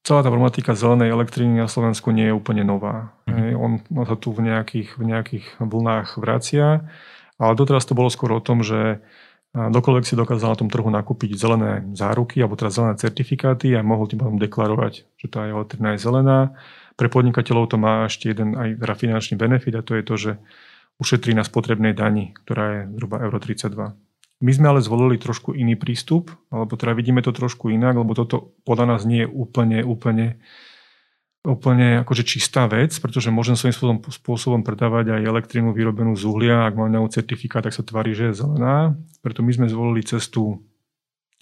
celá 0.03 0.21
tá 0.23 0.29
problematika 0.29 0.75
zelenej 0.75 1.15
elektriny 1.15 1.63
na 1.63 1.71
Slovensku 1.71 2.11
nie 2.11 2.31
je 2.31 2.35
úplne 2.35 2.67
nová. 2.67 3.15
Mm. 3.31 3.55
On, 3.55 3.73
on 3.95 4.07
sa 4.07 4.19
tu 4.19 4.35
v 4.35 4.47
nejakých, 4.51 4.99
v 4.99 5.05
nejakých 5.07 5.45
vlnách 5.63 6.19
vracia, 6.19 6.87
ale 7.39 7.53
doteraz 7.55 7.87
to 7.87 7.95
bolo 7.95 8.11
skôr 8.11 8.35
o 8.35 8.43
tom, 8.43 8.67
že 8.67 9.03
dokoľvek 9.53 10.05
si 10.09 10.17
dokázal 10.17 10.57
na 10.57 10.59
tom 10.59 10.73
trhu 10.73 10.89
nakúpiť 10.89 11.37
zelené 11.37 11.85
záruky 11.93 12.41
alebo 12.41 12.57
teda 12.57 12.73
zelené 12.73 12.95
certifikáty 12.97 13.77
a 13.77 13.85
mohol 13.85 14.09
tým 14.09 14.25
potom 14.25 14.41
deklarovať, 14.41 15.05
že 15.21 15.27
tá 15.29 15.45
elektrina 15.45 15.93
je 15.95 16.01
zelená. 16.01 16.57
Pre 16.97 17.09
podnikateľov 17.13 17.69
to 17.69 17.77
má 17.77 18.09
ešte 18.09 18.33
jeden 18.33 18.57
aj 18.57 18.81
teda 18.81 18.95
finančný 18.97 19.35
benefit 19.37 19.77
a 19.77 19.85
to 19.85 19.93
je 19.93 20.03
to, 20.03 20.15
že 20.17 20.33
ušetrí 20.97 21.37
na 21.37 21.45
spotrebnej 21.45 21.93
dani, 21.93 22.33
ktorá 22.33 22.65
je 22.73 22.81
zhruba 22.97 23.21
euro 23.21 23.37
32. 23.37 23.93
My 24.43 24.51
sme 24.51 24.75
ale 24.75 24.83
zvolili 24.83 25.23
trošku 25.23 25.55
iný 25.55 25.79
prístup, 25.79 26.35
alebo 26.51 26.75
teda 26.75 26.99
vidíme 26.99 27.23
to 27.23 27.31
trošku 27.31 27.71
inak, 27.71 27.95
lebo 27.95 28.11
toto 28.19 28.59
podľa 28.67 28.87
nás 28.99 29.07
nie 29.07 29.23
je 29.23 29.31
úplne, 29.31 29.87
úplne, 29.87 30.43
úplne 31.47 32.03
akože 32.03 32.27
čistá 32.27 32.67
vec, 32.67 32.91
pretože 32.99 33.31
môžem 33.31 33.55
svojím 33.55 33.75
spôsobom, 33.79 33.99
spôsobom 34.11 34.61
predávať 34.67 35.15
aj 35.15 35.31
elektrínu 35.31 35.71
vyrobenú 35.71 36.19
z 36.19 36.27
uhlia, 36.27 36.67
ak 36.67 36.75
mám 36.75 36.91
nejaký 36.91 37.23
certifikát, 37.23 37.63
tak 37.63 37.71
sa 37.71 37.87
tvári, 37.87 38.19
že 38.19 38.35
je 38.35 38.43
zelená. 38.43 38.99
Preto 39.23 39.47
my 39.47 39.55
sme 39.55 39.71
zvolili 39.71 40.03
cestu 40.03 40.59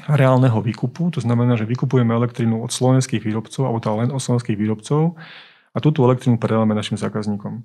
reálneho 0.04 0.60
výkupu, 0.60 1.08
to 1.12 1.24
znamená, 1.24 1.56
že 1.56 1.64
vykupujeme 1.64 2.12
elektrínu 2.12 2.60
od 2.60 2.68
slovenských 2.68 3.24
výrobcov, 3.24 3.64
alebo 3.64 3.80
teda 3.80 3.96
len 4.04 4.10
od 4.12 4.20
slovenských 4.20 4.60
výrobcov 4.60 5.16
a 5.72 5.78
túto 5.80 6.04
elektrínu 6.04 6.36
predávame 6.36 6.76
našim 6.76 7.00
zákazníkom. 7.00 7.64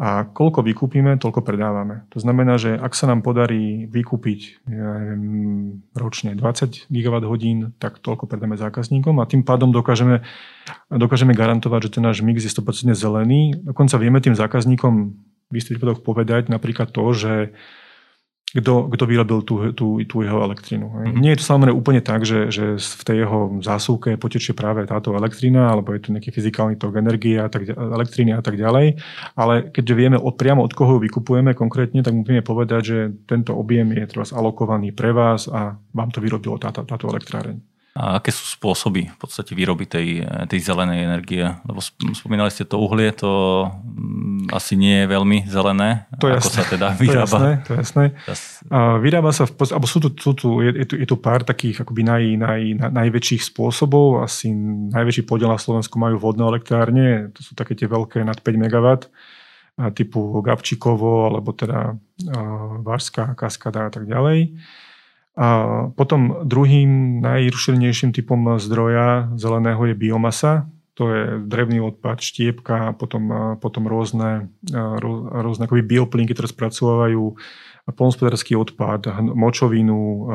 A 0.00 0.24
koľko 0.24 0.64
vykúpime, 0.64 1.20
toľko 1.20 1.44
predávame. 1.44 2.08
To 2.16 2.22
znamená, 2.24 2.56
že 2.56 2.72
ak 2.72 2.96
sa 2.96 3.04
nám 3.04 3.20
podarí 3.20 3.84
vykúpiť 3.84 4.64
ja 4.64 4.96
neviem, 4.96 5.24
ročne 5.92 6.32
20 6.32 6.88
GWh, 6.88 7.44
tak 7.76 8.00
toľko 8.00 8.24
predáme 8.24 8.56
zákazníkom 8.56 9.20
a 9.20 9.28
tým 9.28 9.44
pádom 9.44 9.68
dokážeme, 9.76 10.24
dokážeme 10.88 11.36
garantovať, 11.36 11.92
že 11.92 12.00
ten 12.00 12.04
náš 12.08 12.24
mix 12.24 12.40
je 12.40 12.48
100% 12.48 12.96
zelený. 12.96 13.60
Dokonca 13.60 14.00
vieme 14.00 14.24
tým 14.24 14.32
zákazníkom 14.32 14.94
v 15.50 15.54
istých 15.58 15.76
prípadoch 15.76 16.00
povedať 16.00 16.48
napríklad 16.48 16.94
to, 16.94 17.04
že 17.12 17.52
kto, 18.50 18.90
kto 18.90 19.04
vyrobil 19.06 19.46
tú, 19.46 19.70
tú, 19.70 20.02
tú 20.02 20.16
jeho 20.26 20.42
elektrínu. 20.42 20.90
Mm-hmm. 20.90 21.22
Nie 21.22 21.38
je 21.38 21.40
to 21.40 21.46
samozrejme 21.46 21.76
úplne 21.78 22.02
tak, 22.02 22.26
že, 22.26 22.50
že 22.50 22.74
v 22.76 23.02
tej 23.06 23.16
jeho 23.22 23.62
zásuvke 23.62 24.18
potečie 24.18 24.58
práve 24.58 24.82
táto 24.90 25.14
elektrina, 25.14 25.70
alebo 25.70 25.94
je 25.94 26.02
tu 26.02 26.08
nejaký 26.10 26.34
fyzikálny 26.34 26.74
tok 26.74 26.98
energie 26.98 27.38
a 27.38 27.46
tak, 27.46 27.70
elektriny 27.70 28.34
a 28.34 28.42
tak 28.42 28.58
ďalej, 28.58 28.98
ale 29.38 29.70
keďže 29.70 29.94
vieme 29.94 30.18
od, 30.18 30.34
priamo 30.34 30.66
od 30.66 30.74
koho 30.74 30.98
ju 30.98 31.06
vykupujeme 31.06 31.54
konkrétne, 31.54 32.02
tak 32.02 32.10
musíme 32.10 32.42
povedať, 32.42 32.82
že 32.82 32.98
tento 33.30 33.54
objem 33.54 33.86
je 33.94 34.04
teraz 34.10 34.34
alokovaný 34.34 34.90
pre 34.90 35.14
vás 35.14 35.46
a 35.46 35.78
vám 35.94 36.10
to 36.10 36.18
vyrobilo 36.18 36.58
táto, 36.58 36.82
táto 36.82 37.06
elektráreň. 37.06 37.69
A 38.00 38.16
aké 38.16 38.32
sú 38.32 38.48
spôsoby 38.48 39.12
v 39.12 39.18
podstate 39.20 39.52
výroby 39.52 39.84
tej, 39.84 40.24
tej 40.48 40.60
zelenej 40.64 41.04
energie? 41.04 41.44
Lebo 41.68 41.84
spomínali 42.16 42.48
ste 42.48 42.64
to 42.64 42.80
uhlie, 42.80 43.12
to 43.12 43.28
mm, 43.68 44.48
asi 44.56 44.80
nie 44.80 45.04
je 45.04 45.06
veľmi 45.12 45.44
zelené. 45.44 46.08
To 46.16 46.32
je 46.32 46.40
Ako 46.40 46.48
jasné. 46.48 46.56
sa 46.56 46.62
teda 46.64 46.88
vyrába? 46.96 47.36
To 47.36 47.44
je 47.44 47.78
jasné. 47.84 48.04
To 48.16 48.24
je 48.24 48.32
jasné. 48.32 48.56
A 48.72 48.96
vyrába 48.96 49.36
sa, 49.36 49.44
v, 49.44 49.52
alebo 49.52 49.84
sú 49.84 50.00
tu, 50.00 50.08
sú 50.16 50.32
tu, 50.32 50.48
je, 50.64 50.72
je, 50.80 50.86
tu, 50.88 50.94
je 50.96 51.04
tu 51.04 51.16
pár 51.20 51.44
takých 51.44 51.84
akoby 51.84 52.00
naj, 52.00 52.24
naj, 52.40 52.62
naj, 52.80 52.90
najväčších 52.96 53.52
spôsobov. 53.52 54.24
Asi 54.24 54.48
najväčší 54.96 55.28
podiel 55.28 55.52
na 55.52 55.60
Slovensku 55.60 56.00
majú 56.00 56.16
vodné 56.16 56.48
elektrárne. 56.48 57.28
To 57.36 57.40
sú 57.44 57.52
také 57.52 57.76
tie 57.76 57.84
veľké 57.84 58.24
nad 58.24 58.40
5 58.40 58.48
MW 58.48 58.86
typu 59.92 60.40
Gabčíkovo, 60.40 61.28
alebo 61.28 61.52
teda 61.52 61.96
Varská, 62.80 63.36
Kaskada 63.36 63.88
a 63.88 63.90
tak 63.92 64.08
ďalej. 64.08 64.56
A 65.40 65.48
potom 65.96 66.44
druhým 66.44 67.24
najrušenejším 67.24 68.12
typom 68.12 68.60
zdroja 68.60 69.32
zeleného 69.40 69.80
je 69.88 69.94
biomasa. 69.96 70.68
To 71.00 71.08
je 71.08 71.40
drevný 71.48 71.80
odpad, 71.80 72.20
štiepka, 72.20 72.92
potom, 72.92 73.56
potom 73.56 73.88
rôzne, 73.88 74.52
rôzne 75.32 75.64
akoby 75.64 75.80
bioplinky, 75.80 76.36
ktoré 76.36 76.44
spracovávajú 76.44 77.40
polnospodársky 77.96 78.52
odpad, 78.52 79.08
močovinu, 79.32 80.28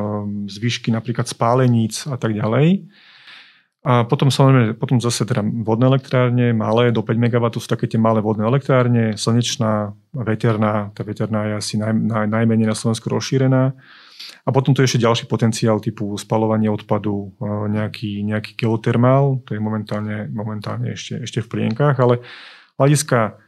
zvyšky 0.50 0.90
napríklad 0.90 1.30
spáleníc 1.30 2.10
a 2.10 2.18
tak 2.18 2.34
ďalej. 2.34 2.90
A 3.86 4.02
potom 4.02 4.34
samozrejme, 4.34 4.74
potom 4.74 4.98
zase 4.98 5.22
teda 5.22 5.46
vodné 5.62 5.86
elektrárne, 5.86 6.50
malé, 6.50 6.90
do 6.90 7.06
5 7.06 7.14
MW 7.14 7.46
sú 7.54 7.70
také 7.70 7.86
tie 7.86 8.02
malé 8.02 8.18
vodné 8.18 8.42
elektrárne, 8.42 9.14
slnečná, 9.14 9.94
veterná, 10.10 10.90
tá 10.90 11.06
veterná 11.06 11.46
je 11.46 11.52
asi 11.54 11.74
naj, 11.78 11.94
naj, 11.94 12.26
najmenej 12.26 12.66
na 12.66 12.74
Slovensku 12.74 13.06
rozšírená. 13.06 13.70
A 14.46 14.54
potom 14.54 14.74
tu 14.74 14.82
je 14.82 14.88
ešte 14.90 15.04
ďalší 15.04 15.24
potenciál 15.26 15.82
typu 15.82 16.14
spalovanie 16.18 16.70
odpadu, 16.70 17.34
nejaký, 17.70 18.22
nejaký 18.22 18.54
geotermál, 18.54 19.42
to 19.46 19.54
je 19.54 19.60
momentálne, 19.60 20.30
momentálne 20.30 20.94
ešte, 20.94 21.22
ešte 21.22 21.42
v 21.42 21.50
plienkách, 21.50 21.96
ale 21.98 22.22
hľadiska 22.78 23.42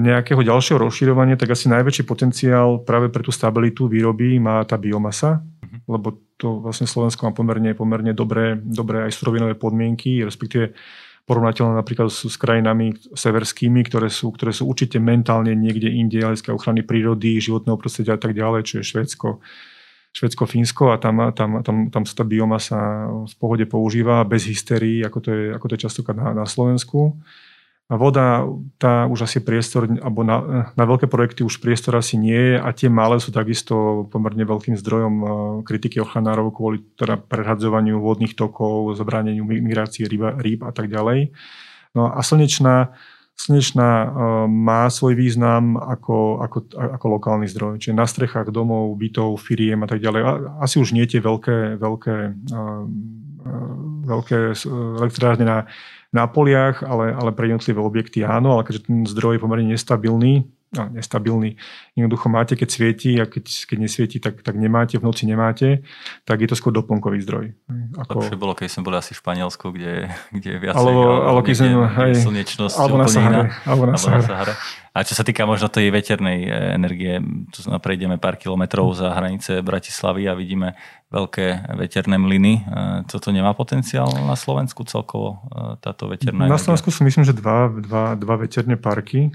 nejakého 0.00 0.40
ďalšieho 0.40 0.80
rozširovania, 0.80 1.36
tak 1.36 1.52
asi 1.52 1.68
najväčší 1.68 2.08
potenciál 2.08 2.80
práve 2.80 3.12
pre 3.12 3.20
tú 3.20 3.28
stabilitu 3.28 3.92
výroby 3.92 4.40
má 4.40 4.64
tá 4.64 4.80
biomasa, 4.80 5.44
mm-hmm. 5.44 5.80
lebo 5.84 6.16
to 6.40 6.64
vlastne 6.64 6.88
Slovensko 6.88 7.28
má 7.28 7.32
pomerne, 7.36 7.76
pomerne 7.76 8.16
dobré, 8.16 8.56
dobré 8.56 9.04
aj 9.04 9.12
surovinové 9.12 9.60
podmienky, 9.60 10.24
respektíve 10.24 10.72
porovnateľné 11.28 11.76
napríklad 11.76 12.08
s, 12.08 12.24
s 12.24 12.40
krajinami 12.40 12.96
severskými, 13.12 13.84
ktoré 13.84 14.08
sú, 14.08 14.32
ktoré 14.32 14.56
sú 14.56 14.64
určite 14.64 14.96
mentálne 14.96 15.52
niekde 15.52 15.92
inde, 15.92 16.24
hľadiska 16.24 16.56
ochrany 16.56 16.80
prírody, 16.80 17.36
životného 17.36 17.76
prostredia 17.76 18.16
a 18.16 18.20
tak 18.20 18.32
ďalej, 18.32 18.64
čo 18.64 18.74
je 18.80 18.88
Švedsko, 18.88 19.44
Švedsko, 20.10 20.46
Fínsko 20.46 20.90
a 20.90 20.98
tam, 20.98 21.30
tam, 21.30 21.62
tam, 21.62 21.76
tam 21.86 22.02
sa 22.02 22.14
tá 22.18 22.24
biomasa 22.26 23.06
v 23.30 23.34
pohode 23.38 23.64
používa 23.70 24.26
bez 24.26 24.42
hystérii, 24.42 25.06
ako 25.06 25.18
to 25.22 25.28
je, 25.30 25.44
ako 25.54 25.66
to 25.70 25.74
je 25.78 25.84
častokrát 25.86 26.18
na, 26.18 26.28
na 26.34 26.46
Slovensku. 26.46 27.14
A 27.90 27.98
voda, 27.98 28.46
tá 28.78 29.10
už 29.10 29.26
asi 29.26 29.42
priestor, 29.42 29.90
alebo 29.98 30.22
na, 30.22 30.70
na 30.78 30.84
veľké 30.86 31.10
projekty 31.10 31.42
už 31.42 31.58
priestor 31.58 31.98
asi 31.98 32.14
nie 32.22 32.54
je 32.54 32.54
a 32.54 32.70
tie 32.70 32.86
malé 32.86 33.18
sú 33.18 33.34
takisto 33.34 34.06
pomerne 34.14 34.46
veľkým 34.46 34.78
zdrojom 34.78 35.14
eh, 35.18 35.28
kritiky 35.66 35.98
ochránárov 35.98 36.54
kvôli 36.54 36.86
teda 36.94 37.18
prehadzovaniu 37.18 37.98
vodných 37.98 38.38
tokov, 38.38 38.94
zabráneniu 38.94 39.42
migrácie 39.42 40.06
rýb 40.06 40.62
a 40.62 40.70
tak 40.70 40.86
ďalej. 40.86 41.34
No 41.98 42.06
a 42.06 42.22
slnečná, 42.22 42.94
Slnečná 43.40 43.90
eh, 44.04 44.08
má 44.44 44.84
svoj 44.92 45.16
význam 45.16 45.80
ako, 45.80 46.44
ako, 46.44 46.58
ako 46.76 47.06
lokálny 47.16 47.48
zdroj, 47.48 47.80
čiže 47.80 47.96
na 47.96 48.04
strechách 48.04 48.52
domov, 48.52 48.92
bytov, 49.00 49.40
firiem 49.40 49.80
a 49.80 49.88
tak 49.88 50.04
ďalej. 50.04 50.20
Asi 50.60 50.76
už 50.76 50.92
nie 50.92 51.08
tie 51.08 51.24
veľké, 51.24 51.80
veľké, 51.80 52.16
eh, 52.36 52.84
eh, 53.48 53.72
veľké 54.04 54.38
elektrárne 55.00 55.44
na, 55.48 55.58
na 56.12 56.28
poliach, 56.28 56.84
ale, 56.84 57.16
ale 57.16 57.32
pre 57.32 57.48
jednotlivé 57.48 57.80
objekty 57.80 58.20
áno, 58.20 58.60
ale 58.60 58.68
keďže 58.68 58.84
ten 58.84 59.08
zdroj 59.08 59.40
je 59.40 59.42
pomerne 59.42 59.72
nestabilný, 59.72 60.44
no, 60.70 60.82
nestabilný. 60.94 61.58
Jednoducho 61.98 62.30
máte, 62.30 62.54
keď 62.54 62.68
svieti 62.70 63.18
a 63.18 63.26
keď, 63.26 63.44
keď 63.66 63.78
nesvieti, 63.78 64.16
tak, 64.22 64.42
tak 64.46 64.54
nemáte, 64.54 64.98
v 64.98 65.04
noci 65.04 65.26
nemáte, 65.26 65.82
tak 66.22 66.38
je 66.40 66.48
to 66.48 66.54
skôr 66.54 66.70
doplnkový 66.70 67.18
zdroj. 67.26 67.54
Ako... 67.98 68.22
Lepšie 68.22 68.38
bolo, 68.38 68.54
keď 68.54 68.68
sme 68.70 68.82
boli 68.86 68.96
asi 69.02 69.12
v 69.12 69.18
Španielsku, 69.18 69.66
kde, 69.74 70.14
kde 70.30 70.50
je 70.54 70.58
viacej 70.62 70.78
alebo, 70.78 71.02
alebo 71.26 71.40
keď 71.42 71.54
sme, 71.58 71.68
hej, 71.90 72.12
slnečnosť 72.22 72.76
alebo 72.78 72.96
na 73.02 73.06
Sahare, 73.10 73.42
alebo 73.66 73.84
na 73.90 73.96
Sahare. 73.98 74.22
na 74.22 74.28
Sahare. 74.30 74.54
A 74.90 75.06
čo 75.06 75.14
sa 75.14 75.22
týka 75.22 75.46
možno 75.46 75.70
tej 75.70 75.94
veternej 75.94 76.38
e, 76.46 76.50
energie, 76.74 77.22
tu 77.54 77.62
znamená, 77.62 77.78
prejdeme 77.78 78.16
pár 78.18 78.34
kilometrov 78.34 78.90
za 78.98 79.14
hranice 79.14 79.62
Bratislavy 79.62 80.26
a 80.26 80.34
vidíme 80.34 80.74
veľké 81.14 81.78
veterné 81.78 82.18
mlyny. 82.18 82.54
E, 82.58 82.62
toto 83.06 83.30
nemá 83.30 83.54
potenciál 83.54 84.10
na 84.10 84.34
Slovensku 84.34 84.82
celkovo, 84.90 85.46
e, 85.46 85.78
táto 85.78 86.10
veterná 86.10 86.50
Na 86.50 86.58
Slovensku 86.58 86.90
sú 86.90 87.06
myslím, 87.06 87.22
že 87.22 87.30
dva, 87.30 87.70
dva, 87.70 88.18
dva 88.18 88.34
veterné 88.34 88.74
parky, 88.74 89.30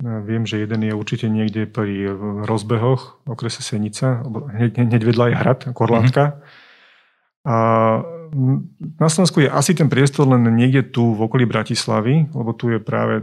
Viem, 0.00 0.48
že 0.48 0.64
jeden 0.64 0.80
je 0.80 0.96
určite 0.96 1.28
niekde 1.28 1.68
pri 1.68 2.08
rozbehoch 2.48 3.20
okrese 3.28 3.60
Senica, 3.60 4.24
hneď, 4.24 4.88
hneď 4.88 5.02
vedľa 5.04 5.24
je 5.28 5.34
hrad, 5.36 5.60
Korlátka. 5.76 6.24
Mm-hmm. 6.24 6.68
A 7.44 7.56
na 8.96 9.08
Slovensku 9.12 9.44
je 9.44 9.52
asi 9.52 9.76
ten 9.76 9.92
priestor 9.92 10.24
len 10.24 10.44
niekde 10.56 10.88
tu 10.88 11.12
v 11.12 11.28
okolí 11.28 11.44
Bratislavy, 11.44 12.32
lebo 12.32 12.56
tu 12.56 12.72
je 12.72 12.80
práve 12.80 13.20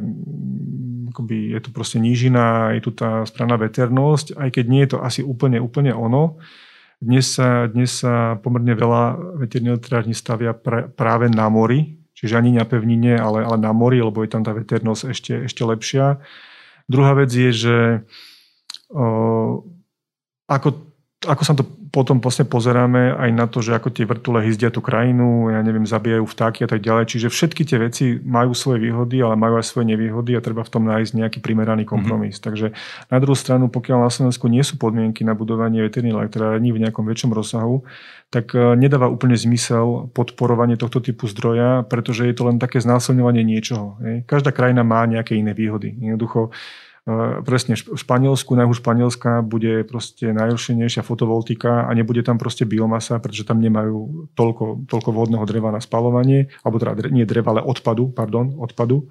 akoby 1.17 1.57
je 1.57 1.59
tu 1.65 1.69
proste 1.73 1.97
nížina, 1.97 2.77
je 2.77 2.85
tu 2.85 2.91
tá 2.93 3.25
správna 3.25 3.57
veternosť, 3.57 4.37
aj 4.37 4.49
keď 4.53 4.65
nie 4.69 4.81
je 4.85 4.89
to 4.93 4.97
asi 5.01 5.25
úplne, 5.25 5.57
úplne 5.57 5.89
ono. 5.89 6.37
Dnes 7.01 7.25
sa, 7.33 7.65
dnes 7.65 7.89
sa 7.89 8.37
pomerne 8.37 8.77
veľa 8.77 9.17
veterných 9.41 9.81
elektrární 9.81 10.13
stavia 10.13 10.53
pra, 10.53 10.85
práve 10.85 11.25
na 11.33 11.49
mori, 11.49 11.97
čiže 12.13 12.37
ani 12.37 12.53
na 12.53 12.69
pevnine, 12.69 13.17
ale, 13.17 13.41
ale 13.41 13.57
na 13.57 13.73
mori, 13.73 13.97
lebo 13.97 14.21
je 14.21 14.29
tam 14.29 14.45
tá 14.45 14.53
veternosť 14.53 15.01
ešte, 15.09 15.33
ešte 15.49 15.61
lepšia. 15.65 16.21
Druhá 16.89 17.13
vec 17.13 17.33
je, 17.33 17.51
že 17.53 17.77
ako, 20.47 20.86
ako 21.27 21.43
sa 21.43 21.53
to 21.53 21.67
potom 21.91 22.19
vlastne 22.19 22.47
pozeráme 22.47 23.15
aj 23.15 23.29
na 23.33 23.45
to, 23.49 23.59
že 23.59 23.75
ako 23.75 23.89
tie 23.91 24.05
vrtule 24.07 24.43
hyzdia 24.43 24.71
tú 24.71 24.79
krajinu, 24.83 25.51
ja 25.51 25.59
neviem, 25.63 25.87
zabíjajú 25.87 26.23
vtáky 26.27 26.63
a 26.63 26.69
tak 26.69 26.83
ďalej. 26.83 27.09
Čiže 27.09 27.27
všetky 27.31 27.63
tie 27.67 27.77
veci 27.81 28.05
majú 28.21 28.53
svoje 28.55 28.87
výhody, 28.87 29.19
ale 29.23 29.39
majú 29.39 29.59
aj 29.59 29.65
svoje 29.65 29.91
nevýhody 29.95 30.37
a 30.37 30.43
treba 30.43 30.63
v 30.63 30.71
tom 30.71 30.83
nájsť 30.87 31.11
nejaký 31.17 31.39
primeraný 31.43 31.83
mhm. 31.83 31.89
kompromis. 31.89 32.37
Mm-hmm. 32.37 32.47
Takže 32.47 32.67
na 33.11 33.17
druhú 33.19 33.35
stranu, 33.35 33.67
pokiaľ 33.67 34.07
na 34.07 34.11
Slovensku 34.13 34.47
nie 34.47 34.63
sú 34.63 34.79
podmienky 34.79 35.25
na 35.27 35.33
budovanie 35.33 35.83
veterných 35.83 36.15
elektrární 36.15 36.69
v 36.71 36.81
nejakom 36.87 37.03
väčšom 37.03 37.31
rozsahu, 37.33 37.83
tak 38.27 38.51
e, 38.53 38.75
nedáva 38.75 39.07
úplne 39.07 39.39
zmysel 39.39 40.11
podporovanie 40.11 40.75
tohto 40.75 40.99
typu 40.99 41.31
zdroja, 41.31 41.87
pretože 41.87 42.27
je 42.27 42.35
to 42.35 42.47
len 42.47 42.59
také 42.59 42.83
znásilňovanie 42.83 43.41
niečoho. 43.41 43.95
Každá 44.27 44.51
krajina 44.51 44.83
má 44.83 45.07
nejaké 45.07 45.39
iné 45.39 45.55
výhody. 45.55 45.95
Jednoducho 45.95 46.51
presne 47.47 47.79
v 47.79 47.95
Španielsku, 47.95 48.51
na 48.51 48.67
juhu 48.67 48.75
Španielska 48.75 49.39
bude 49.39 49.87
proste 49.87 50.35
najrušenejšia 50.35 51.07
fotovoltika 51.07 51.87
a 51.87 51.91
nebude 51.95 52.19
tam 52.19 52.35
proste 52.35 52.67
biomasa, 52.67 53.23
pretože 53.23 53.47
tam 53.47 53.63
nemajú 53.63 54.27
toľko, 54.35 54.91
toľko 54.91 55.09
vodného 55.15 55.47
dreva 55.47 55.71
na 55.71 55.79
spalovanie, 55.79 56.51
alebo 56.67 56.83
teda 56.83 57.07
nie 57.07 57.23
dreva, 57.23 57.55
ale 57.55 57.63
odpadu, 57.63 58.11
pardon, 58.11 58.51
odpadu. 58.59 59.07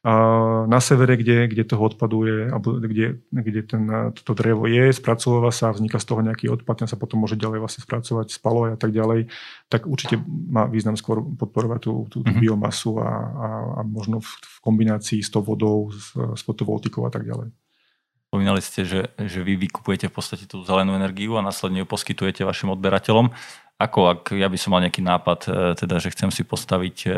Na 0.00 0.80
severe, 0.80 1.20
kde, 1.20 1.44
kde 1.44 1.60
toho 1.68 1.92
odpadu 1.92 2.24
je, 2.24 2.48
alebo 2.48 2.80
kde, 2.80 3.20
kde 3.28 3.60
ten, 3.68 3.84
to 4.16 4.32
drevo 4.32 4.64
je, 4.64 4.96
spracováva 4.96 5.52
sa, 5.52 5.76
vzniká 5.76 6.00
z 6.00 6.08
toho 6.08 6.24
nejaký 6.24 6.48
odpad, 6.48 6.80
ten 6.80 6.88
sa 6.88 6.96
potom 6.96 7.20
môže 7.20 7.36
ďalej 7.36 7.60
vlastne 7.60 7.84
spracovať, 7.84 8.32
spalovať 8.32 8.70
a 8.74 8.78
tak 8.80 8.96
ďalej, 8.96 9.28
tak 9.68 9.84
určite 9.84 10.16
má 10.24 10.64
význam 10.64 10.96
skôr 10.96 11.20
podporovať 11.20 11.84
tú, 11.84 12.08
tú, 12.08 12.24
tú 12.24 12.32
mm-hmm. 12.32 12.40
biomasu 12.40 12.96
a, 12.96 13.08
a, 13.12 13.48
a 13.76 13.80
možno 13.84 14.24
v, 14.24 14.30
v 14.40 14.56
kombinácii 14.64 15.20
s 15.20 15.28
tou 15.28 15.44
vodou, 15.44 15.92
s, 15.92 16.16
s 16.16 16.40
fotovoltikou 16.48 17.04
a 17.04 17.12
tak 17.12 17.28
ďalej. 17.28 17.52
Spomínali 18.32 18.64
ste, 18.64 18.88
že, 18.88 19.12
že 19.20 19.44
vy 19.44 19.60
vykupujete 19.68 20.08
v 20.08 20.16
podstate 20.16 20.48
tú 20.48 20.64
zelenú 20.64 20.96
energiu 20.96 21.36
a 21.36 21.44
následne 21.44 21.84
ju 21.84 21.86
poskytujete 21.90 22.48
vašim 22.48 22.72
odberateľom. 22.72 23.36
Ako 23.76 24.00
ak 24.16 24.32
ja 24.32 24.48
by 24.48 24.56
som 24.56 24.72
mal 24.72 24.80
nejaký 24.80 25.04
nápad, 25.04 25.40
e, 25.44 25.48
teda, 25.76 26.00
že 26.00 26.14
chcem 26.14 26.32
si 26.32 26.40
postaviť 26.40 26.96
e, 27.04 27.10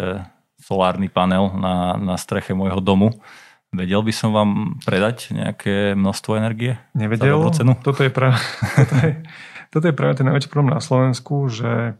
solárny 0.63 1.11
panel 1.11 1.51
na, 1.59 1.99
na 1.99 2.15
streche 2.15 2.55
môjho 2.55 2.79
domu. 2.79 3.11
Vedel 3.73 4.05
by 4.05 4.13
som 4.13 4.31
vám 4.37 4.81
predať 4.85 5.33
nejaké 5.33 5.97
množstvo 5.97 6.37
energie? 6.39 6.79
Nevedel. 6.95 7.41
Za 7.51 7.65
cenu? 7.65 7.73
Toto 7.81 8.05
je, 8.05 8.13
práve, 8.13 8.39
toto, 8.79 8.95
je, 9.01 9.11
toto 9.73 9.85
je 9.91 9.95
práve 9.97 10.13
ten 10.21 10.27
najväčší 10.29 10.51
problém 10.53 10.77
na 10.77 10.85
Slovensku, 10.85 11.49
že 11.49 11.97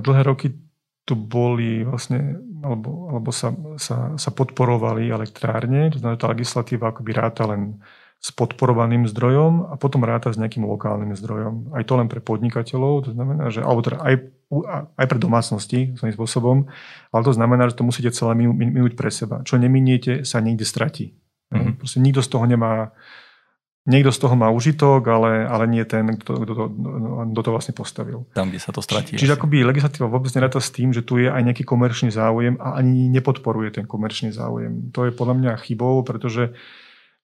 dlhé 0.00 0.22
roky 0.24 0.56
tu 1.04 1.18
boli 1.18 1.82
vlastne, 1.84 2.38
alebo, 2.62 3.10
alebo 3.12 3.30
sa, 3.34 3.52
sa, 3.76 4.14
sa 4.14 4.30
podporovali 4.30 5.10
elektrárne, 5.10 5.90
to 5.90 5.98
znamená, 5.98 6.16
tá 6.16 6.30
legislatíva 6.30 6.94
akoby 6.94 7.10
ráta 7.12 7.44
len 7.50 7.82
s 8.20 8.36
podporovaným 8.36 9.08
zdrojom 9.08 9.72
a 9.72 9.80
potom 9.80 10.04
ráta 10.04 10.28
s 10.28 10.36
nejakým 10.36 10.68
lokálnym 10.68 11.16
zdrojom. 11.16 11.72
Aj 11.72 11.80
to 11.88 11.96
len 11.96 12.04
pre 12.04 12.20
podnikateľov, 12.20 13.08
to 13.08 13.10
znamená, 13.16 13.48
že, 13.48 13.64
alebo 13.64 13.80
teda 13.80 13.96
aj, 13.96 14.14
aj 15.00 15.06
pre 15.08 15.18
domácnosti 15.18 15.96
svojím 15.96 16.14
spôsobom, 16.14 16.56
ale 17.16 17.22
to 17.24 17.32
znamená, 17.32 17.72
že 17.72 17.80
to 17.80 17.88
musíte 17.88 18.12
celé 18.12 18.36
minúť 18.36 18.92
pre 18.92 19.08
seba. 19.08 19.40
Čo 19.40 19.56
neminiete, 19.56 20.28
sa 20.28 20.44
niekde 20.44 20.68
stratí. 20.68 21.16
Mm-hmm. 21.48 21.80
Proste 21.80 21.98
nikto 22.04 22.20
z 22.20 22.28
toho 22.28 22.44
nemá 22.44 22.92
Niekto 23.88 24.12
z 24.12 24.20
toho 24.20 24.36
má 24.36 24.52
užitok, 24.52 25.00
ale, 25.08 25.48
ale 25.48 25.64
nie 25.64 25.80
ten, 25.88 26.04
kto, 26.12 26.44
kto, 26.44 26.52
to, 26.52 26.64
kto 27.32 27.40
to 27.40 27.50
vlastne 27.50 27.72
postavil. 27.72 28.28
Tam, 28.36 28.52
kde 28.52 28.60
sa 28.60 28.76
to 28.76 28.84
stratí. 28.84 29.16
Čiže 29.16 29.40
akoby 29.40 29.64
legislatíva 29.64 30.04
vôbec 30.04 30.28
neráta 30.36 30.60
s 30.60 30.68
tým, 30.68 30.92
že 30.92 31.00
tu 31.00 31.16
je 31.16 31.32
aj 31.32 31.40
nejaký 31.40 31.64
komerčný 31.64 32.12
záujem 32.12 32.60
a 32.60 32.76
ani 32.76 33.08
nepodporuje 33.08 33.80
ten 33.80 33.88
komerčný 33.88 34.36
záujem. 34.36 34.92
To 34.92 35.08
je 35.08 35.16
podľa 35.16 35.34
mňa 35.40 35.52
chybou, 35.64 36.04
pretože 36.04 36.52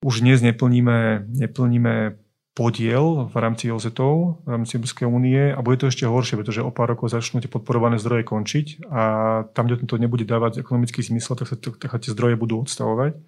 už 0.06 0.22
dnes 0.22 0.38
neplníme, 0.38 1.26
neplníme 1.26 2.14
podiel 2.54 3.26
v 3.26 3.36
rámci 3.36 3.68
OZETov, 3.74 4.46
v 4.46 4.48
rámci 4.48 4.78
Európskej 4.78 5.04
únie 5.04 5.50
a 5.50 5.58
bude 5.60 5.82
to 5.82 5.90
ešte 5.90 6.06
horšie, 6.06 6.38
pretože 6.38 6.62
o 6.62 6.70
pár 6.70 6.94
rokov 6.94 7.10
začnú 7.10 7.42
tie 7.42 7.50
podporované 7.50 7.98
zdroje 7.98 8.22
končiť 8.22 8.86
a 8.86 9.02
tam, 9.50 9.66
kde 9.66 9.84
to 9.84 9.98
nebude 9.98 10.22
dávať 10.24 10.62
ekonomický 10.62 11.02
zmysel, 11.02 11.34
tak 11.34 11.50
sa 11.50 11.58
tak 11.58 11.90
tie 12.00 12.14
zdroje 12.14 12.38
budú 12.38 12.62
odstavovať 12.62 13.18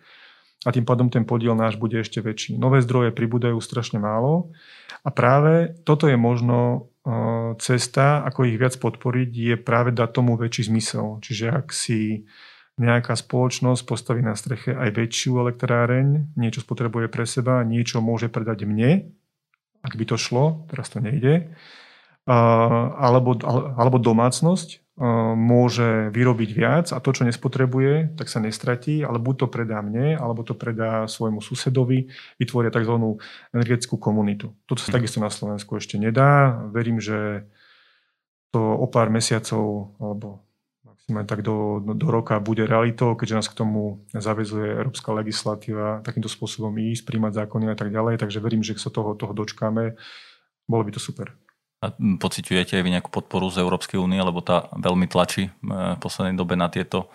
a 0.64 0.68
tým 0.70 0.86
pádom 0.86 1.10
ten 1.10 1.26
podiel 1.26 1.58
náš 1.58 1.76
bude 1.76 1.98
ešte 1.98 2.22
väčší. 2.22 2.56
Nové 2.56 2.80
zdroje 2.80 3.10
pribúdajú 3.12 3.58
strašne 3.58 3.98
málo 3.98 4.54
a 5.02 5.10
práve 5.10 5.76
toto 5.82 6.08
je 6.08 6.16
možno 6.16 6.58
e, 6.64 6.78
cesta, 7.60 8.22
ako 8.22 8.48
ich 8.48 8.56
viac 8.56 8.80
podporiť, 8.80 9.28
je 9.28 9.54
práve 9.60 9.92
dať 9.92 10.08
tomu 10.14 10.40
väčší 10.40 10.72
zmysel. 10.72 11.20
Čiže 11.20 11.52
ak 11.52 11.68
si 11.74 12.24
nejaká 12.78 13.14
spoločnosť 13.18 13.82
postaví 13.84 14.22
na 14.22 14.38
streche 14.38 14.74
aj 14.74 14.94
väčšiu 14.94 15.42
elektráreň, 15.42 16.38
niečo 16.38 16.62
spotrebuje 16.62 17.10
pre 17.10 17.26
seba, 17.26 17.66
niečo 17.66 17.98
môže 17.98 18.30
predať 18.30 18.64
mne, 18.64 19.10
ak 19.82 19.94
by 19.94 20.04
to 20.06 20.16
šlo, 20.18 20.66
teraz 20.70 20.90
to 20.90 20.98
nejde, 20.98 21.54
alebo, 22.28 23.38
alebo 23.74 23.96
domácnosť 23.98 24.82
môže 25.38 26.10
vyrobiť 26.10 26.50
viac 26.50 26.86
a 26.90 26.98
to, 26.98 27.14
čo 27.14 27.22
nespotrebuje, 27.22 28.18
tak 28.18 28.26
sa 28.26 28.42
nestratí, 28.42 29.06
ale 29.06 29.22
buď 29.22 29.46
to 29.46 29.46
predá 29.46 29.78
mne, 29.78 30.18
alebo 30.18 30.42
to 30.42 30.58
predá 30.58 31.06
svojmu 31.06 31.38
susedovi, 31.38 32.10
vytvoria 32.42 32.74
tzv. 32.74 32.98
energetickú 33.54 33.94
komunitu. 33.94 34.58
Toto 34.66 34.82
sa 34.82 34.90
mhm. 34.90 34.96
takisto 34.98 35.18
na 35.22 35.30
Slovensku 35.30 35.78
ešte 35.78 36.02
nedá. 36.02 36.58
Verím, 36.74 36.98
že 36.98 37.46
to 38.50 38.58
o 38.58 38.86
pár 38.90 39.12
mesiacov 39.12 39.94
alebo 40.02 40.42
tak 41.08 41.40
do, 41.40 41.80
do 41.80 42.06
roka 42.12 42.36
bude 42.36 42.68
realitou, 42.68 43.16
keďže 43.16 43.36
nás 43.40 43.48
k 43.48 43.56
tomu 43.56 44.04
zavezuje 44.12 44.76
európska 44.76 45.08
legislatíva 45.16 46.04
takýmto 46.04 46.28
spôsobom 46.28 46.72
ísť, 46.76 47.08
príjmať 47.08 47.44
zákony 47.44 47.72
a 47.72 47.76
tak 47.76 47.88
ďalej. 47.88 48.20
Takže 48.20 48.44
verím, 48.44 48.60
že 48.60 48.76
sa 48.76 48.92
toho, 48.92 49.16
toho 49.16 49.32
dočkáme. 49.32 49.96
Bolo 50.68 50.82
by 50.84 50.92
to 50.92 51.00
super. 51.00 51.32
A 51.80 51.94
pociťujete 51.96 52.76
aj 52.76 52.84
vy 52.84 52.90
nejakú 52.92 53.08
podporu 53.08 53.48
z 53.48 53.64
Európskej 53.64 53.96
únie, 53.96 54.20
lebo 54.20 54.44
tá 54.44 54.68
veľmi 54.76 55.08
tlačí 55.08 55.48
e, 55.48 55.50
v 55.94 56.00
poslednej 56.02 56.34
dobe 56.36 56.58
na 56.58 56.68
tieto 56.68 57.08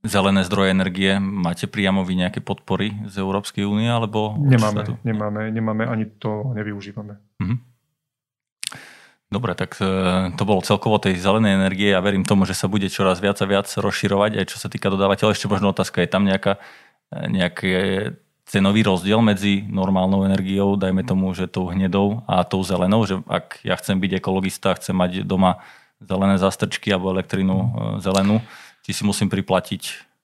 zelené 0.00 0.42
zdroje 0.42 0.72
energie. 0.72 1.20
Máte 1.20 1.68
priamo 1.68 2.02
vy 2.02 2.18
nejaké 2.18 2.40
podpory 2.40 2.96
z 3.06 3.20
Európskej 3.20 3.62
únie? 3.62 3.86
Alebo 3.86 4.40
nemáme, 4.40 4.98
nemáme, 5.04 5.52
nemáme, 5.52 5.84
ani 5.86 6.08
to 6.18 6.50
nevyužívame. 6.56 7.20
Mhm. 7.38 7.73
Dobre, 9.34 9.58
tak 9.58 9.74
e, 9.82 10.30
to 10.38 10.46
bolo 10.46 10.62
celkovo 10.62 11.02
tej 11.02 11.18
zelenej 11.18 11.58
energie. 11.58 11.90
Ja 11.90 11.98
verím 11.98 12.22
tomu, 12.22 12.46
že 12.46 12.54
sa 12.54 12.70
bude 12.70 12.86
čoraz 12.86 13.18
viac 13.18 13.34
a 13.42 13.50
viac 13.50 13.66
rozširovať, 13.66 14.38
aj 14.38 14.46
čo 14.46 14.62
sa 14.62 14.70
týka 14.70 14.94
dodávateľa. 14.94 15.34
Ešte 15.34 15.50
možno 15.50 15.74
otázka, 15.74 16.06
je 16.06 16.10
tam 16.14 16.22
nejaká, 16.22 16.62
e, 17.10 17.18
nejaké 17.34 17.70
cenový 18.46 18.86
rozdiel 18.86 19.18
medzi 19.18 19.66
normálnou 19.66 20.22
energiou, 20.22 20.78
dajme 20.78 21.02
tomu, 21.02 21.34
že 21.34 21.50
tou 21.50 21.66
hnedou 21.66 22.22
a 22.30 22.46
tou 22.46 22.62
zelenou, 22.62 23.02
že 23.10 23.18
ak 23.26 23.66
ja 23.66 23.74
chcem 23.74 23.98
byť 23.98 24.22
ekologista, 24.22 24.78
chcem 24.78 24.94
mať 24.94 25.26
doma 25.26 25.58
zelené 25.98 26.38
zastrčky 26.38 26.94
alebo 26.94 27.10
elektrínu 27.10 27.56
e, 27.58 27.66
zelenú, 27.98 28.38
či 28.86 28.94
si 28.94 29.02
musím 29.02 29.26
priplatiť? 29.26 30.14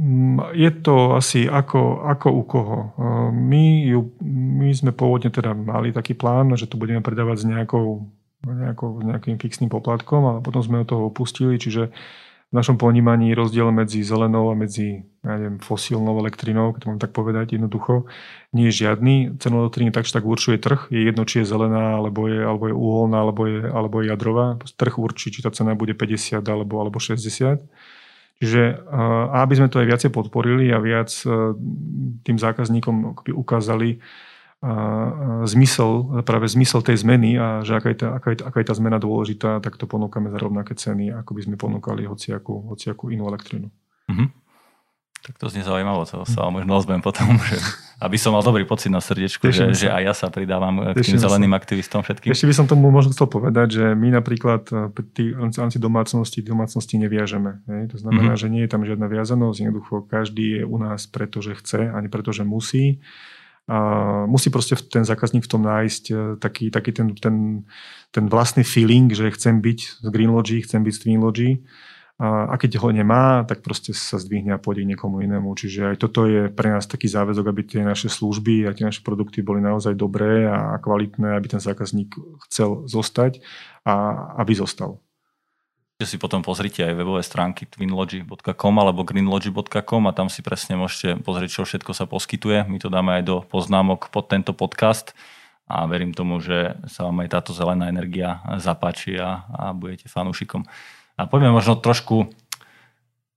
Mm, 0.00 0.56
je 0.56 0.70
to 0.80 1.18
asi 1.18 1.44
ako, 1.44 2.06
ako 2.08 2.28
u 2.30 2.42
koho. 2.46 2.78
E, 2.78 2.88
my, 3.32 3.64
ju, 3.90 4.00
my 4.24 4.68
sme 4.72 4.92
pôvodne 4.92 5.28
teda 5.28 5.52
mali 5.52 5.92
taký 5.92 6.14
plán, 6.16 6.54
že 6.56 6.70
to 6.70 6.80
budeme 6.80 7.04
predávať 7.04 7.44
s 7.44 7.48
nejakou, 7.48 8.08
nejakou, 8.46 9.02
nejakým 9.02 9.38
fixným 9.38 9.70
poplatkom, 9.70 10.22
ale 10.26 10.38
potom 10.42 10.62
sme 10.62 10.82
od 10.82 10.88
toho 10.90 11.08
opustili, 11.08 11.58
čiže 11.58 11.94
v 12.52 12.54
našom 12.60 12.76
ponímaní 12.76 13.32
rozdiel 13.32 13.72
medzi 13.72 14.04
zelenou 14.04 14.52
a 14.52 14.54
medzi 14.54 15.08
ja 15.24 15.40
neviem, 15.40 15.56
fosílnou 15.56 16.20
elektrinou, 16.20 16.76
keď 16.76 16.82
mám 16.84 17.00
tak 17.00 17.16
povedať 17.16 17.56
jednoducho, 17.56 18.04
nie 18.52 18.68
je 18.68 18.84
žiadny. 18.84 19.40
Cenu 19.40 19.64
elektriny 19.64 19.88
tak, 19.88 20.04
tak 20.04 20.20
určuje 20.20 20.60
trh. 20.60 20.92
Je 20.92 21.00
jedno, 21.00 21.24
či 21.24 21.40
je 21.40 21.48
zelená, 21.48 21.96
alebo 21.96 22.28
je, 22.28 22.44
alebo 22.44 22.68
je 22.68 22.76
uholná, 22.76 23.24
alebo 23.24 23.48
je, 23.48 23.64
alebo 23.64 24.04
je 24.04 24.12
jadrová. 24.12 24.60
Trh 24.60 24.94
určí, 25.00 25.32
či 25.32 25.40
tá 25.40 25.48
cena 25.48 25.72
bude 25.72 25.96
50 25.96 26.44
alebo, 26.44 26.84
alebo 26.84 27.00
60. 27.00 27.64
Čiže 28.42 28.62
a 28.90 29.46
aby 29.46 29.54
sme 29.56 29.70
to 29.70 29.80
aj 29.80 29.88
viacej 29.88 30.10
podporili 30.10 30.68
a 30.74 30.82
viac 30.82 31.08
tým 32.26 32.36
zákazníkom 32.36 33.24
ukázali, 33.32 34.02
zmysel, 35.42 36.22
práve 36.22 36.46
zmysel 36.46 36.86
tej 36.86 37.02
zmeny 37.02 37.34
a 37.34 37.66
že 37.66 37.82
aká 37.82 37.88
je 37.90 37.98
tá, 37.98 38.08
aká 38.14 38.28
je, 38.30 38.36
aká 38.46 38.58
je 38.62 38.66
tá 38.70 38.74
zmena 38.78 39.02
dôležitá, 39.02 39.58
tak 39.58 39.74
to 39.74 39.90
ponúkame 39.90 40.30
za 40.30 40.38
rovnaké 40.38 40.78
ceny, 40.78 41.10
ako 41.10 41.34
by 41.34 41.40
sme 41.42 41.56
ponúkali 41.58 42.06
hociakú, 42.06 42.70
hociakú 42.70 43.10
inú 43.10 43.26
elektrinu. 43.26 43.74
Mm-hmm. 44.06 44.28
Tak 45.22 45.38
to 45.38 45.46
znie 45.50 45.62
zaujímavé, 45.62 46.02
to 46.02 46.26
sa 46.26 46.50
možno 46.50 46.78
ozbem 46.78 46.98
potom, 47.02 47.38
že 47.50 47.58
aby 48.02 48.18
som 48.18 48.34
mal 48.34 48.42
dobrý 48.42 48.62
pocit 48.62 48.90
na 48.90 48.98
srdiečku, 48.98 49.50
že, 49.50 49.70
že 49.74 49.90
aj 49.90 50.02
ja 50.02 50.14
sa 50.14 50.26
pridávam 50.30 50.94
k 50.94 50.98
tým 50.98 51.18
zeleným 51.18 51.54
sa. 51.54 51.58
aktivistom 51.62 52.02
všetkým. 52.02 52.30
Ešte 52.34 52.46
by 52.50 52.54
som 52.54 52.66
tomu 52.66 52.90
možno 52.90 53.14
chcel 53.14 53.30
povedať, 53.30 53.78
že 53.78 53.86
my 53.94 54.14
napríklad 54.14 54.66
tí 55.14 55.34
antidomácnosti 55.38 56.42
domácnosti 56.42 56.98
neviažeme. 57.02 57.62
Ne? 57.66 57.86
To 57.90 57.98
znamená, 57.98 58.34
mm-hmm. 58.34 58.42
že 58.46 58.50
nie 58.50 58.62
je 58.66 58.70
tam 58.70 58.82
žiadna 58.82 59.06
viazanosť, 59.06 59.58
jednoducho 59.58 60.06
každý 60.06 60.58
je 60.58 60.62
u 60.66 60.78
nás 60.78 61.06
preto, 61.06 61.38
že 61.38 61.54
chce, 61.58 61.90
ani 61.90 62.10
preto, 62.10 62.34
že 62.34 62.42
musí. 62.42 62.98
A 63.72 63.78
musí 64.28 64.52
proste 64.52 64.76
ten 64.76 65.00
zákazník 65.00 65.48
v 65.48 65.52
tom 65.56 65.64
nájsť 65.64 66.04
e, 66.12 66.14
taký, 66.36 66.68
taký 66.68 66.92
ten, 66.92 67.16
ten, 67.16 67.64
ten 68.12 68.24
vlastný 68.28 68.68
feeling, 68.68 69.08
že 69.08 69.32
chcem 69.32 69.64
byť 69.64 70.04
z 70.04 70.08
Greenlogy, 70.12 70.60
chcem 70.60 70.84
byť 70.84 70.92
z 70.92 71.00
Twinlogy. 71.00 71.50
A, 72.20 72.54
keď 72.60 72.78
ho 72.78 72.92
nemá, 72.92 73.42
tak 73.48 73.64
proste 73.64 73.96
sa 73.96 74.20
zdvihne 74.20 74.54
a 74.54 74.60
pôjde 74.60 74.84
niekomu 74.84 75.24
inému. 75.24 75.56
Čiže 75.56 75.90
aj 75.90 75.96
toto 75.96 76.28
je 76.28 76.52
pre 76.52 76.70
nás 76.70 76.84
taký 76.84 77.08
záväzok, 77.08 77.48
aby 77.48 77.62
tie 77.64 77.82
naše 77.82 78.12
služby 78.12 78.68
a 78.68 78.76
tie 78.76 78.84
naše 78.86 79.00
produkty 79.00 79.40
boli 79.40 79.64
naozaj 79.64 79.96
dobré 79.96 80.46
a 80.46 80.76
kvalitné, 80.78 81.34
aby 81.34 81.56
ten 81.56 81.58
zákazník 81.58 82.14
chcel 82.46 82.84
zostať 82.86 83.40
a 83.88 83.94
aby 84.38 84.52
zostal 84.54 85.02
si 86.04 86.16
potom 86.20 86.44
pozrite 86.44 86.82
aj 86.82 86.94
webové 86.94 87.22
stránky 87.24 87.66
twinlogy.com 87.66 88.74
alebo 88.78 89.02
greenlogy.com 89.02 90.02
a 90.08 90.12
tam 90.12 90.26
si 90.26 90.44
presne 90.44 90.78
môžete 90.78 91.22
pozrieť, 91.22 91.60
čo 91.60 91.62
všetko 91.64 91.92
sa 91.94 92.04
poskytuje. 92.04 92.66
My 92.66 92.78
to 92.78 92.92
dáme 92.92 93.18
aj 93.18 93.22
do 93.26 93.36
poznámok 93.46 94.10
pod 94.12 94.30
tento 94.30 94.52
podcast 94.52 95.16
a 95.70 95.88
verím 95.88 96.12
tomu, 96.12 96.42
že 96.42 96.76
sa 96.90 97.08
vám 97.08 97.24
aj 97.24 97.28
táto 97.32 97.50
zelená 97.56 97.88
energia 97.88 98.44
zapáči 98.60 99.16
a, 99.16 99.46
a 99.48 99.64
budete 99.72 100.10
fanúšikom. 100.10 100.66
A 101.16 101.24
poďme 101.24 101.54
možno 101.54 101.78
trošku, 101.78 102.28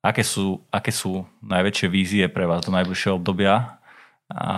aké 0.04 0.26
sú, 0.26 0.64
aké 0.74 0.92
sú 0.92 1.24
najväčšie 1.46 1.88
vízie 1.88 2.24
pre 2.28 2.44
vás 2.50 2.66
do 2.66 2.76
najbližšieho 2.76 3.18
obdobia 3.22 3.80
a 4.26 4.58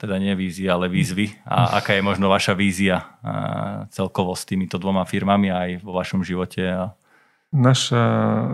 teda 0.00 0.16
nie 0.16 0.32
vízia, 0.32 0.72
ale 0.72 0.88
výzvy. 0.88 1.44
A 1.44 1.76
aká 1.76 1.92
je 1.92 2.00
možno 2.00 2.32
vaša 2.32 2.56
vízia 2.56 3.20
celkovo 3.92 4.32
s 4.32 4.48
týmito 4.48 4.80
dvoma 4.80 5.04
firmami 5.04 5.52
aj 5.52 5.68
vo 5.84 5.92
vašom 5.92 6.24
živote 6.24 6.64
a 6.64 6.96
Naša, 7.48 8.04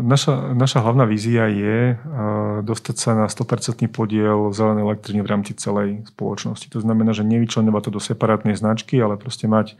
naša, 0.07 0.55
naša 0.55 0.78
hlavná 0.78 1.03
vízia 1.03 1.51
je 1.51 1.99
uh, 1.99 2.62
dostať 2.62 2.95
sa 2.95 3.11
na 3.18 3.26
100% 3.26 3.90
podiel 3.90 4.55
zelenej 4.55 4.86
elektriny 4.86 5.18
v 5.18 5.30
rámci 5.34 5.59
celej 5.59 6.07
spoločnosti. 6.14 6.70
To 6.70 6.78
znamená, 6.78 7.11
že 7.11 7.26
nevyčlenovať 7.26 7.90
to 7.90 7.90
do 7.90 7.99
separátnej 7.99 8.55
značky, 8.55 9.03
ale 9.03 9.18
proste 9.18 9.51
mať 9.51 9.74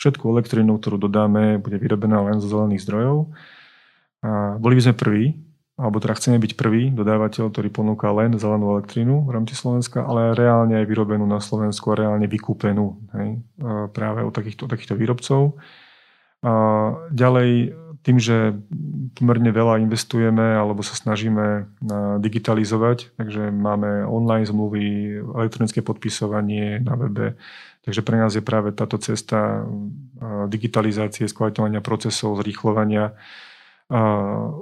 všetku 0.00 0.24
elektrinu, 0.32 0.80
ktorú 0.80 0.96
dodáme, 0.96 1.60
bude 1.60 1.76
vyrobená 1.76 2.24
len 2.24 2.40
zo 2.40 2.48
zelených 2.48 2.88
zdrojov. 2.88 3.36
A 4.24 4.56
boli 4.56 4.80
by 4.80 4.82
sme 4.88 4.94
prví, 4.96 5.24
alebo 5.76 6.00
teda 6.00 6.16
chceme 6.16 6.40
byť 6.40 6.52
prvý 6.56 6.88
dodávateľ, 6.88 7.52
ktorý 7.52 7.68
ponúka 7.68 8.08
len 8.16 8.32
zelenú 8.40 8.80
elektrínu 8.80 9.28
v 9.28 9.30
rámci 9.34 9.60
Slovenska, 9.60 10.08
ale 10.08 10.32
reálne 10.32 10.80
aj 10.80 10.88
vyrobenú 10.88 11.28
na 11.28 11.36
Slovensku 11.36 11.92
a 11.92 12.00
reálne 12.00 12.24
vykúpenú 12.24 12.96
hej, 13.12 13.44
práve 13.92 14.24
od 14.24 14.32
takýchto, 14.32 14.70
takýchto 14.70 14.96
výrobcov. 14.96 15.60
A 16.44 16.52
ďalej 17.12 17.83
tým, 18.04 18.20
že 18.20 18.52
pomerne 19.16 19.48
veľa 19.48 19.80
investujeme 19.80 20.60
alebo 20.60 20.84
sa 20.84 20.92
snažíme 20.92 21.72
digitalizovať, 22.20 23.16
takže 23.16 23.48
máme 23.48 24.04
online 24.04 24.44
zmluvy, 24.44 24.84
elektronické 25.24 25.80
podpisovanie 25.80 26.84
na 26.84 27.00
webe, 27.00 27.40
takže 27.88 28.04
pre 28.04 28.20
nás 28.20 28.36
je 28.36 28.44
práve 28.44 28.76
táto 28.76 29.00
cesta 29.00 29.64
digitalizácie, 30.52 31.24
skvalitňovania 31.24 31.80
procesov, 31.80 32.36
zrýchlovania 32.44 33.16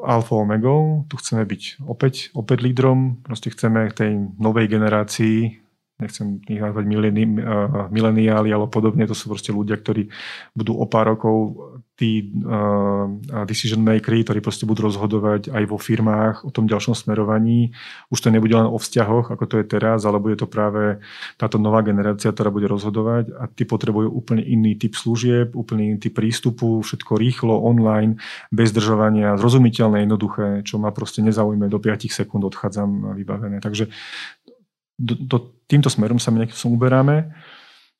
alfa 0.06 0.34
omegou. 0.38 1.10
Tu 1.10 1.18
chceme 1.18 1.42
byť 1.42 1.82
opäť, 1.82 2.30
opäť 2.38 2.62
lídrom, 2.62 3.26
proste 3.26 3.50
chceme 3.50 3.90
tej 3.90 4.38
novej 4.38 4.70
generácii 4.70 5.58
nechcem 6.02 6.42
ich 6.50 6.58
nazvať 6.58 6.82
mileniáli 7.94 8.50
alebo 8.50 8.66
podobne, 8.66 9.06
to 9.06 9.14
sú 9.14 9.30
proste 9.30 9.54
ľudia, 9.54 9.78
ktorí 9.78 10.10
budú 10.50 10.74
o 10.74 10.82
pár 10.90 11.14
rokov 11.14 11.54
tí 11.92 12.32
uh, 12.40 13.04
decision 13.44 13.84
makery, 13.84 14.24
ktorí 14.24 14.40
proste 14.40 14.64
budú 14.64 14.88
rozhodovať 14.88 15.52
aj 15.52 15.64
vo 15.68 15.76
firmách 15.76 16.48
o 16.48 16.50
tom 16.50 16.64
ďalšom 16.64 16.96
smerovaní. 16.96 17.76
Už 18.08 18.24
to 18.24 18.32
nebude 18.32 18.56
len 18.56 18.64
o 18.64 18.80
vzťahoch, 18.80 19.28
ako 19.28 19.44
to 19.44 19.54
je 19.60 19.64
teraz, 19.68 20.08
ale 20.08 20.16
bude 20.16 20.40
to 20.40 20.48
práve 20.48 21.04
táto 21.36 21.60
nová 21.60 21.84
generácia, 21.84 22.32
ktorá 22.32 22.48
bude 22.48 22.64
rozhodovať 22.64 23.36
a 23.36 23.44
tí 23.44 23.68
potrebujú 23.68 24.08
úplne 24.08 24.40
iný 24.40 24.72
typ 24.80 24.96
služieb, 24.96 25.52
úplne 25.52 25.92
iný 25.92 25.98
typ 26.00 26.16
prístupu, 26.16 26.80
všetko 26.80 27.12
rýchlo, 27.20 27.60
online, 27.60 28.16
bez 28.48 28.72
držovania, 28.72 29.36
zrozumiteľné, 29.36 30.08
jednoduché, 30.08 30.64
čo 30.64 30.80
ma 30.80 30.96
proste 30.96 31.20
nezaujíma, 31.20 31.68
do 31.68 31.76
5 31.76 32.08
sekúnd 32.08 32.42
odchádzam 32.48 33.12
vybavené. 33.20 33.60
Takže 33.60 33.92
do, 35.02 35.14
do, 35.18 35.36
týmto 35.66 35.90
smerom 35.90 36.20
sa 36.22 36.30
my 36.30 36.44
nejakým 36.44 36.72
uberáme. 36.72 37.32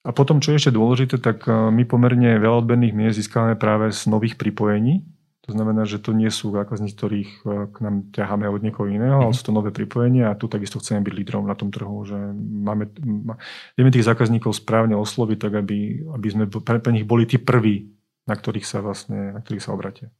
A 0.02 0.10
potom, 0.10 0.42
čo 0.42 0.50
je 0.50 0.58
ešte 0.58 0.74
dôležité, 0.74 1.22
tak 1.22 1.46
e, 1.46 1.54
my 1.70 1.86
pomerne 1.86 2.34
veľa 2.42 2.66
odberných 2.66 2.94
miest 2.94 3.22
získame 3.22 3.54
práve 3.54 3.94
z 3.94 4.10
nových 4.10 4.34
pripojení. 4.34 5.06
To 5.46 5.54
znamená, 5.54 5.86
že 5.86 5.98
to 5.98 6.14
nie 6.14 6.30
sú 6.30 6.50
zákazníci, 6.54 6.94
ktorých 6.94 7.30
e, 7.42 7.70
k 7.70 7.76
nám 7.78 8.10
ťaháme 8.10 8.50
od 8.50 8.62
niekoho 8.66 8.90
iného, 8.90 9.22
ale 9.22 9.30
mhm. 9.30 9.38
sú 9.38 9.42
to 9.46 9.54
nové 9.54 9.70
pripojenia 9.70 10.34
a 10.34 10.38
tu 10.38 10.50
takisto 10.50 10.82
chceme 10.82 11.06
byť 11.06 11.14
lídrom 11.14 11.46
na 11.46 11.54
tom 11.54 11.70
trhu, 11.70 12.02
že 12.02 12.18
máme, 12.38 12.90
vieme 13.78 13.94
tých 13.94 14.06
zákazníkov 14.10 14.58
správne 14.58 14.98
osloviť, 14.98 15.38
tak 15.38 15.52
aby, 15.62 16.02
aby 16.18 16.28
sme 16.30 16.44
pre, 16.50 16.82
pre 16.82 16.92
nich 16.94 17.06
boli 17.06 17.22
tí 17.22 17.38
prví, 17.38 17.94
na 18.26 18.34
ktorých 18.34 18.66
sa 18.66 18.82
vlastne, 18.82 19.38
na 19.38 19.40
ktorých 19.42 19.62
sa 19.62 19.70
obratia. 19.70 20.10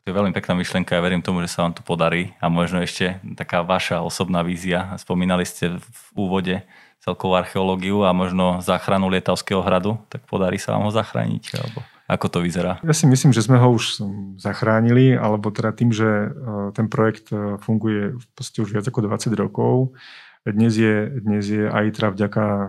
To 0.00 0.08
je 0.08 0.16
veľmi 0.16 0.32
pekná 0.32 0.56
myšlienka, 0.56 0.96
ja 0.96 1.04
verím 1.04 1.20
tomu, 1.20 1.44
že 1.44 1.52
sa 1.52 1.62
vám 1.62 1.76
to 1.76 1.84
podarí 1.84 2.32
a 2.40 2.48
možno 2.48 2.80
ešte 2.80 3.20
taká 3.36 3.60
vaša 3.60 4.00
osobná 4.00 4.40
vízia. 4.40 4.96
Spomínali 4.96 5.44
ste 5.44 5.76
v 5.76 6.00
úvode 6.16 6.64
celkovú 7.00 7.36
archeológiu 7.36 8.04
a 8.04 8.12
možno 8.12 8.60
záchranu 8.60 9.08
Lietavského 9.08 9.64
hradu, 9.64 9.96
tak 10.12 10.24
podarí 10.28 10.60
sa 10.60 10.76
vám 10.76 10.88
ho 10.88 10.92
zachrániť? 10.92 11.44
Alebo 11.56 11.80
ako 12.10 12.26
to 12.26 12.38
vyzerá? 12.42 12.82
Ja 12.82 12.90
si 12.90 13.06
myslím, 13.06 13.30
že 13.30 13.46
sme 13.46 13.56
ho 13.62 13.70
už 13.70 14.02
zachránili, 14.42 15.14
alebo 15.14 15.54
teda 15.54 15.70
tým, 15.70 15.94
že 15.94 16.06
e, 16.06 16.28
ten 16.74 16.90
projekt 16.90 17.30
e, 17.30 17.54
funguje 17.62 18.18
v 18.18 18.26
podstate 18.34 18.66
už 18.66 18.70
viac 18.74 18.84
ako 18.90 19.06
20 19.06 19.30
rokov. 19.38 19.94
Dnes 20.42 20.74
je, 20.74 21.06
dnes 21.22 21.44
je 21.46 21.70
aj 21.70 21.86
teda 21.94 22.08
vďaka 22.10 22.44
e, 22.50 22.68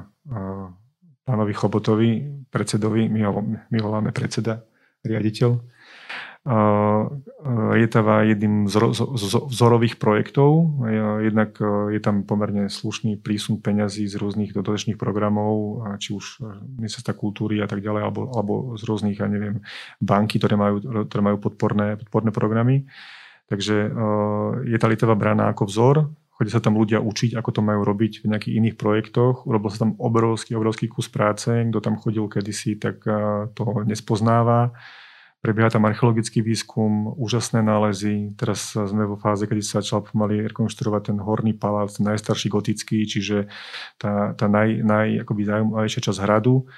pánovi 1.26 1.54
Chobotovi, 1.58 2.12
predsedovi, 2.54 3.10
voláme 3.74 4.14
predseda, 4.14 4.62
riaditeľ, 5.02 5.58
Lietava 6.42 8.26
jedným 8.26 8.66
z 8.66 8.74
vzorových 9.46 10.02
projektov. 10.02 10.82
Jednak 11.22 11.62
e, 11.62 11.94
je 11.94 12.02
tam 12.02 12.26
pomerne 12.26 12.66
slušný 12.66 13.22
prísun 13.22 13.62
peňazí 13.62 14.10
z 14.10 14.18
rôznych 14.18 14.50
dodatočných 14.50 14.98
programov, 14.98 15.86
či 16.02 16.18
už 16.18 16.42
ministerstva 16.82 17.14
kultúry 17.14 17.62
a 17.62 17.70
tak 17.70 17.86
ďalej, 17.86 18.02
alebo, 18.02 18.22
alebo 18.34 18.54
z 18.74 18.84
rôznych, 18.90 19.22
ja 19.22 19.30
neviem, 19.30 19.62
banky, 20.02 20.42
ktoré 20.42 20.58
majú, 20.58 20.82
ktoré 21.06 21.22
majú 21.22 21.38
podporné, 21.38 22.02
podporné 22.02 22.34
programy. 22.34 22.90
Takže 23.46 23.76
e, 23.86 23.90
je 24.66 24.78
tá 24.82 24.90
Lietava 24.90 25.14
brána 25.14 25.54
ako 25.54 25.70
vzor, 25.70 25.96
chodia 26.42 26.58
sa 26.58 26.64
tam 26.64 26.74
ľudia 26.74 27.04
učiť, 27.04 27.38
ako 27.38 27.50
to 27.54 27.62
majú 27.62 27.86
robiť 27.86 28.26
v 28.26 28.34
nejakých 28.34 28.58
iných 28.58 28.76
projektoch. 28.82 29.46
Urobil 29.46 29.70
sa 29.70 29.86
tam 29.86 29.94
obrovský, 30.02 30.58
obrovský 30.58 30.90
kus 30.90 31.06
práce. 31.06 31.54
Kto 31.54 31.78
tam 31.86 32.02
chodil 32.02 32.26
kedysi, 32.26 32.82
tak 32.82 33.06
e, 33.06 33.46
to 33.54 33.86
nespoznáva. 33.86 34.74
Prebieha 35.42 35.74
tam 35.74 35.90
archeologický 35.90 36.46
výskum, 36.46 37.18
úžasné 37.18 37.66
nálezy. 37.66 38.38
Teraz 38.38 38.78
sme 38.78 39.10
vo 39.10 39.18
fáze, 39.18 39.50
kedy 39.50 39.62
sa 39.66 39.82
začal 39.82 40.06
pomaly 40.06 40.46
rekonštruovať 40.54 41.02
ten 41.10 41.18
horný 41.18 41.58
palác, 41.58 41.98
najstarší 41.98 42.48
gotický, 42.54 43.10
čiže 43.10 43.50
tá, 43.98 44.38
tá 44.38 44.46
naj, 44.46 44.86
naj, 44.86 45.26
akoby 45.26 45.42
časť 45.98 46.22
hradu 46.22 46.70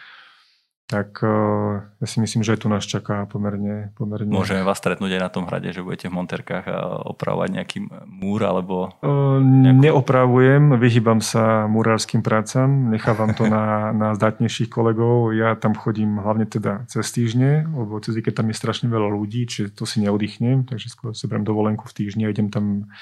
tak 0.94 1.26
uh, 1.26 1.82
ja 1.98 2.06
si 2.06 2.22
myslím, 2.22 2.46
že 2.46 2.54
aj 2.54 2.60
tu 2.62 2.68
nás 2.70 2.86
čaká 2.86 3.26
pomerne, 3.26 3.90
pomerne... 3.98 4.30
Môžeme 4.30 4.62
vás 4.62 4.78
stretnúť 4.78 5.18
aj 5.18 5.22
na 5.26 5.32
tom 5.34 5.50
hrade, 5.50 5.74
že 5.74 5.82
budete 5.82 6.06
v 6.06 6.22
monterkách 6.22 6.66
a 6.70 7.02
opravovať 7.10 7.50
nejaký 7.50 7.78
múr 8.06 8.46
alebo... 8.46 8.94
Uh, 9.02 9.42
nejakú... 9.42 9.82
Neopravujem, 9.90 10.78
vyhýbam 10.78 11.18
sa 11.18 11.66
murárským 11.66 12.22
prácam, 12.22 12.94
nechávam 12.94 13.34
to 13.34 13.50
na, 13.50 13.90
na 14.06 14.14
zdatnejších 14.14 14.70
kolegov. 14.70 15.34
Ja 15.34 15.58
tam 15.58 15.74
chodím 15.74 16.22
hlavne 16.22 16.46
teda 16.46 16.86
cez 16.86 17.10
týždne, 17.10 17.66
lebo 17.66 17.98
cez 17.98 18.14
keď 18.14 18.46
tam 18.46 18.54
je 18.54 18.62
strašne 18.62 18.86
veľa 18.86 19.10
ľudí, 19.10 19.50
čiže 19.50 19.74
to 19.74 19.90
si 19.90 19.98
neoddychnem, 20.06 20.70
takže 20.70 20.94
skôr 20.94 21.18
si 21.18 21.26
beriem 21.26 21.42
dovolenku 21.42 21.90
v 21.90 21.96
týždni 21.98 22.30
a 22.30 22.32
idem 22.32 22.54
tam 22.54 22.94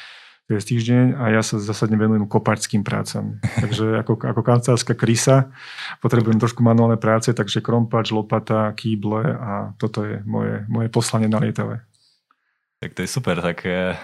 cez 0.52 0.68
týždeň 0.68 1.16
a 1.16 1.32
ja 1.32 1.40
sa 1.40 1.56
zásadne 1.64 1.96
venujem 1.96 2.28
kopačským 2.28 2.84
prácam. 2.84 3.40
Takže 3.64 4.04
ako, 4.04 4.20
ako 4.20 4.42
kancelárska 4.44 5.00
krysa 5.00 5.48
potrebujem 6.04 6.44
trošku 6.44 6.60
manuálne 6.60 7.00
práce, 7.00 7.32
takže 7.32 7.64
krompač, 7.64 8.12
lopata, 8.12 8.76
kýble 8.76 9.24
a 9.24 9.52
toto 9.80 10.04
je 10.04 10.20
moje, 10.28 10.68
moje 10.68 10.92
poslanie 10.92 11.32
na 11.32 11.40
lietave. 11.40 11.88
Tak 12.82 12.98
to 12.98 13.06
je 13.06 13.10
super, 13.10 13.40
tak 13.40 13.64
eh, 13.64 13.96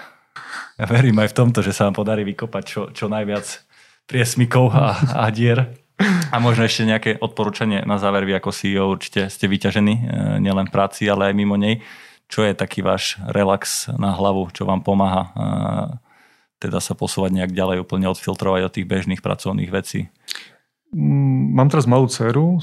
ja 0.77 0.85
verím 0.85 1.17
aj 1.19 1.33
v 1.33 1.37
tomto, 1.37 1.59
že 1.65 1.73
sa 1.73 1.89
vám 1.89 1.97
podarí 1.97 2.23
vykopať 2.23 2.63
čo, 2.63 2.81
čo 2.93 3.09
najviac 3.09 3.65
priesmikov 4.07 4.71
a, 4.71 4.95
a 5.17 5.27
dier. 5.33 5.67
A 6.29 6.37
možno 6.37 6.69
ešte 6.69 6.85
nejaké 6.85 7.17
odporúčanie 7.17 7.81
na 7.81 7.97
záver, 7.97 8.21
vy 8.21 8.37
ako 8.37 8.53
CEO 8.53 8.85
určite 8.93 9.33
ste 9.33 9.49
vyťažení 9.49 9.95
eh, 9.97 10.05
nielen 10.39 10.69
v 10.69 10.73
práci, 10.73 11.09
ale 11.09 11.33
aj 11.33 11.35
mimo 11.35 11.57
nej. 11.57 11.81
Čo 12.27 12.43
je 12.43 12.53
taký 12.53 12.83
váš 12.83 13.15
relax 13.31 13.87
na 13.95 14.11
hlavu, 14.11 14.51
čo 14.53 14.69
vám 14.69 14.85
pomáha 14.85 15.23
eh, 15.25 16.06
teda 16.57 16.81
sa 16.81 16.97
posúvať 16.97 17.33
nejak 17.37 17.53
ďalej, 17.53 17.85
úplne 17.85 18.09
odfiltrovať 18.09 18.61
od 18.65 18.73
tých 18.73 18.89
bežných 18.89 19.21
pracovných 19.21 19.69
vecí? 19.69 20.09
Mm, 20.93 21.53
mám 21.53 21.69
teraz 21.69 21.85
malú 21.85 22.09
dceru, 22.09 22.57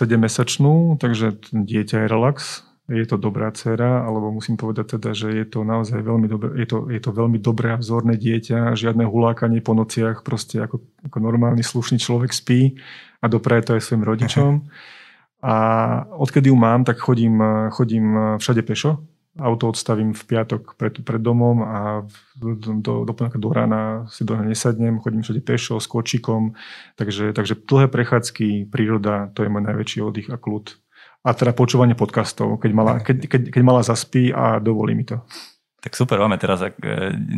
7-mesačnú, 0.00 0.96
takže 0.96 1.36
dieťa 1.52 2.06
je 2.06 2.08
relax. 2.08 2.64
Je 2.90 3.06
to 3.06 3.14
dobrá 3.14 3.54
dcera, 3.54 4.02
alebo 4.02 4.34
musím 4.34 4.58
povedať 4.58 4.98
teda, 4.98 5.14
že 5.14 5.30
je 5.30 5.46
to 5.46 5.62
naozaj 5.62 6.02
veľmi 6.02 6.26
dobré, 6.26 6.58
je 6.58 6.66
to, 6.66 6.90
je 6.90 6.98
to 6.98 7.14
veľmi 7.14 7.38
dobré 7.38 7.70
a 7.70 7.78
vzorné 7.78 8.18
dieťa, 8.18 8.74
žiadne 8.74 9.06
hulákanie 9.06 9.62
po 9.62 9.78
nociach, 9.78 10.26
proste 10.26 10.58
ako, 10.58 10.82
ako 11.06 11.16
normálny 11.22 11.62
slušný 11.62 12.02
človek 12.02 12.34
spí 12.34 12.82
a 13.22 13.30
dopraje 13.30 13.62
to 13.62 13.70
aj 13.78 13.82
svojim 13.84 14.04
rodičom. 14.06 14.52
A 15.40 15.56
odkedy 16.20 16.52
ju 16.52 16.56
mám, 16.56 16.84
tak 16.84 17.00
chodím, 17.00 17.40
chodím 17.72 18.36
všade 18.36 18.60
pešo, 18.60 19.00
auto 19.38 19.70
odstavím 19.70 20.10
v 20.10 20.22
piatok 20.26 20.74
pred, 20.74 21.06
pred 21.06 21.22
domom 21.22 21.62
a 21.62 22.02
do, 22.34 22.58
do, 22.58 23.06
do, 23.06 23.14
do 23.14 23.48
rána 23.54 24.10
si 24.10 24.26
do 24.26 24.34
nesadnem, 24.34 24.98
chodím 24.98 25.22
všade 25.22 25.42
pešo, 25.46 25.78
s 25.78 25.86
kočikom, 25.86 26.58
takže, 26.98 27.30
takže 27.30 27.54
dlhé 27.54 27.86
prechádzky, 27.86 28.66
príroda, 28.66 29.30
to 29.38 29.46
je 29.46 29.52
môj 29.52 29.62
najväčší 29.70 29.98
oddych 30.02 30.28
a 30.34 30.36
kľud. 30.36 30.74
A 31.20 31.36
teda 31.36 31.52
počúvanie 31.54 31.94
podcastov, 31.94 32.58
keď 32.58 32.70
mala, 32.74 32.92
keď, 32.98 33.28
keď, 33.28 33.42
keď 33.54 33.62
mala 33.62 33.84
zaspí 33.86 34.32
a 34.34 34.58
dovolí 34.58 34.96
mi 34.96 35.06
to. 35.06 35.22
Tak 35.80 35.96
super, 35.96 36.20
máme 36.20 36.36
teraz 36.36 36.60
e, 36.60 36.68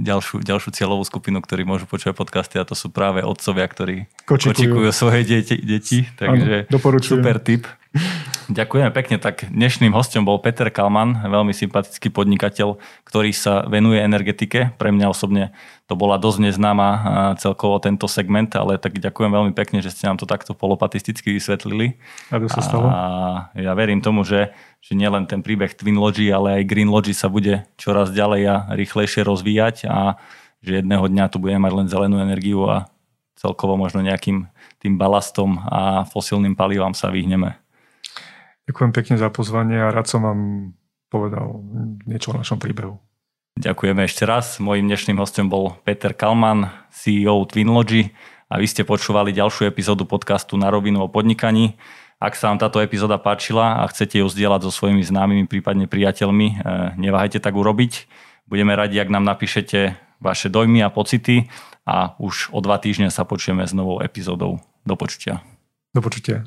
ďalšiu, 0.03 0.43
ďalšiu 0.43 0.71
cieľovú 0.75 1.07
skupinu, 1.07 1.39
ktorí 1.39 1.63
môžu 1.63 1.87
počúvať 1.87 2.19
podcasty 2.19 2.59
a 2.59 2.67
to 2.67 2.75
sú 2.75 2.91
práve 2.91 3.23
otcovia, 3.23 3.67
ktorí 3.71 3.97
kočikujú, 4.27 4.51
kočikujú 4.51 4.91
svoje 4.91 5.21
deti, 5.23 5.57
deti 5.63 6.03
takže 6.19 6.67
ano, 6.67 6.99
super 6.99 7.39
tip. 7.39 7.71
Ďakujeme 8.53 8.91
pekne. 8.93 9.17
Tak 9.17 9.49
dnešným 9.49 9.93
hostom 9.97 10.25
bol 10.25 10.41
Peter 10.41 10.69
Kalman, 10.69 11.25
veľmi 11.25 11.57
sympatický 11.57 12.13
podnikateľ, 12.13 12.81
ktorý 13.05 13.31
sa 13.33 13.65
venuje 13.65 14.01
energetike. 14.01 14.77
Pre 14.77 14.91
mňa 14.93 15.07
osobne 15.09 15.53
to 15.89 15.97
bola 15.97 16.17
dosť 16.17 16.51
neznáma 16.51 16.89
celkovo 17.41 17.81
tento 17.81 18.09
segment, 18.09 18.53
ale 18.57 18.77
tak 18.77 18.97
ďakujem 18.97 19.31
veľmi 19.33 19.53
pekne, 19.57 19.85
že 19.85 19.93
ste 19.93 20.09
nám 20.09 20.21
to 20.21 20.29
takto 20.29 20.53
polopatisticky 20.53 21.33
vysvetlili. 21.37 21.97
A 22.33 22.41
to 22.41 22.49
sa 22.49 22.61
stalo. 22.61 22.89
A 22.89 23.01
ja 23.57 23.73
verím 23.73 24.05
tomu, 24.05 24.25
že, 24.25 24.53
že 24.85 24.97
nielen 24.99 25.29
ten 25.29 25.41
príbeh 25.41 25.73
Twin 25.73 25.97
Logi, 25.97 26.29
ale 26.33 26.61
aj 26.61 26.69
Green 26.69 26.91
Logi 26.91 27.17
sa 27.17 27.33
bude 27.33 27.69
čoraz 27.79 28.13
ďalej 28.13 28.43
a 28.49 28.57
rýchlejšie 28.75 29.23
rozvíjať 29.25 29.87
a 29.89 30.19
že 30.63 30.83
jedného 30.83 31.09
dňa 31.09 31.25
tu 31.31 31.41
budeme 31.43 31.67
mať 31.67 31.73
len 31.75 31.87
zelenú 31.91 32.17
energiu 32.23 32.65
a 32.67 32.87
celkovo 33.39 33.75
možno 33.75 34.03
nejakým 34.05 34.47
tým 34.79 34.95
balastom 34.95 35.59
a 35.67 36.07
fosilným 36.07 36.55
palivám 36.55 36.95
sa 36.95 37.11
vyhneme. 37.11 37.62
Ďakujem 38.71 38.93
pekne 38.95 39.17
za 39.19 39.29
pozvanie 39.29 39.79
a 39.83 39.91
rád 39.91 40.07
som 40.07 40.23
vám 40.23 40.41
povedal 41.11 41.61
niečo 42.07 42.33
o 42.33 42.39
našom 42.39 42.63
príbehu. 42.63 42.97
Ďakujeme 43.59 44.09
ešte 44.09 44.25
raz. 44.25 44.57
Mojím 44.63 44.89
dnešným 44.89 45.21
hostom 45.21 45.53
bol 45.53 45.77
Peter 45.85 46.17
Kalman, 46.17 46.73
CEO 46.89 47.45
Twinlogy 47.45 48.15
a 48.49 48.57
vy 48.57 48.65
ste 48.65 48.87
počúvali 48.87 49.35
ďalšiu 49.37 49.69
epizódu 49.69 50.09
podcastu 50.09 50.57
Na 50.57 50.73
rovinu 50.73 51.05
o 51.05 51.09
podnikaní. 51.13 51.77
Ak 52.23 52.39
sa 52.39 52.49
vám 52.49 52.63
táto 52.63 52.79
epizóda 52.79 53.19
páčila 53.19 53.83
a 53.83 53.85
chcete 53.91 54.23
ju 54.23 54.27
zdieľať 54.31 54.65
so 54.65 54.71
svojimi 54.71 55.03
známymi, 55.03 55.51
prípadne 55.51 55.91
priateľmi, 55.91 56.49
eh, 56.49 56.57
neváhajte 56.97 57.43
tak 57.43 57.59
urobiť. 57.59 58.07
Budeme 58.47 58.79
radi, 58.79 58.97
ak 59.03 59.11
nám 59.11 59.27
napíšete 59.27 59.99
vaše 60.23 60.47
dojmy 60.47 60.87
a 60.87 60.89
pocity 60.89 61.51
a 61.83 62.15
už 62.23 62.55
o 62.55 62.63
dva 62.63 62.79
týždne 62.79 63.11
sa 63.11 63.27
počujeme 63.27 63.67
s 63.67 63.75
novou 63.75 63.99
epizódou. 63.99 64.63
Do 64.87 64.95
počutia. 64.95 65.43
Do 65.91 66.01
počutia. 66.01 66.47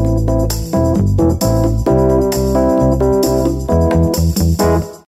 Thank 1.01 1.87
you. 1.87 2.10